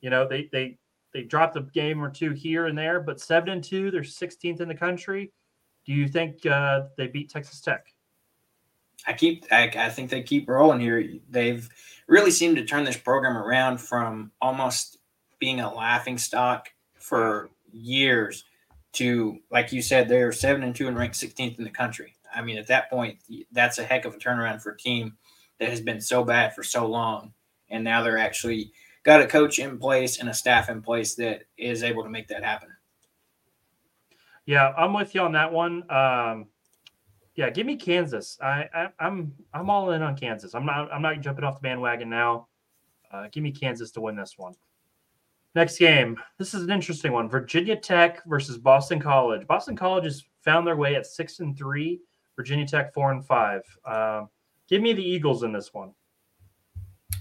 You 0.00 0.10
know 0.10 0.28
they 0.28 0.48
they 0.52 0.78
they 1.12 1.22
dropped 1.22 1.56
a 1.56 1.62
game 1.62 2.02
or 2.04 2.10
two 2.10 2.30
here 2.32 2.66
and 2.66 2.76
there, 2.76 3.00
but 3.00 3.20
seven 3.20 3.48
and 3.48 3.64
two, 3.64 3.90
they're 3.90 4.02
16th 4.02 4.60
in 4.60 4.68
the 4.68 4.74
country. 4.74 5.32
Do 5.86 5.92
you 5.92 6.08
think 6.08 6.44
uh, 6.44 6.82
they 6.96 7.06
beat 7.06 7.30
Texas 7.30 7.60
Tech? 7.60 7.93
I 9.06 9.12
keep 9.12 9.46
I, 9.50 9.70
I 9.76 9.88
think 9.88 10.10
they 10.10 10.22
keep 10.22 10.48
rolling 10.48 10.80
here. 10.80 11.04
They've 11.30 11.68
really 12.06 12.30
seemed 12.30 12.56
to 12.56 12.64
turn 12.64 12.84
this 12.84 12.96
program 12.96 13.36
around 13.36 13.78
from 13.78 14.32
almost 14.40 14.98
being 15.38 15.60
a 15.60 15.72
laughing 15.72 16.18
stock 16.18 16.68
for 16.98 17.50
years 17.72 18.44
to 18.92 19.38
like 19.50 19.72
you 19.72 19.82
said 19.82 20.08
they're 20.08 20.32
7 20.32 20.62
and 20.62 20.74
2 20.74 20.88
and 20.88 20.96
ranked 20.96 21.16
16th 21.16 21.58
in 21.58 21.64
the 21.64 21.70
country. 21.70 22.14
I 22.34 22.42
mean 22.42 22.58
at 22.58 22.68
that 22.68 22.90
point 22.90 23.18
that's 23.52 23.78
a 23.78 23.84
heck 23.84 24.04
of 24.04 24.14
a 24.14 24.18
turnaround 24.18 24.62
for 24.62 24.72
a 24.72 24.78
team 24.78 25.16
that 25.58 25.68
has 25.68 25.80
been 25.80 26.00
so 26.00 26.24
bad 26.24 26.54
for 26.54 26.62
so 26.62 26.86
long 26.86 27.32
and 27.68 27.84
now 27.84 28.02
they're 28.02 28.18
actually 28.18 28.72
got 29.02 29.20
a 29.20 29.26
coach 29.26 29.58
in 29.58 29.78
place 29.78 30.18
and 30.18 30.28
a 30.28 30.34
staff 30.34 30.68
in 30.68 30.82
place 30.82 31.14
that 31.16 31.42
is 31.56 31.82
able 31.82 32.02
to 32.02 32.08
make 32.08 32.28
that 32.28 32.42
happen. 32.42 32.70
Yeah, 34.46 34.72
I'm 34.76 34.92
with 34.92 35.14
you 35.14 35.22
on 35.22 35.32
that 35.32 35.52
one. 35.52 35.90
Um, 35.90 36.46
yeah, 37.36 37.50
give 37.50 37.66
me 37.66 37.76
Kansas. 37.76 38.38
I, 38.40 38.68
I 38.74 38.88
I'm, 39.00 39.32
I'm 39.52 39.70
all 39.70 39.90
in 39.90 40.02
on 40.02 40.16
Kansas. 40.16 40.54
I'm 40.54 40.66
not 40.66 40.92
I'm 40.92 41.02
not 41.02 41.20
jumping 41.20 41.44
off 41.44 41.56
the 41.56 41.60
bandwagon 41.60 42.08
now. 42.08 42.48
Uh, 43.12 43.28
give 43.30 43.42
me 43.42 43.52
Kansas 43.52 43.90
to 43.92 44.00
win 44.00 44.16
this 44.16 44.34
one. 44.36 44.54
Next 45.54 45.78
game. 45.78 46.16
This 46.38 46.52
is 46.52 46.64
an 46.64 46.70
interesting 46.70 47.12
one. 47.12 47.28
Virginia 47.28 47.76
Tech 47.76 48.24
versus 48.24 48.58
Boston 48.58 48.98
College. 48.98 49.46
Boston 49.46 49.76
College 49.76 50.04
has 50.04 50.24
found 50.42 50.66
their 50.66 50.76
way 50.76 50.96
at 50.96 51.06
six 51.06 51.38
and 51.40 51.56
three. 51.56 52.00
Virginia 52.36 52.66
Tech 52.66 52.92
four 52.92 53.12
and 53.12 53.24
five. 53.24 53.62
Uh, 53.84 54.24
give 54.68 54.82
me 54.82 54.92
the 54.92 55.02
Eagles 55.04 55.44
in 55.44 55.52
this 55.52 55.72
one. 55.72 55.92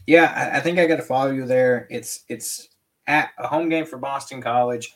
Yeah, 0.07 0.33
I, 0.35 0.57
I 0.57 0.61
think 0.61 0.79
I 0.79 0.87
got 0.87 0.97
to 0.97 1.03
follow 1.03 1.31
you 1.31 1.45
there. 1.45 1.87
It's 1.89 2.23
it's 2.27 2.69
at 3.07 3.29
a 3.37 3.47
home 3.47 3.69
game 3.69 3.85
for 3.85 3.97
Boston 3.97 4.41
College. 4.41 4.93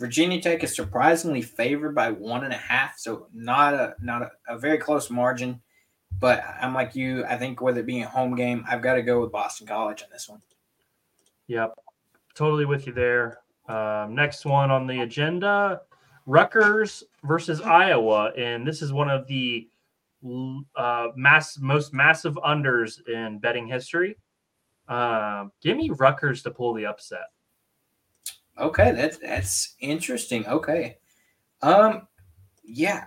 Virginia 0.00 0.40
Tech 0.40 0.64
is 0.64 0.74
surprisingly 0.74 1.42
favored 1.42 1.94
by 1.94 2.10
one 2.10 2.42
and 2.42 2.54
a 2.54 2.56
half, 2.56 2.98
so 2.98 3.26
not 3.34 3.74
a 3.74 3.94
not 4.00 4.22
a, 4.22 4.30
a 4.48 4.58
very 4.58 4.78
close 4.78 5.10
margin. 5.10 5.60
But 6.18 6.42
I'm 6.60 6.72
like 6.72 6.96
you. 6.96 7.24
I 7.26 7.36
think 7.36 7.60
with 7.60 7.76
it 7.76 7.84
being 7.84 8.02
a 8.02 8.08
home 8.08 8.34
game, 8.34 8.64
I've 8.66 8.80
got 8.80 8.94
to 8.94 9.02
go 9.02 9.20
with 9.20 9.30
Boston 9.30 9.66
College 9.66 10.02
on 10.02 10.08
this 10.10 10.26
one. 10.26 10.40
Yep, 11.48 11.74
totally 12.34 12.64
with 12.64 12.86
you 12.86 12.94
there. 12.94 13.40
Um, 13.68 14.14
next 14.14 14.46
one 14.46 14.70
on 14.70 14.86
the 14.86 15.00
agenda: 15.00 15.82
Rutgers 16.24 17.04
versus 17.24 17.60
Iowa, 17.60 18.32
and 18.38 18.66
this 18.66 18.80
is 18.80 18.94
one 18.94 19.10
of 19.10 19.26
the 19.26 19.68
uh, 20.76 21.08
mass 21.14 21.58
most 21.58 21.92
massive 21.92 22.36
unders 22.36 23.06
in 23.06 23.38
betting 23.38 23.66
history. 23.66 24.16
Uh, 24.88 25.48
give 25.60 25.76
me 25.76 25.90
Rutgers 25.90 26.42
to 26.44 26.50
pull 26.50 26.72
the 26.72 26.86
upset. 26.86 27.28
Okay, 28.58 28.92
that's 28.92 29.18
that's 29.18 29.74
interesting. 29.80 30.46
Okay. 30.46 30.98
Um 31.62 32.06
yeah. 32.64 33.06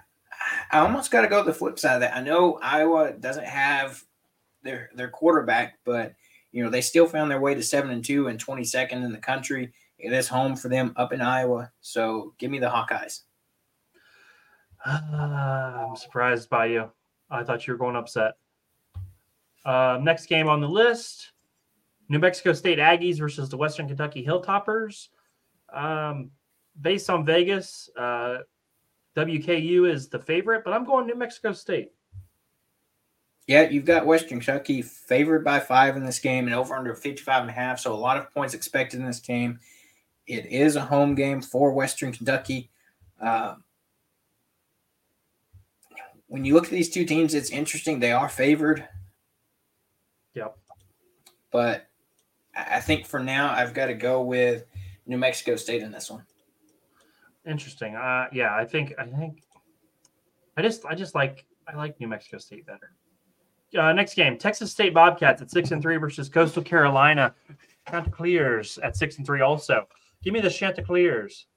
I 0.71 0.79
almost 0.79 1.11
got 1.11 1.21
to 1.21 1.27
go 1.27 1.43
the 1.43 1.53
flip 1.53 1.79
side 1.79 1.95
of 1.95 2.01
that. 2.01 2.15
I 2.15 2.21
know 2.21 2.59
Iowa 2.61 3.13
doesn't 3.13 3.45
have 3.45 4.03
their 4.63 4.89
their 4.95 5.09
quarterback, 5.09 5.79
but 5.85 6.13
you 6.51 6.63
know, 6.63 6.69
they 6.69 6.81
still 6.81 7.07
found 7.07 7.31
their 7.31 7.39
way 7.41 7.55
to 7.55 7.63
7 7.63 7.89
and 7.89 8.03
2 8.03 8.27
and 8.27 8.43
22nd 8.43 8.91
in 8.91 9.11
the 9.11 9.17
country. 9.17 9.71
It 9.97 10.13
is 10.13 10.27
home 10.27 10.55
for 10.55 10.69
them 10.69 10.93
up 10.97 11.11
in 11.13 11.21
Iowa. 11.21 11.71
So, 11.81 12.35
give 12.37 12.51
me 12.51 12.59
the 12.59 12.67
Hawkeyes. 12.67 13.21
Uh, 14.85 15.87
I'm 15.89 15.95
surprised 15.95 16.49
by 16.49 16.67
you. 16.67 16.91
I 17.31 17.43
thought 17.43 17.65
you 17.65 17.73
were 17.73 17.79
going 17.79 17.95
upset. 17.95 18.33
Uh, 19.65 19.97
next 20.01 20.27
game 20.27 20.47
on 20.47 20.61
the 20.61 20.67
list 20.67 21.31
New 22.09 22.19
Mexico 22.19 22.53
State 22.53 22.79
Aggies 22.79 23.17
versus 23.17 23.49
the 23.49 23.57
Western 23.57 23.87
Kentucky 23.87 24.25
Hilltoppers. 24.25 25.07
Um, 25.73 26.31
based 26.81 27.09
on 27.09 27.25
Vegas, 27.25 27.89
uh, 27.97 28.39
WKU 29.15 29.91
is 29.91 30.07
the 30.07 30.19
favorite, 30.19 30.63
but 30.63 30.73
I'm 30.73 30.85
going 30.85 31.07
New 31.07 31.15
Mexico 31.15 31.51
State. 31.51 31.91
Yeah, 33.47 33.69
you've 33.69 33.85
got 33.85 34.05
Western 34.05 34.39
Kentucky 34.39 34.81
favored 34.81 35.43
by 35.43 35.59
five 35.59 35.97
in 35.97 36.05
this 36.05 36.19
game 36.19 36.45
and 36.45 36.55
over 36.55 36.75
under 36.75 36.95
55 36.95 37.41
and 37.41 37.49
a 37.49 37.53
half. 37.53 37.79
So 37.79 37.93
a 37.93 37.95
lot 37.95 38.17
of 38.17 38.33
points 38.33 38.53
expected 38.53 39.01
in 39.01 39.05
this 39.05 39.19
game. 39.19 39.59
It 40.27 40.45
is 40.45 40.77
a 40.77 40.81
home 40.81 41.13
game 41.13 41.41
for 41.41 41.73
Western 41.73 42.13
Kentucky. 42.13 42.69
Uh, 43.21 43.55
when 46.27 46.45
you 46.45 46.53
look 46.53 46.65
at 46.65 46.71
these 46.71 46.89
two 46.89 47.05
teams, 47.05 47.33
it's 47.33 47.49
interesting. 47.51 47.99
They 47.99 48.13
are 48.13 48.29
favored. 48.29 48.87
Yep. 50.35 50.57
But 51.51 51.87
I 52.55 52.79
think 52.79 53.05
for 53.05 53.19
now, 53.19 53.51
I've 53.51 53.73
got 53.73 53.87
to 53.87 53.93
go 53.93 54.23
with 54.23 54.65
New 55.05 55.17
Mexico 55.17 55.55
State 55.55 55.81
in 55.81 55.91
this 55.91 56.09
one. 56.09 56.23
Interesting. 57.45 57.95
Uh, 57.95 58.27
yeah, 58.31 58.55
I 58.55 58.65
think 58.65 58.93
I 58.97 59.05
think 59.05 59.43
I 60.55 60.61
just 60.61 60.85
I 60.85 60.95
just 60.95 61.15
like 61.15 61.45
I 61.67 61.75
like 61.75 61.99
New 61.99 62.07
Mexico 62.07 62.37
State 62.37 62.65
better. 62.65 62.91
Uh, 63.77 63.91
next 63.91 64.13
game, 64.13 64.37
Texas 64.37 64.71
State 64.71 64.93
Bobcats 64.93 65.41
at 65.41 65.49
six 65.49 65.71
and 65.71 65.81
three 65.81 65.97
versus 65.97 66.29
Coastal 66.29 66.61
Carolina 66.61 67.33
Chanticleers 67.89 68.77
at 68.77 68.95
six 68.95 69.17
and 69.17 69.25
three. 69.25 69.41
Also, 69.41 69.87
give 70.23 70.33
me 70.33 70.39
the 70.39 70.49
Chanticleers. 70.49 71.47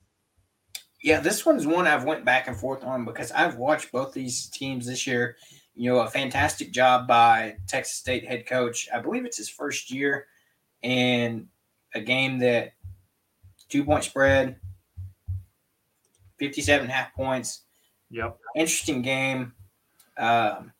Yeah, 1.02 1.20
this 1.20 1.44
one's 1.44 1.66
one 1.66 1.86
I've 1.86 2.04
went 2.04 2.24
back 2.24 2.48
and 2.48 2.56
forth 2.56 2.82
on 2.82 3.04
because 3.04 3.30
I've 3.32 3.56
watched 3.56 3.92
both 3.92 4.12
these 4.12 4.46
teams 4.48 4.86
this 4.86 5.06
year. 5.06 5.36
You 5.74 5.90
know, 5.90 6.00
a 6.00 6.08
fantastic 6.08 6.72
job 6.72 7.06
by 7.06 7.58
Texas 7.68 7.98
State 7.98 8.26
head 8.26 8.46
coach. 8.46 8.88
I 8.92 8.98
believe 8.98 9.26
it's 9.26 9.36
his 9.36 9.50
first 9.50 9.90
year, 9.92 10.26
and 10.82 11.46
a 11.94 12.00
game 12.00 12.38
that 12.38 12.72
two 13.68 13.84
point 13.84 14.04
spread, 14.04 14.56
57 16.38 16.88
half 16.88 17.14
points. 17.14 17.62
Yep. 18.10 18.38
Interesting 18.54 19.02
game. 19.02 19.52
Um, 20.16 20.72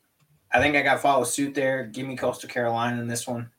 I 0.53 0.61
think 0.61 0.77
I 0.77 0.83
got 0.83 0.95
to 0.95 1.01
follow 1.01 1.25
suit 1.25 1.55
there. 1.55 1.85
Give 1.85 2.07
me 2.07 2.17
Coastal 2.17 2.49
Carolina 2.49 3.01
in 3.01 3.09
this 3.09 3.27
one. 3.27 3.51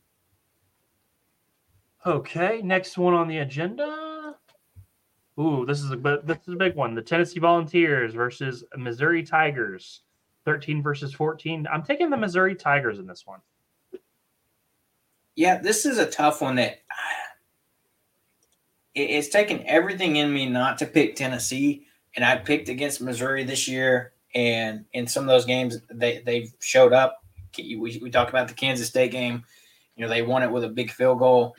Okay, 2.05 2.61
next 2.63 2.97
one 2.97 3.13
on 3.13 3.27
the 3.27 3.39
agenda. 3.39 4.35
Ooh, 5.39 5.65
this 5.65 5.81
is 5.81 5.91
a 5.91 5.95
this 6.23 6.39
is 6.47 6.53
a 6.53 6.57
big 6.57 6.75
one. 6.75 6.95
The 6.95 7.01
Tennessee 7.01 7.39
Volunteers 7.39 8.13
versus 8.13 8.63
Missouri 8.75 9.23
Tigers. 9.23 10.01
13 10.45 10.81
versus 10.81 11.13
14. 11.13 11.67
I'm 11.69 11.83
taking 11.83 12.09
the 12.09 12.15
Missouri 12.15 12.55
Tigers 12.55 12.99
in 12.99 13.05
this 13.05 13.27
one. 13.27 13.41
Yeah, 15.35 15.57
this 15.59 15.85
is 15.85 15.97
a 15.97 16.09
tough 16.09 16.41
one 16.41 16.55
that 16.55 16.79
it's 18.97 19.29
taken 19.29 19.63
everything 19.65 20.15
in 20.15 20.33
me 20.33 20.47
not 20.47 20.77
to 20.79 20.85
pick 20.85 21.15
Tennessee, 21.15 21.85
and 22.15 22.25
I 22.25 22.37
picked 22.37 22.69
against 22.69 23.01
Missouri 23.01 23.43
this 23.43 23.67
year, 23.67 24.13
and 24.33 24.85
in 24.93 25.07
some 25.07 25.23
of 25.23 25.27
those 25.27 25.45
games 25.45 25.77
they 25.91 26.21
they've 26.25 26.53
showed 26.59 26.93
up. 26.93 27.23
We 27.57 27.99
we 28.01 28.11
talk 28.11 28.29
about 28.29 28.47
the 28.47 28.53
Kansas 28.53 28.87
State 28.87 29.11
game, 29.11 29.43
you 29.97 30.03
know 30.03 30.09
they 30.09 30.21
won 30.21 30.43
it 30.43 30.51
with 30.51 30.63
a 30.63 30.69
big 30.69 30.91
field 30.91 31.19
goal. 31.19 31.55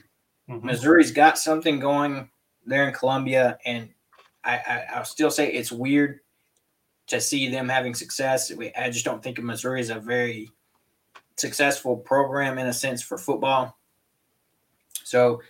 Mm-hmm. 0.49 0.66
Missouri's 0.66 1.11
got 1.11 1.39
something 1.39 1.80
going 1.80 2.30
there 2.64 2.86
in 2.86 2.95
Columbia, 2.95 3.59
and 3.66 3.91
I, 4.45 4.55
I 4.57 4.84
I'll 4.95 5.05
still 5.05 5.30
say 5.30 5.53
it's 5.53 5.72
weird 5.72 6.20
to 7.09 7.20
see 7.20 7.49
them 7.49 7.68
having 7.68 7.95
success. 7.95 8.53
I 8.78 8.91
just 8.91 9.05
don't 9.05 9.22
think 9.22 9.39
Missouri 9.39 9.80
is 9.80 9.91
a 9.91 9.99
very 9.99 10.51
successful 11.36 11.97
program 11.97 12.59
in 12.59 12.66
a 12.66 12.72
sense 12.72 13.03
for 13.03 13.18
football. 13.18 13.76
So 15.05 15.41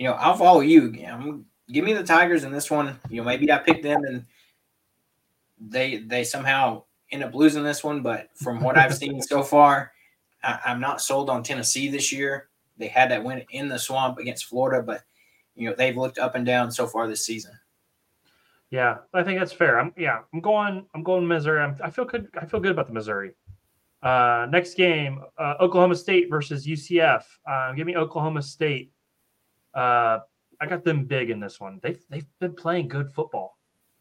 you 0.00 0.06
know, 0.06 0.14
I'll 0.14 0.34
follow 0.34 0.60
you. 0.60 0.94
I'm, 1.06 1.44
give 1.70 1.84
me 1.84 1.92
the 1.92 2.02
Tigers 2.02 2.42
in 2.42 2.50
this 2.50 2.70
one. 2.70 2.98
You 3.10 3.18
know, 3.18 3.24
maybe 3.24 3.52
I 3.52 3.58
picked 3.58 3.82
them 3.82 4.02
and 4.04 4.24
they 5.60 5.98
they 5.98 6.24
somehow 6.24 6.84
end 7.12 7.22
up 7.22 7.34
losing 7.34 7.62
this 7.62 7.84
one. 7.84 8.00
But 8.00 8.30
from 8.34 8.62
what 8.62 8.78
I've 8.78 8.94
seen 8.96 9.20
so 9.22 9.42
far, 9.42 9.92
I, 10.42 10.58
I'm 10.64 10.80
not 10.80 11.02
sold 11.02 11.28
on 11.28 11.42
Tennessee 11.42 11.88
this 11.90 12.10
year. 12.10 12.48
They 12.78 12.88
had 12.88 13.10
that 13.10 13.22
win 13.22 13.44
in 13.50 13.68
the 13.68 13.78
swamp 13.78 14.16
against 14.16 14.46
Florida, 14.46 14.82
but 14.82 15.02
you 15.54 15.68
know 15.68 15.76
they've 15.76 15.96
looked 15.96 16.18
up 16.18 16.34
and 16.34 16.46
down 16.46 16.70
so 16.70 16.86
far 16.86 17.06
this 17.06 17.26
season. 17.26 17.52
Yeah, 18.70 18.98
I 19.12 19.22
think 19.22 19.38
that's 19.38 19.52
fair. 19.52 19.78
I'm 19.78 19.92
yeah, 19.98 20.20
I'm 20.32 20.40
going. 20.40 20.86
I'm 20.94 21.02
going 21.02 21.28
Missouri. 21.28 21.60
I'm, 21.60 21.76
i 21.84 21.90
feel 21.90 22.06
good. 22.06 22.30
I 22.40 22.46
feel 22.46 22.60
good 22.60 22.72
about 22.72 22.86
the 22.86 22.94
Missouri. 22.94 23.32
Uh, 24.02 24.46
next 24.48 24.78
game, 24.78 25.20
uh, 25.36 25.56
Oklahoma 25.60 25.94
State 25.94 26.30
versus 26.30 26.66
UCF. 26.66 27.22
Uh, 27.46 27.72
give 27.74 27.86
me 27.86 27.96
Oklahoma 27.96 28.40
State. 28.40 28.92
Uh, 29.74 30.20
I 30.60 30.66
got 30.66 30.84
them 30.84 31.04
big 31.04 31.30
in 31.30 31.40
this 31.40 31.60
one. 31.60 31.80
They've 31.82 32.02
they've 32.10 32.26
been 32.38 32.54
playing 32.54 32.88
good 32.88 33.12
football. 33.12 33.58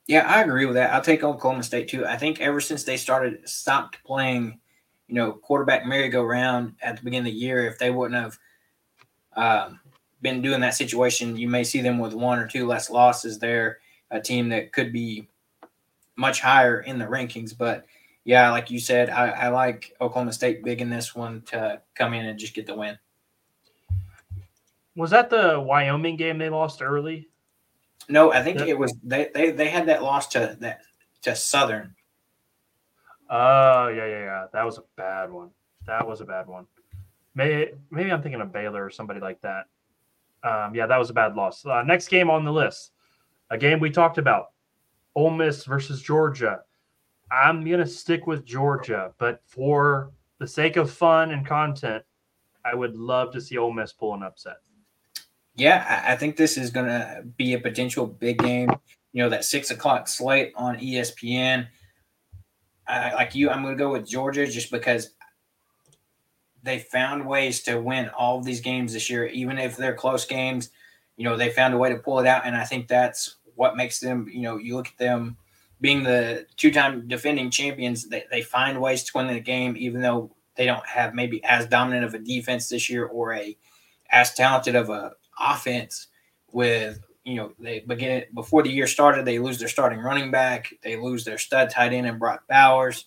Yeah, 0.07 0.27
I 0.27 0.41
agree 0.41 0.65
with 0.65 0.75
that. 0.75 0.91
I'll 0.91 1.01
take 1.01 1.23
Oklahoma 1.23 1.63
State 1.63 1.87
too. 1.87 2.05
I 2.05 2.17
think 2.17 2.41
ever 2.41 2.59
since 2.59 2.83
they 2.83 2.97
started 2.97 3.47
stopped 3.47 4.03
playing, 4.03 4.59
you 5.07 5.15
know, 5.15 5.33
quarterback 5.33 5.85
merry-go-round 5.85 6.73
at 6.81 6.97
the 6.97 7.03
beginning 7.03 7.31
of 7.31 7.33
the 7.33 7.39
year, 7.39 7.67
if 7.67 7.77
they 7.77 7.91
wouldn't 7.91 8.19
have 8.19 8.39
um, 9.35 9.79
been 10.23 10.41
doing 10.41 10.61
that 10.61 10.73
situation, 10.73 11.37
you 11.37 11.47
may 11.47 11.63
see 11.63 11.81
them 11.81 11.99
with 11.99 12.13
one 12.13 12.39
or 12.39 12.47
two 12.47 12.65
less 12.65 12.89
losses. 12.89 13.37
They're 13.37 13.77
a 14.09 14.19
team 14.19 14.49
that 14.49 14.73
could 14.73 14.91
be 14.91 15.29
much 16.15 16.41
higher 16.41 16.81
in 16.81 16.97
the 16.97 17.05
rankings. 17.05 17.55
But 17.55 17.85
yeah, 18.25 18.49
like 18.49 18.71
you 18.71 18.79
said, 18.79 19.11
I, 19.11 19.29
I 19.29 19.47
like 19.49 19.95
Oklahoma 20.01 20.33
State 20.33 20.63
big 20.63 20.81
in 20.81 20.89
this 20.89 21.15
one 21.15 21.43
to 21.47 21.81
come 21.93 22.15
in 22.15 22.25
and 22.25 22.39
just 22.39 22.55
get 22.55 22.65
the 22.65 22.75
win. 22.75 22.97
Was 24.99 25.11
that 25.11 25.29
the 25.29 25.57
Wyoming 25.57 26.17
game 26.17 26.37
they 26.37 26.49
lost 26.49 26.81
early? 26.81 27.29
No, 28.09 28.33
I 28.33 28.43
think 28.43 28.59
it 28.59 28.77
was 28.77 28.93
they, 29.01 29.29
they 29.33 29.51
they 29.51 29.69
had 29.69 29.87
that 29.87 30.03
loss 30.03 30.27
to 30.29 30.57
that 30.59 30.81
to 31.21 31.33
Southern. 31.37 31.95
Oh 33.29 33.87
yeah, 33.87 34.05
yeah, 34.05 34.23
yeah. 34.23 34.45
That 34.51 34.65
was 34.65 34.77
a 34.77 34.83
bad 34.97 35.31
one. 35.31 35.51
That 35.87 36.05
was 36.05 36.19
a 36.19 36.25
bad 36.25 36.47
one. 36.47 36.65
Maybe 37.33 37.71
maybe 37.89 38.11
I'm 38.11 38.21
thinking 38.21 38.41
of 38.41 38.51
Baylor 38.51 38.83
or 38.83 38.89
somebody 38.89 39.21
like 39.21 39.39
that. 39.39 39.67
Um, 40.43 40.75
yeah, 40.75 40.85
that 40.85 40.97
was 40.97 41.09
a 41.09 41.13
bad 41.13 41.33
loss. 41.33 41.65
Uh, 41.65 41.81
next 41.83 42.09
game 42.09 42.29
on 42.29 42.43
the 42.43 42.51
list, 42.51 42.91
a 43.51 43.57
game 43.57 43.79
we 43.79 43.89
talked 43.89 44.17
about, 44.17 44.47
Ole 45.15 45.29
Miss 45.29 45.63
versus 45.63 46.01
Georgia. 46.01 46.59
I'm 47.31 47.63
gonna 47.63 47.87
stick 47.87 48.27
with 48.27 48.43
Georgia, 48.43 49.13
but 49.17 49.39
for 49.45 50.11
the 50.39 50.47
sake 50.47 50.75
of 50.75 50.91
fun 50.91 51.31
and 51.31 51.45
content, 51.45 52.03
I 52.65 52.75
would 52.75 52.97
love 52.97 53.31
to 53.31 53.39
see 53.39 53.57
Ole 53.57 53.71
Miss 53.71 53.93
pull 53.93 54.13
an 54.13 54.23
upset. 54.23 54.57
Yeah, 55.59 56.03
I, 56.07 56.15
think 56.15 56.37
this 56.37 56.57
is 56.57 56.71
going 56.71 56.85
to 56.85 57.21
be 57.35 57.53
a 57.53 57.59
potential 57.59 58.07
big 58.07 58.37
game. 58.39 58.69
You 59.11 59.23
know, 59.23 59.29
that 59.29 59.43
six 59.43 59.71
o'clock 59.71 60.07
slate 60.07 60.53
on 60.55 60.77
ESPN. 60.77 61.67
I, 62.87 63.13
like 63.13 63.35
you, 63.35 63.49
I'm 63.49 63.61
going 63.61 63.77
to 63.77 63.83
go 63.83 63.91
with 63.91 64.07
Georgia 64.07 64.47
just 64.47 64.71
because 64.71 65.11
they 66.63 66.79
found 66.79 67.27
ways 67.27 67.61
to 67.63 67.75
win 67.75 68.09
all 68.17 68.39
of 68.39 68.45
these 68.45 68.61
games 68.61 68.93
this 68.93 69.09
year, 69.09 69.25
even 69.27 69.57
if 69.57 69.75
they're 69.75 69.93
close 69.93 70.25
games. 70.25 70.69
You 71.17 71.25
know, 71.25 71.35
they 71.35 71.49
found 71.49 71.73
a 71.73 71.77
way 71.77 71.89
to 71.89 71.97
pull 71.97 72.19
it 72.19 72.25
out, 72.25 72.45
and 72.45 72.55
I 72.55 72.63
think 72.63 72.87
that's 72.87 73.35
what 73.55 73.75
makes 73.75 73.99
them. 73.99 74.29
You 74.31 74.43
know, 74.43 74.57
you 74.57 74.77
look 74.77 74.87
at 74.87 74.97
them 74.97 75.35
being 75.81 76.03
the 76.03 76.45
two-time 76.55 77.05
defending 77.09 77.51
champions. 77.51 78.07
They, 78.07 78.23
they 78.31 78.43
find 78.43 78.79
ways 78.79 79.03
to 79.03 79.11
win 79.15 79.27
the 79.27 79.41
game, 79.41 79.75
even 79.77 79.99
though 79.99 80.31
they 80.55 80.65
don't 80.65 80.85
have 80.87 81.13
maybe 81.13 81.43
as 81.43 81.65
dominant 81.67 82.05
of 82.05 82.13
a 82.13 82.19
defense 82.19 82.69
this 82.69 82.89
year 82.89 83.05
or 83.05 83.33
a 83.33 83.57
as 84.11 84.33
talented 84.33 84.75
of 84.75 84.89
a 84.89 85.11
offense 85.39 86.07
with 86.51 86.99
you 87.23 87.35
know 87.35 87.51
they 87.59 87.79
begin 87.81 88.23
before 88.33 88.63
the 88.63 88.69
year 88.69 88.87
started 88.87 89.25
they 89.25 89.39
lose 89.39 89.59
their 89.59 89.67
starting 89.67 89.99
running 89.99 90.31
back 90.31 90.73
they 90.83 90.95
lose 90.95 91.23
their 91.23 91.37
stud 91.37 91.69
tight 91.69 91.93
end 91.93 92.07
and 92.07 92.19
Brock 92.19 92.43
Bowers. 92.47 93.05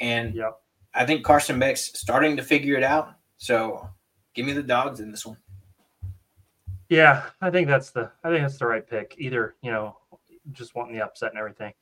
And 0.00 0.34
yep. 0.34 0.60
I 0.94 1.04
think 1.04 1.24
Carson 1.24 1.58
Beck's 1.58 1.98
starting 1.98 2.36
to 2.36 2.42
figure 2.42 2.76
it 2.76 2.84
out. 2.84 3.14
So 3.36 3.88
give 4.34 4.46
me 4.46 4.52
the 4.52 4.62
dogs 4.62 5.00
in 5.00 5.10
this 5.10 5.26
one. 5.26 5.36
Yeah 6.88 7.24
I 7.40 7.50
think 7.50 7.68
that's 7.68 7.90
the 7.90 8.10
I 8.24 8.30
think 8.30 8.42
that's 8.42 8.58
the 8.58 8.66
right 8.66 8.86
pick. 8.88 9.14
Either 9.18 9.56
you 9.62 9.70
know 9.70 9.96
just 10.52 10.74
wanting 10.74 10.94
the 10.94 11.04
upset 11.04 11.30
and 11.30 11.38
everything. 11.38 11.72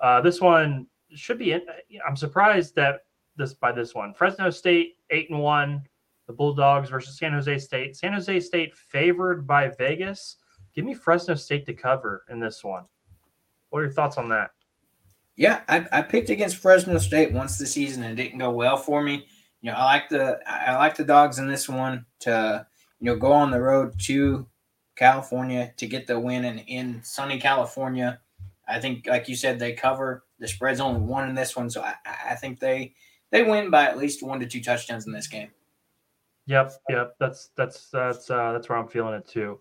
Uh, 0.00 0.20
this 0.20 0.40
one 0.40 0.86
should 1.14 1.38
be 1.38 1.52
in, 1.52 1.62
I'm 2.06 2.16
surprised 2.16 2.74
that 2.76 3.02
this 3.36 3.54
by 3.54 3.72
this 3.72 3.94
one. 3.94 4.14
Fresno 4.14 4.50
State 4.50 4.96
eight 5.10 5.30
and 5.30 5.40
one 5.40 5.82
the 6.26 6.32
Bulldogs 6.32 6.90
versus 6.90 7.18
San 7.18 7.32
Jose 7.32 7.58
State. 7.58 7.96
San 7.96 8.12
Jose 8.12 8.40
State 8.40 8.76
favored 8.76 9.46
by 9.46 9.68
Vegas. 9.78 10.36
Give 10.74 10.84
me 10.84 10.94
Fresno 10.94 11.34
State 11.34 11.66
to 11.66 11.74
cover 11.74 12.24
in 12.30 12.40
this 12.40 12.62
one. 12.62 12.84
What 13.70 13.80
are 13.80 13.84
your 13.84 13.92
thoughts 13.92 14.18
on 14.18 14.28
that? 14.30 14.50
Yeah, 15.36 15.60
I, 15.68 15.86
I 15.92 16.02
picked 16.02 16.30
against 16.30 16.56
Fresno 16.56 16.98
State 16.98 17.32
once 17.32 17.58
this 17.58 17.72
season 17.72 18.02
and 18.02 18.18
it 18.18 18.22
didn't 18.22 18.38
go 18.38 18.50
well 18.50 18.76
for 18.76 19.02
me. 19.02 19.26
You 19.60 19.70
know, 19.70 19.76
I 19.76 19.84
like 19.84 20.08
the 20.08 20.38
I 20.48 20.76
like 20.76 20.96
the 20.96 21.04
dogs 21.04 21.38
in 21.38 21.48
this 21.48 21.68
one 21.68 22.06
to 22.20 22.66
you 23.00 23.06
know 23.06 23.16
go 23.16 23.32
on 23.32 23.50
the 23.50 23.60
road 23.60 23.98
to 24.00 24.46
California 24.96 25.72
to 25.76 25.86
get 25.86 26.06
the 26.06 26.18
win 26.18 26.44
and 26.44 26.62
in 26.66 27.02
sunny 27.02 27.38
California. 27.38 28.20
I 28.68 28.80
think, 28.80 29.06
like 29.06 29.28
you 29.28 29.36
said, 29.36 29.58
they 29.58 29.72
cover. 29.72 30.24
The 30.38 30.48
spread's 30.48 30.80
only 30.80 31.00
one 31.00 31.28
in 31.28 31.34
this 31.34 31.56
one, 31.56 31.70
so 31.70 31.82
I, 31.82 31.94
I 32.30 32.34
think 32.34 32.58
they 32.58 32.94
they 33.30 33.42
win 33.42 33.70
by 33.70 33.84
at 33.84 33.98
least 33.98 34.22
one 34.22 34.40
to 34.40 34.46
two 34.46 34.62
touchdowns 34.62 35.06
in 35.06 35.12
this 35.12 35.28
game. 35.28 35.50
Yep, 36.46 36.72
yep. 36.88 37.16
That's 37.18 37.50
that's 37.56 37.90
that's 37.90 38.30
uh, 38.30 38.52
that's 38.52 38.68
where 38.68 38.78
I'm 38.78 38.88
feeling 38.88 39.14
it 39.14 39.26
too. 39.26 39.60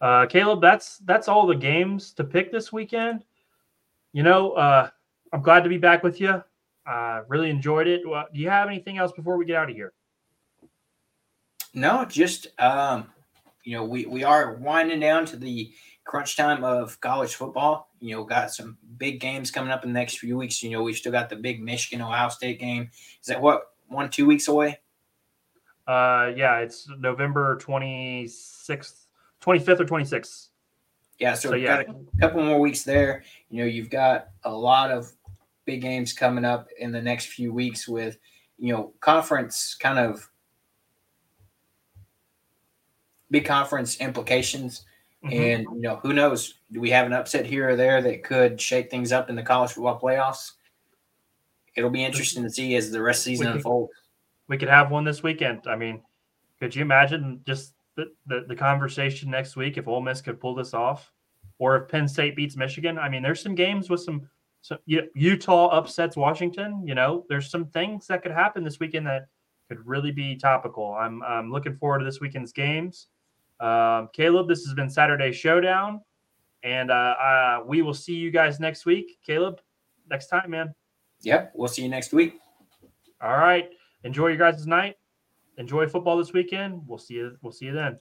Uh, 0.00 0.26
Caleb, 0.26 0.60
that's 0.60 0.98
that's 0.98 1.28
all 1.28 1.46
the 1.46 1.56
games 1.56 2.12
to 2.14 2.24
pick 2.24 2.52
this 2.52 2.72
weekend. 2.72 3.24
You 4.12 4.22
know, 4.22 4.52
uh, 4.52 4.88
I'm 5.32 5.42
glad 5.42 5.62
to 5.64 5.68
be 5.68 5.78
back 5.78 6.02
with 6.02 6.20
you. 6.20 6.42
Uh, 6.86 7.22
really 7.28 7.50
enjoyed 7.50 7.86
it. 7.86 8.08
Well, 8.08 8.26
do 8.32 8.40
you 8.40 8.48
have 8.48 8.68
anything 8.68 8.98
else 8.98 9.12
before 9.12 9.36
we 9.36 9.44
get 9.44 9.56
out 9.56 9.70
of 9.70 9.76
here? 9.76 9.92
No, 11.74 12.04
just 12.04 12.48
um, 12.60 13.08
you 13.64 13.76
know, 13.76 13.84
we 13.84 14.06
we 14.06 14.24
are 14.24 14.54
winding 14.54 15.00
down 15.00 15.26
to 15.26 15.36
the 15.36 15.72
crunch 16.04 16.36
time 16.36 16.64
of 16.64 17.00
college 17.00 17.34
football. 17.34 17.90
You 18.00 18.16
know, 18.16 18.24
got 18.24 18.52
some 18.52 18.78
big 18.96 19.20
games 19.20 19.50
coming 19.50 19.70
up 19.70 19.84
in 19.84 19.92
the 19.92 19.98
next 19.98 20.18
few 20.18 20.36
weeks. 20.36 20.62
You 20.62 20.70
know, 20.70 20.82
we've 20.82 20.96
still 20.96 21.12
got 21.12 21.28
the 21.28 21.36
big 21.36 21.62
Michigan 21.62 22.02
Ohio 22.04 22.28
State 22.28 22.58
game. 22.58 22.90
Is 23.20 23.26
that 23.26 23.40
what 23.40 23.62
one 23.88 24.10
two 24.10 24.26
weeks 24.26 24.48
away? 24.48 24.78
Uh, 25.90 26.32
yeah, 26.36 26.58
it's 26.58 26.88
November 27.00 27.58
26th, 27.60 29.06
25th 29.42 29.80
or 29.80 29.84
26th. 29.84 30.48
Yeah, 31.18 31.34
so, 31.34 31.48
so 31.48 31.54
yeah. 31.56 31.82
got 31.82 31.96
a 31.96 32.20
couple 32.20 32.44
more 32.44 32.60
weeks 32.60 32.84
there. 32.84 33.24
You 33.48 33.64
know, 33.64 33.68
you've 33.68 33.90
got 33.90 34.28
a 34.44 34.52
lot 34.52 34.92
of 34.92 35.10
big 35.64 35.80
games 35.80 36.12
coming 36.12 36.44
up 36.44 36.68
in 36.78 36.92
the 36.92 37.02
next 37.02 37.26
few 37.26 37.52
weeks 37.52 37.88
with, 37.88 38.18
you 38.56 38.72
know, 38.72 38.92
conference 39.00 39.74
kind 39.74 39.98
of 39.98 40.30
big 43.32 43.44
conference 43.44 44.00
implications. 44.00 44.84
Mm-hmm. 45.24 45.36
And, 45.36 45.62
you 45.74 45.82
know, 45.82 45.96
who 45.96 46.12
knows? 46.12 46.54
Do 46.70 46.78
we 46.78 46.90
have 46.90 47.06
an 47.06 47.14
upset 47.14 47.46
here 47.46 47.68
or 47.68 47.74
there 47.74 48.00
that 48.00 48.22
could 48.22 48.60
shake 48.60 48.92
things 48.92 49.10
up 49.10 49.28
in 49.28 49.34
the 49.34 49.42
college 49.42 49.72
football 49.72 49.98
playoffs? 49.98 50.52
It'll 51.74 51.90
be 51.90 52.04
interesting 52.04 52.44
to 52.44 52.50
see 52.50 52.76
as 52.76 52.92
the 52.92 53.02
rest 53.02 53.22
of 53.22 53.24
the 53.24 53.36
season 53.38 53.48
unfolds 53.48 53.90
we 54.50 54.58
could 54.58 54.68
have 54.68 54.90
one 54.90 55.04
this 55.04 55.22
weekend. 55.22 55.60
I 55.68 55.76
mean, 55.76 56.02
could 56.58 56.74
you 56.74 56.82
imagine 56.82 57.40
just 57.46 57.74
the, 57.94 58.06
the, 58.26 58.44
the 58.48 58.56
conversation 58.56 59.30
next 59.30 59.54
week 59.54 59.78
if 59.78 59.86
Ole 59.86 60.02
Miss 60.02 60.20
could 60.20 60.40
pull 60.40 60.56
this 60.56 60.74
off, 60.74 61.12
or 61.60 61.76
if 61.76 61.88
Penn 61.88 62.08
State 62.08 62.34
beats 62.34 62.56
Michigan? 62.56 62.98
I 62.98 63.08
mean, 63.08 63.22
there's 63.22 63.40
some 63.40 63.54
games 63.54 63.88
with 63.88 64.00
some, 64.00 64.28
some 64.60 64.78
Utah 64.86 65.68
upsets 65.68 66.16
Washington. 66.16 66.82
You 66.84 66.96
know, 66.96 67.24
there's 67.28 67.48
some 67.48 67.66
things 67.66 68.08
that 68.08 68.24
could 68.24 68.32
happen 68.32 68.64
this 68.64 68.80
weekend 68.80 69.06
that 69.06 69.28
could 69.68 69.86
really 69.86 70.10
be 70.10 70.34
topical. 70.34 70.94
I'm 70.94 71.22
I'm 71.22 71.52
looking 71.52 71.76
forward 71.76 72.00
to 72.00 72.04
this 72.04 72.20
weekend's 72.20 72.52
games. 72.52 73.06
Um, 73.60 74.08
Caleb, 74.12 74.48
this 74.48 74.64
has 74.64 74.74
been 74.74 74.90
Saturday 74.90 75.30
Showdown, 75.30 76.00
and 76.64 76.90
uh, 76.90 76.94
uh, 77.22 77.60
we 77.64 77.82
will 77.82 77.94
see 77.94 78.14
you 78.14 78.32
guys 78.32 78.58
next 78.58 78.84
week. 78.84 79.20
Caleb, 79.24 79.60
next 80.10 80.26
time, 80.26 80.50
man. 80.50 80.74
Yep, 81.22 81.52
we'll 81.54 81.68
see 81.68 81.82
you 81.82 81.88
next 81.88 82.12
week. 82.12 82.34
All 83.22 83.36
right 83.36 83.70
enjoy 84.04 84.28
your 84.28 84.36
guys' 84.36 84.66
night. 84.66 84.96
enjoy 85.58 85.86
football 85.86 86.16
this 86.16 86.32
weekend. 86.32 86.82
We'll 86.86 86.98
see 86.98 87.14
you. 87.14 87.36
We'll 87.42 87.52
see 87.52 87.66
you 87.66 87.72
then. 87.72 87.98